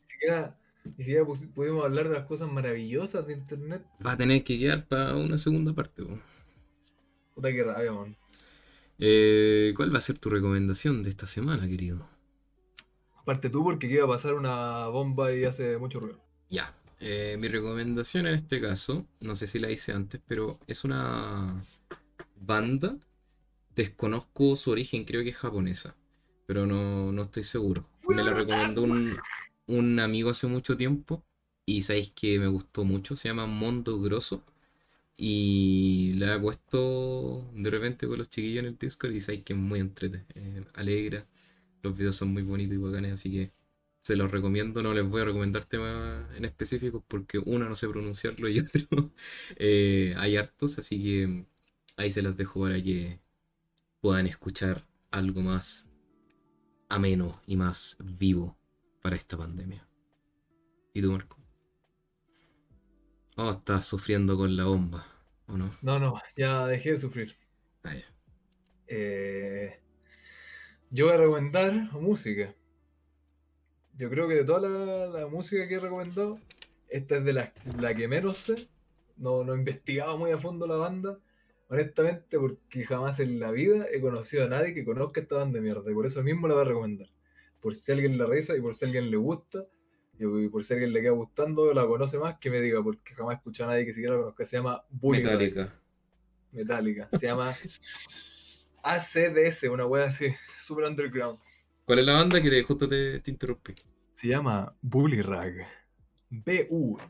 Ni 0.07 0.13
siquiera, 0.13 0.57
ni 0.85 0.91
siquiera 0.91 1.25
pus- 1.25 1.45
pudimos 1.53 1.83
hablar 1.83 2.07
de 2.07 2.15
las 2.15 2.25
cosas 2.25 2.49
maravillosas 2.49 3.25
de 3.27 3.33
Internet. 3.33 3.83
va 4.05 4.11
a 4.11 4.17
tener 4.17 4.43
que 4.43 4.59
quedar 4.59 4.85
para 4.85 5.15
una 5.15 5.37
segunda 5.39 5.73
parte. 5.73 6.03
po. 6.03 6.19
Puta 7.35 7.51
que 7.51 7.63
rabia, 7.63 7.91
man. 7.91 8.15
Eh, 8.99 9.73
¿cuál 9.75 9.93
va 9.93 9.97
a 9.97 10.01
ser 10.01 10.19
tu 10.19 10.29
recomendación 10.29 11.03
de 11.03 11.09
esta 11.09 11.25
semana, 11.25 11.67
querido? 11.67 12.07
Aparte 13.15 13.49
tú, 13.49 13.63
porque 13.63 13.87
iba 13.87 14.05
a 14.05 14.07
pasar 14.07 14.33
una 14.35 14.87
bomba 14.87 15.33
y 15.33 15.45
hace 15.45 15.77
mucho 15.77 15.99
ruido. 15.99 16.19
Ya, 16.49 16.73
eh, 16.99 17.35
mi 17.39 17.47
recomendación 17.47 18.27
en 18.27 18.35
este 18.35 18.61
caso, 18.61 19.05
no 19.21 19.35
sé 19.35 19.47
si 19.47 19.59
la 19.59 19.71
hice 19.71 19.93
antes, 19.93 20.21
pero 20.27 20.59
es 20.67 20.83
una 20.83 21.63
banda, 22.35 22.95
desconozco 23.75 24.55
su 24.55 24.71
origen, 24.71 25.05
creo 25.05 25.23
que 25.23 25.29
es 25.29 25.37
japonesa, 25.37 25.95
pero 26.47 26.65
no, 26.65 27.11
no 27.11 27.23
estoy 27.23 27.43
seguro. 27.43 27.87
Me 28.09 28.23
la 28.23 28.33
recomendó 28.33 28.83
un, 28.83 29.17
un 29.67 29.99
amigo 29.99 30.29
hace 30.29 30.47
mucho 30.47 30.77
tiempo 30.77 31.23
y 31.65 31.83
sabéis 31.83 32.11
que 32.11 32.39
me 32.39 32.47
gustó 32.47 32.83
mucho, 32.83 33.15
se 33.15 33.29
llama 33.29 33.45
Mondo 33.47 33.99
Grosso 34.01 34.43
y 35.17 36.13
la 36.15 36.35
he 36.35 36.39
puesto 36.39 37.51
de 37.55 37.69
repente 37.69 38.07
con 38.07 38.17
los 38.19 38.29
chiquillos 38.29 38.59
en 38.61 38.65
el 38.67 38.77
Discord 38.77 39.13
y 39.13 39.21
sabéis 39.21 39.43
que 39.43 39.53
es 39.53 39.59
muy 39.59 39.79
entrete, 39.79 40.25
eh, 40.35 40.63
alegra, 40.75 41.27
los 41.83 41.97
videos 41.97 42.15
son 42.17 42.33
muy 42.33 42.43
bonitos 42.43 42.75
y 42.75 42.77
bacanes, 42.77 43.13
así 43.13 43.31
que 43.31 43.51
se 44.01 44.15
los 44.17 44.31
recomiendo, 44.31 44.83
no 44.83 44.93
les 44.93 45.07
voy 45.07 45.21
a 45.21 45.25
recomendar 45.25 45.65
temas 45.65 46.25
en 46.35 46.45
específicos 46.45 47.03
porque 47.07 47.39
uno 47.39 47.69
no 47.69 47.75
sé 47.75 47.87
pronunciarlo 47.89 48.49
y 48.49 48.59
otro 48.61 49.13
eh, 49.57 50.13
hay 50.17 50.37
hartos, 50.37 50.79
así 50.79 51.01
que 51.01 51.45
ahí 51.97 52.11
se 52.11 52.21
las 52.21 52.37
dejo 52.37 52.61
para 52.61 52.81
que 52.83 53.19
puedan 54.01 54.27
escuchar 54.27 54.85
algo 55.11 55.41
más 55.41 55.89
ameno 56.89 57.41
y 57.47 57.55
más 57.57 57.97
vivo 57.99 58.57
para 59.03 59.17
esta 59.17 59.37
pandemia. 59.37 59.85
¿Y 60.93 61.01
tú, 61.01 61.11
Marco? 61.11 61.37
Oh, 63.35 63.49
estás 63.51 63.85
sufriendo 63.85 64.37
con 64.37 64.55
la 64.55 64.63
bomba, 64.63 65.05
¿o 65.47 65.57
no? 65.57 65.69
No, 65.81 65.99
no, 65.99 66.13
ya 66.37 66.65
dejé 66.67 66.91
de 66.91 66.97
sufrir. 66.97 67.35
Ah, 67.83 67.93
ya. 67.95 68.05
Eh, 68.87 69.77
yo 70.89 71.05
voy 71.05 71.15
a 71.15 71.17
recomendar 71.17 71.73
música. 71.93 72.55
Yo 73.97 74.09
creo 74.09 74.27
que 74.27 74.35
de 74.35 74.45
toda 74.45 74.69
la, 74.69 75.19
la 75.19 75.27
música 75.27 75.67
que 75.67 75.75
he 75.75 75.79
recomendado, 75.79 76.39
esta 76.87 77.17
es 77.17 77.25
de 77.25 77.33
la, 77.33 77.53
la 77.79 77.93
que 77.93 78.07
menos 78.07 78.37
sé. 78.37 78.67
No, 79.17 79.43
no 79.43 79.53
he 79.53 79.57
investigado 79.57 80.17
muy 80.17 80.31
a 80.31 80.39
fondo 80.39 80.65
la 80.65 80.75
banda, 80.75 81.19
honestamente, 81.67 82.39
porque 82.39 82.85
jamás 82.85 83.19
en 83.19 83.39
la 83.39 83.51
vida 83.51 83.85
he 83.91 83.99
conocido 83.99 84.45
a 84.45 84.47
nadie 84.47 84.73
que 84.73 84.85
conozca 84.85 85.19
esta 85.21 85.35
banda 85.35 85.59
de 85.59 85.61
mierda. 85.61 85.91
Y 85.91 85.93
por 85.93 86.05
eso 86.05 86.23
mismo 86.23 86.47
la 86.47 86.53
voy 86.53 86.63
a 86.63 86.67
recomendar. 86.69 87.12
Por 87.63 87.73
si 87.73 87.91
alguien 87.91 88.17
le 88.17 88.25
reza 88.27 88.55
y 88.55 88.61
por 88.61 88.75
si 88.75 88.85
alguien 88.85 89.09
le 89.09 89.17
gusta, 89.17 89.65
y 90.19 90.47
por 90.49 90.63
si 90.63 90.73
alguien 90.73 90.93
le 90.93 91.01
queda 91.01 91.11
gustando, 91.11 91.73
la 91.73 91.87
conoce 91.87 92.19
más, 92.19 92.37
que 92.37 92.51
me 92.51 92.61
diga, 92.61 92.83
porque 92.83 93.15
jamás 93.15 93.33
he 93.33 93.37
escuchado 93.37 93.69
a 93.69 93.73
nadie 93.73 93.85
que 93.85 93.93
siquiera 93.93 94.15
la 94.15 94.21
conozca. 94.21 94.45
Se 94.45 94.57
llama 94.57 94.83
Bully 94.89 95.23
Ray. 95.23 95.31
Metallica. 95.31 95.73
Metallica. 96.51 97.09
Se 97.17 97.25
llama 97.25 97.55
ACDS, 98.83 99.63
una 99.63 99.85
wea 99.85 100.05
así, 100.05 100.27
super 100.65 100.85
underground. 100.85 101.39
¿Cuál 101.85 101.99
es 101.99 102.05
la 102.05 102.13
banda 102.13 102.41
que 102.41 102.49
te, 102.49 102.61
justo 102.63 102.87
te, 102.87 103.19
te 103.21 103.31
interrumpí? 103.31 103.73
Se 104.13 104.27
llama 104.27 104.75
Bully 104.81 105.21
Rag. 105.21 105.67
B-U-L-L-Y-R-A-G. 106.29 107.07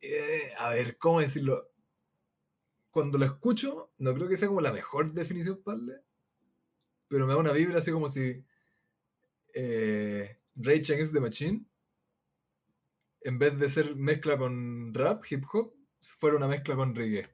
Eh, 0.00 0.52
a 0.58 0.70
ver, 0.70 0.96
¿cómo 0.98 1.20
decirlo? 1.20 1.70
Cuando 2.90 3.18
lo 3.18 3.24
escucho, 3.24 3.92
no 3.98 4.14
creo 4.14 4.28
que 4.28 4.36
sea 4.36 4.48
como 4.48 4.60
la 4.60 4.72
mejor 4.72 5.12
definición 5.12 5.62
para 5.62 5.78
darle, 5.78 5.94
pero 7.08 7.26
me 7.26 7.32
da 7.32 7.38
una 7.38 7.52
vibra 7.52 7.78
así 7.78 7.90
como 7.90 8.08
si 8.08 8.44
eh, 9.54 10.36
Rage 10.56 10.92
Against 10.92 11.12
the 11.12 11.20
Machine, 11.20 11.64
en 13.22 13.38
vez 13.38 13.58
de 13.58 13.68
ser 13.68 13.96
mezcla 13.96 14.36
con 14.38 14.92
rap, 14.94 15.24
hip 15.30 15.44
hop, 15.52 15.74
fuera 16.18 16.36
una 16.36 16.46
mezcla 16.48 16.76
con 16.76 16.94
reggae. 16.94 17.28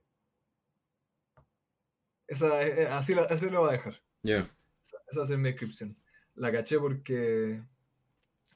Esa, 2.27 2.63
eh, 2.67 2.87
así, 2.89 3.15
la- 3.15 3.23
así 3.25 3.49
lo 3.51 3.63
va 3.63 3.69
a 3.71 3.73
dejar. 3.73 4.03
Ya. 4.23 4.39
Esa, 4.83 4.97
esa 5.11 5.27
ser 5.27 5.39
mi 5.39 5.51
descripción. 5.51 5.97
La 6.35 6.51
caché 6.51 6.79
porque 6.79 7.63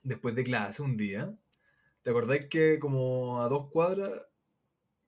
después 0.03 0.35
de 0.35 0.45
clase 0.45 0.83
un 0.83 0.97
día, 0.97 1.37
¿te 2.03 2.11
acordáis 2.11 2.47
que 2.47 2.79
como 2.79 3.43
a 3.43 3.49
dos 3.49 3.71
cuadras, 3.71 4.23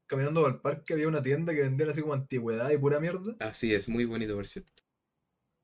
caminando 0.06 0.44
al 0.44 0.60
parque, 0.60 0.92
había 0.92 1.08
una 1.08 1.22
tienda 1.22 1.54
que 1.54 1.62
vendían 1.62 1.88
así 1.90 2.00
como 2.02 2.12
antigüedad 2.14 2.70
y 2.70 2.78
pura 2.78 3.00
mierda? 3.00 3.34
Así 3.40 3.72
es, 3.74 3.88
muy 3.88 4.04
bonito, 4.04 4.34
por 4.34 4.46
cierto. 4.46 4.82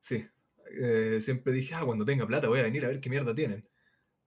Sí. 0.01 0.27
Eh, 0.71 1.19
siempre 1.21 1.53
dije, 1.53 1.75
ah, 1.75 1.85
cuando 1.85 2.05
tenga 2.05 2.27
plata 2.27 2.49
voy 2.49 2.61
a 2.61 2.65
venir 2.65 2.85
a 2.85 2.89
ver 2.89 3.01
qué 3.01 3.11
mierda 3.11 3.35
tienen. 3.35 3.67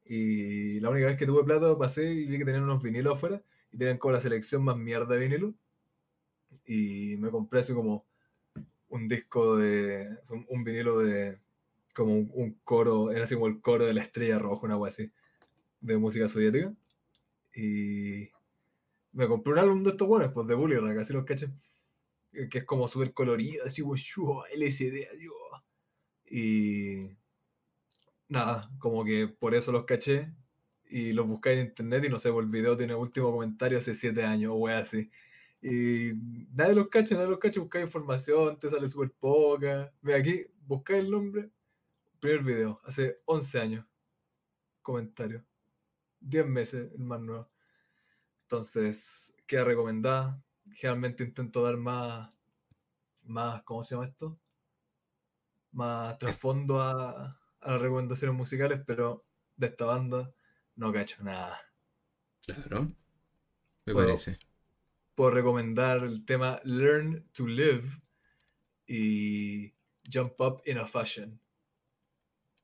Y 0.05 0.79
la 0.79 0.89
única 0.89 1.07
vez 1.07 1.17
que 1.17 1.25
tuve 1.25 1.43
plata 1.43 1.77
pasé 1.77 2.05
y 2.11 2.25
vi 2.25 2.37
que 2.39 2.45
tenían 2.45 2.63
unos 2.63 2.81
vinilos 2.83 3.15
afuera 3.17 3.41
y 3.71 3.77
tenían 3.77 3.97
como 3.97 4.13
la 4.13 4.19
selección 4.21 4.63
más 4.63 4.77
mierda 4.77 5.15
de 5.15 5.19
vinilo. 5.21 5.53
Y 6.65 7.15
me 7.17 7.29
compré 7.31 7.59
así 7.61 7.73
como 7.73 8.05
un 8.89 9.07
disco 9.07 9.57
de. 9.57 10.17
un, 10.49 10.63
vinilo 10.63 10.99
de. 10.99 11.39
como 11.95 12.13
un, 12.15 12.31
un 12.33 12.53
coro, 12.63 13.11
era 13.11 13.23
así 13.23 13.35
como 13.35 13.47
el 13.47 13.61
coro 13.61 13.85
de 13.85 13.93
la 13.93 14.03
estrella 14.03 14.39
roja, 14.39 14.65
una 14.65 14.77
wea 14.77 14.89
así, 14.89 15.11
de 15.81 15.97
música 15.97 16.27
soviética. 16.27 16.73
Y 17.55 18.29
me 19.13 19.27
compré 19.27 19.53
un 19.53 19.59
álbum 19.59 19.83
de 19.83 19.91
estos 19.91 20.07
buenos, 20.07 20.31
pues 20.33 20.47
de 20.47 20.55
Bully 20.55 20.77
Rag, 20.77 20.99
así 20.99 21.13
los 21.13 21.25
caché. 21.25 21.49
Que 22.31 22.59
es 22.59 22.65
como 22.65 22.87
súper 22.87 23.13
colorido, 23.13 23.65
así 23.65 23.81
"Shua, 23.83 24.45
LSD, 24.53 25.07
adiós. 25.11 25.33
Y 26.29 27.09
nada, 28.27 28.69
como 28.79 29.03
que 29.03 29.27
por 29.27 29.55
eso 29.55 29.71
los 29.71 29.85
caché 29.85 30.31
y 30.89 31.13
los 31.13 31.27
buscé 31.27 31.53
en 31.53 31.67
internet 31.67 32.03
y 32.05 32.09
no 32.09 32.17
sé, 32.17 32.31
por 32.31 32.43
el 32.43 32.49
video 32.49 32.77
tiene 32.77 32.95
último 32.95 33.31
comentario 33.31 33.77
hace 33.77 33.93
7 33.93 34.23
años 34.23 34.53
o 34.55 34.67
así. 34.67 35.09
Y 35.61 36.13
nadie 36.53 36.73
los 36.73 36.87
cacha, 36.87 37.15
nadie 37.15 37.29
los 37.29 37.39
cacha, 37.39 37.59
buscáis 37.59 37.85
información, 37.85 38.59
te 38.59 38.69
sale 38.69 38.87
súper 38.87 39.11
poca. 39.11 39.91
Ve 40.01 40.15
aquí, 40.15 40.45
buscáis 40.65 41.03
el 41.03 41.11
nombre, 41.11 41.49
primer 42.19 42.43
video, 42.43 42.81
hace 42.85 43.19
11 43.25 43.59
años. 43.59 43.85
Comentario. 44.81 45.43
10 46.21 46.47
meses, 46.47 46.91
el 46.93 47.03
más 47.03 47.21
nuevo. 47.21 47.49
Entonces, 48.43 49.33
queda 49.45 49.63
recomendada. 49.63 50.41
Generalmente 50.71 51.23
intento 51.23 51.63
dar 51.63 51.77
más, 51.77 52.31
más, 53.23 53.63
¿cómo 53.63 53.83
se 53.83 53.95
llama 53.95 54.07
esto? 54.07 54.39
Más 55.71 56.17
trasfondo 56.19 56.81
a, 56.81 57.39
a 57.61 57.71
las 57.71 57.81
recomendaciones 57.81 58.35
musicales, 58.37 58.81
pero 58.85 59.25
de 59.55 59.67
esta 59.67 59.85
banda 59.85 60.31
no 60.75 60.91
cacho 60.93 61.23
nada. 61.23 61.59
Claro. 62.41 62.91
Me 63.85 63.93
Puedo- 63.93 64.07
parece. 64.07 64.39
Puedo 65.15 65.31
recomendar 65.31 66.03
el 66.03 66.25
tema 66.25 66.59
Learn 66.63 67.23
to 67.33 67.45
Live 67.47 68.01
y 68.87 69.73
Jump 70.11 70.39
Up 70.41 70.61
in 70.65 70.77
a 70.79 70.87
Fashion. 70.87 71.39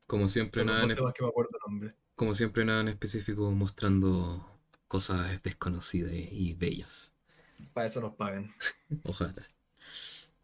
Como 0.07 0.27
siempre, 0.27 0.61
Son 0.61 0.67
nada 0.67 0.83
en, 0.83 0.95
que 0.95 1.01
me 1.21 1.27
acuerdo 1.29 1.51
el 1.53 1.59
nombre. 1.71 1.95
como 2.15 2.33
siempre, 2.33 2.65
nada 2.65 2.81
en 2.81 2.87
específico 2.89 3.51
mostrando 3.51 4.45
cosas 4.87 5.41
desconocidas 5.43 6.13
y 6.13 6.53
bellas. 6.53 7.13
Para 7.73 7.87
eso 7.87 8.01
nos 8.01 8.15
pagan. 8.15 8.51
Ojalá. 9.03 9.45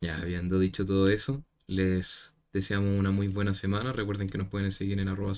Ya, 0.02 0.18
habiendo 0.18 0.60
dicho 0.60 0.86
todo 0.86 1.10
eso, 1.10 1.44
les 1.68 2.34
deseamos 2.54 2.98
una 3.00 3.12
muy 3.12 3.28
buena 3.28 3.54
semana. 3.54 3.94
Recuerden 3.94 4.30
que 4.30 4.38
nos 4.38 4.48
pueden 4.50 4.72
seguir 4.72 5.00
en 5.00 5.08
arroba 5.08 5.34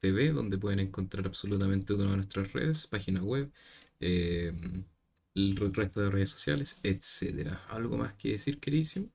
TV, 0.00 0.32
donde 0.32 0.58
pueden 0.58 0.80
encontrar 0.80 1.26
absolutamente 1.26 1.94
todas 1.94 2.10
nuestras 2.10 2.52
redes, 2.52 2.86
página 2.86 3.22
web, 3.22 3.50
eh, 4.00 4.52
el 5.34 5.56
resto 5.74 6.00
de 6.00 6.10
redes 6.10 6.30
sociales, 6.30 6.80
etcétera. 6.82 7.64
¿Algo 7.68 7.98
más 7.98 8.14
que 8.14 8.30
decir, 8.32 8.58
queridísimo? 8.58 9.08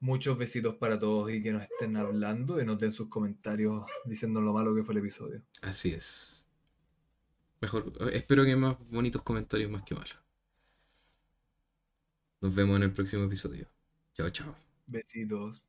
Muchos 0.00 0.36
besitos 0.36 0.74
para 0.76 0.98
todos 0.98 1.30
y 1.30 1.42
que 1.42 1.52
nos 1.52 1.62
estén 1.62 1.96
hablando 1.96 2.60
y 2.60 2.64
nos 2.64 2.78
den 2.78 2.90
sus 2.92 3.08
comentarios 3.08 3.84
diciendo 4.04 4.40
lo 4.40 4.52
malo 4.52 4.74
que 4.74 4.82
fue 4.82 4.94
el 4.94 4.98
episodio. 4.98 5.42
Así 5.62 5.92
es. 5.92 6.44
Mejor, 7.60 7.92
espero 8.12 8.44
que 8.44 8.56
más 8.56 8.76
bonitos 8.90 9.22
comentarios 9.22 9.70
más 9.70 9.84
que 9.84 9.94
malos. 9.94 10.18
Nos 12.40 12.52
vemos 12.52 12.76
en 12.76 12.82
el 12.82 12.92
próximo 12.92 13.24
episodio. 13.24 13.68
Chao, 14.14 14.28
chao. 14.30 14.61
Besitos. 14.86 15.62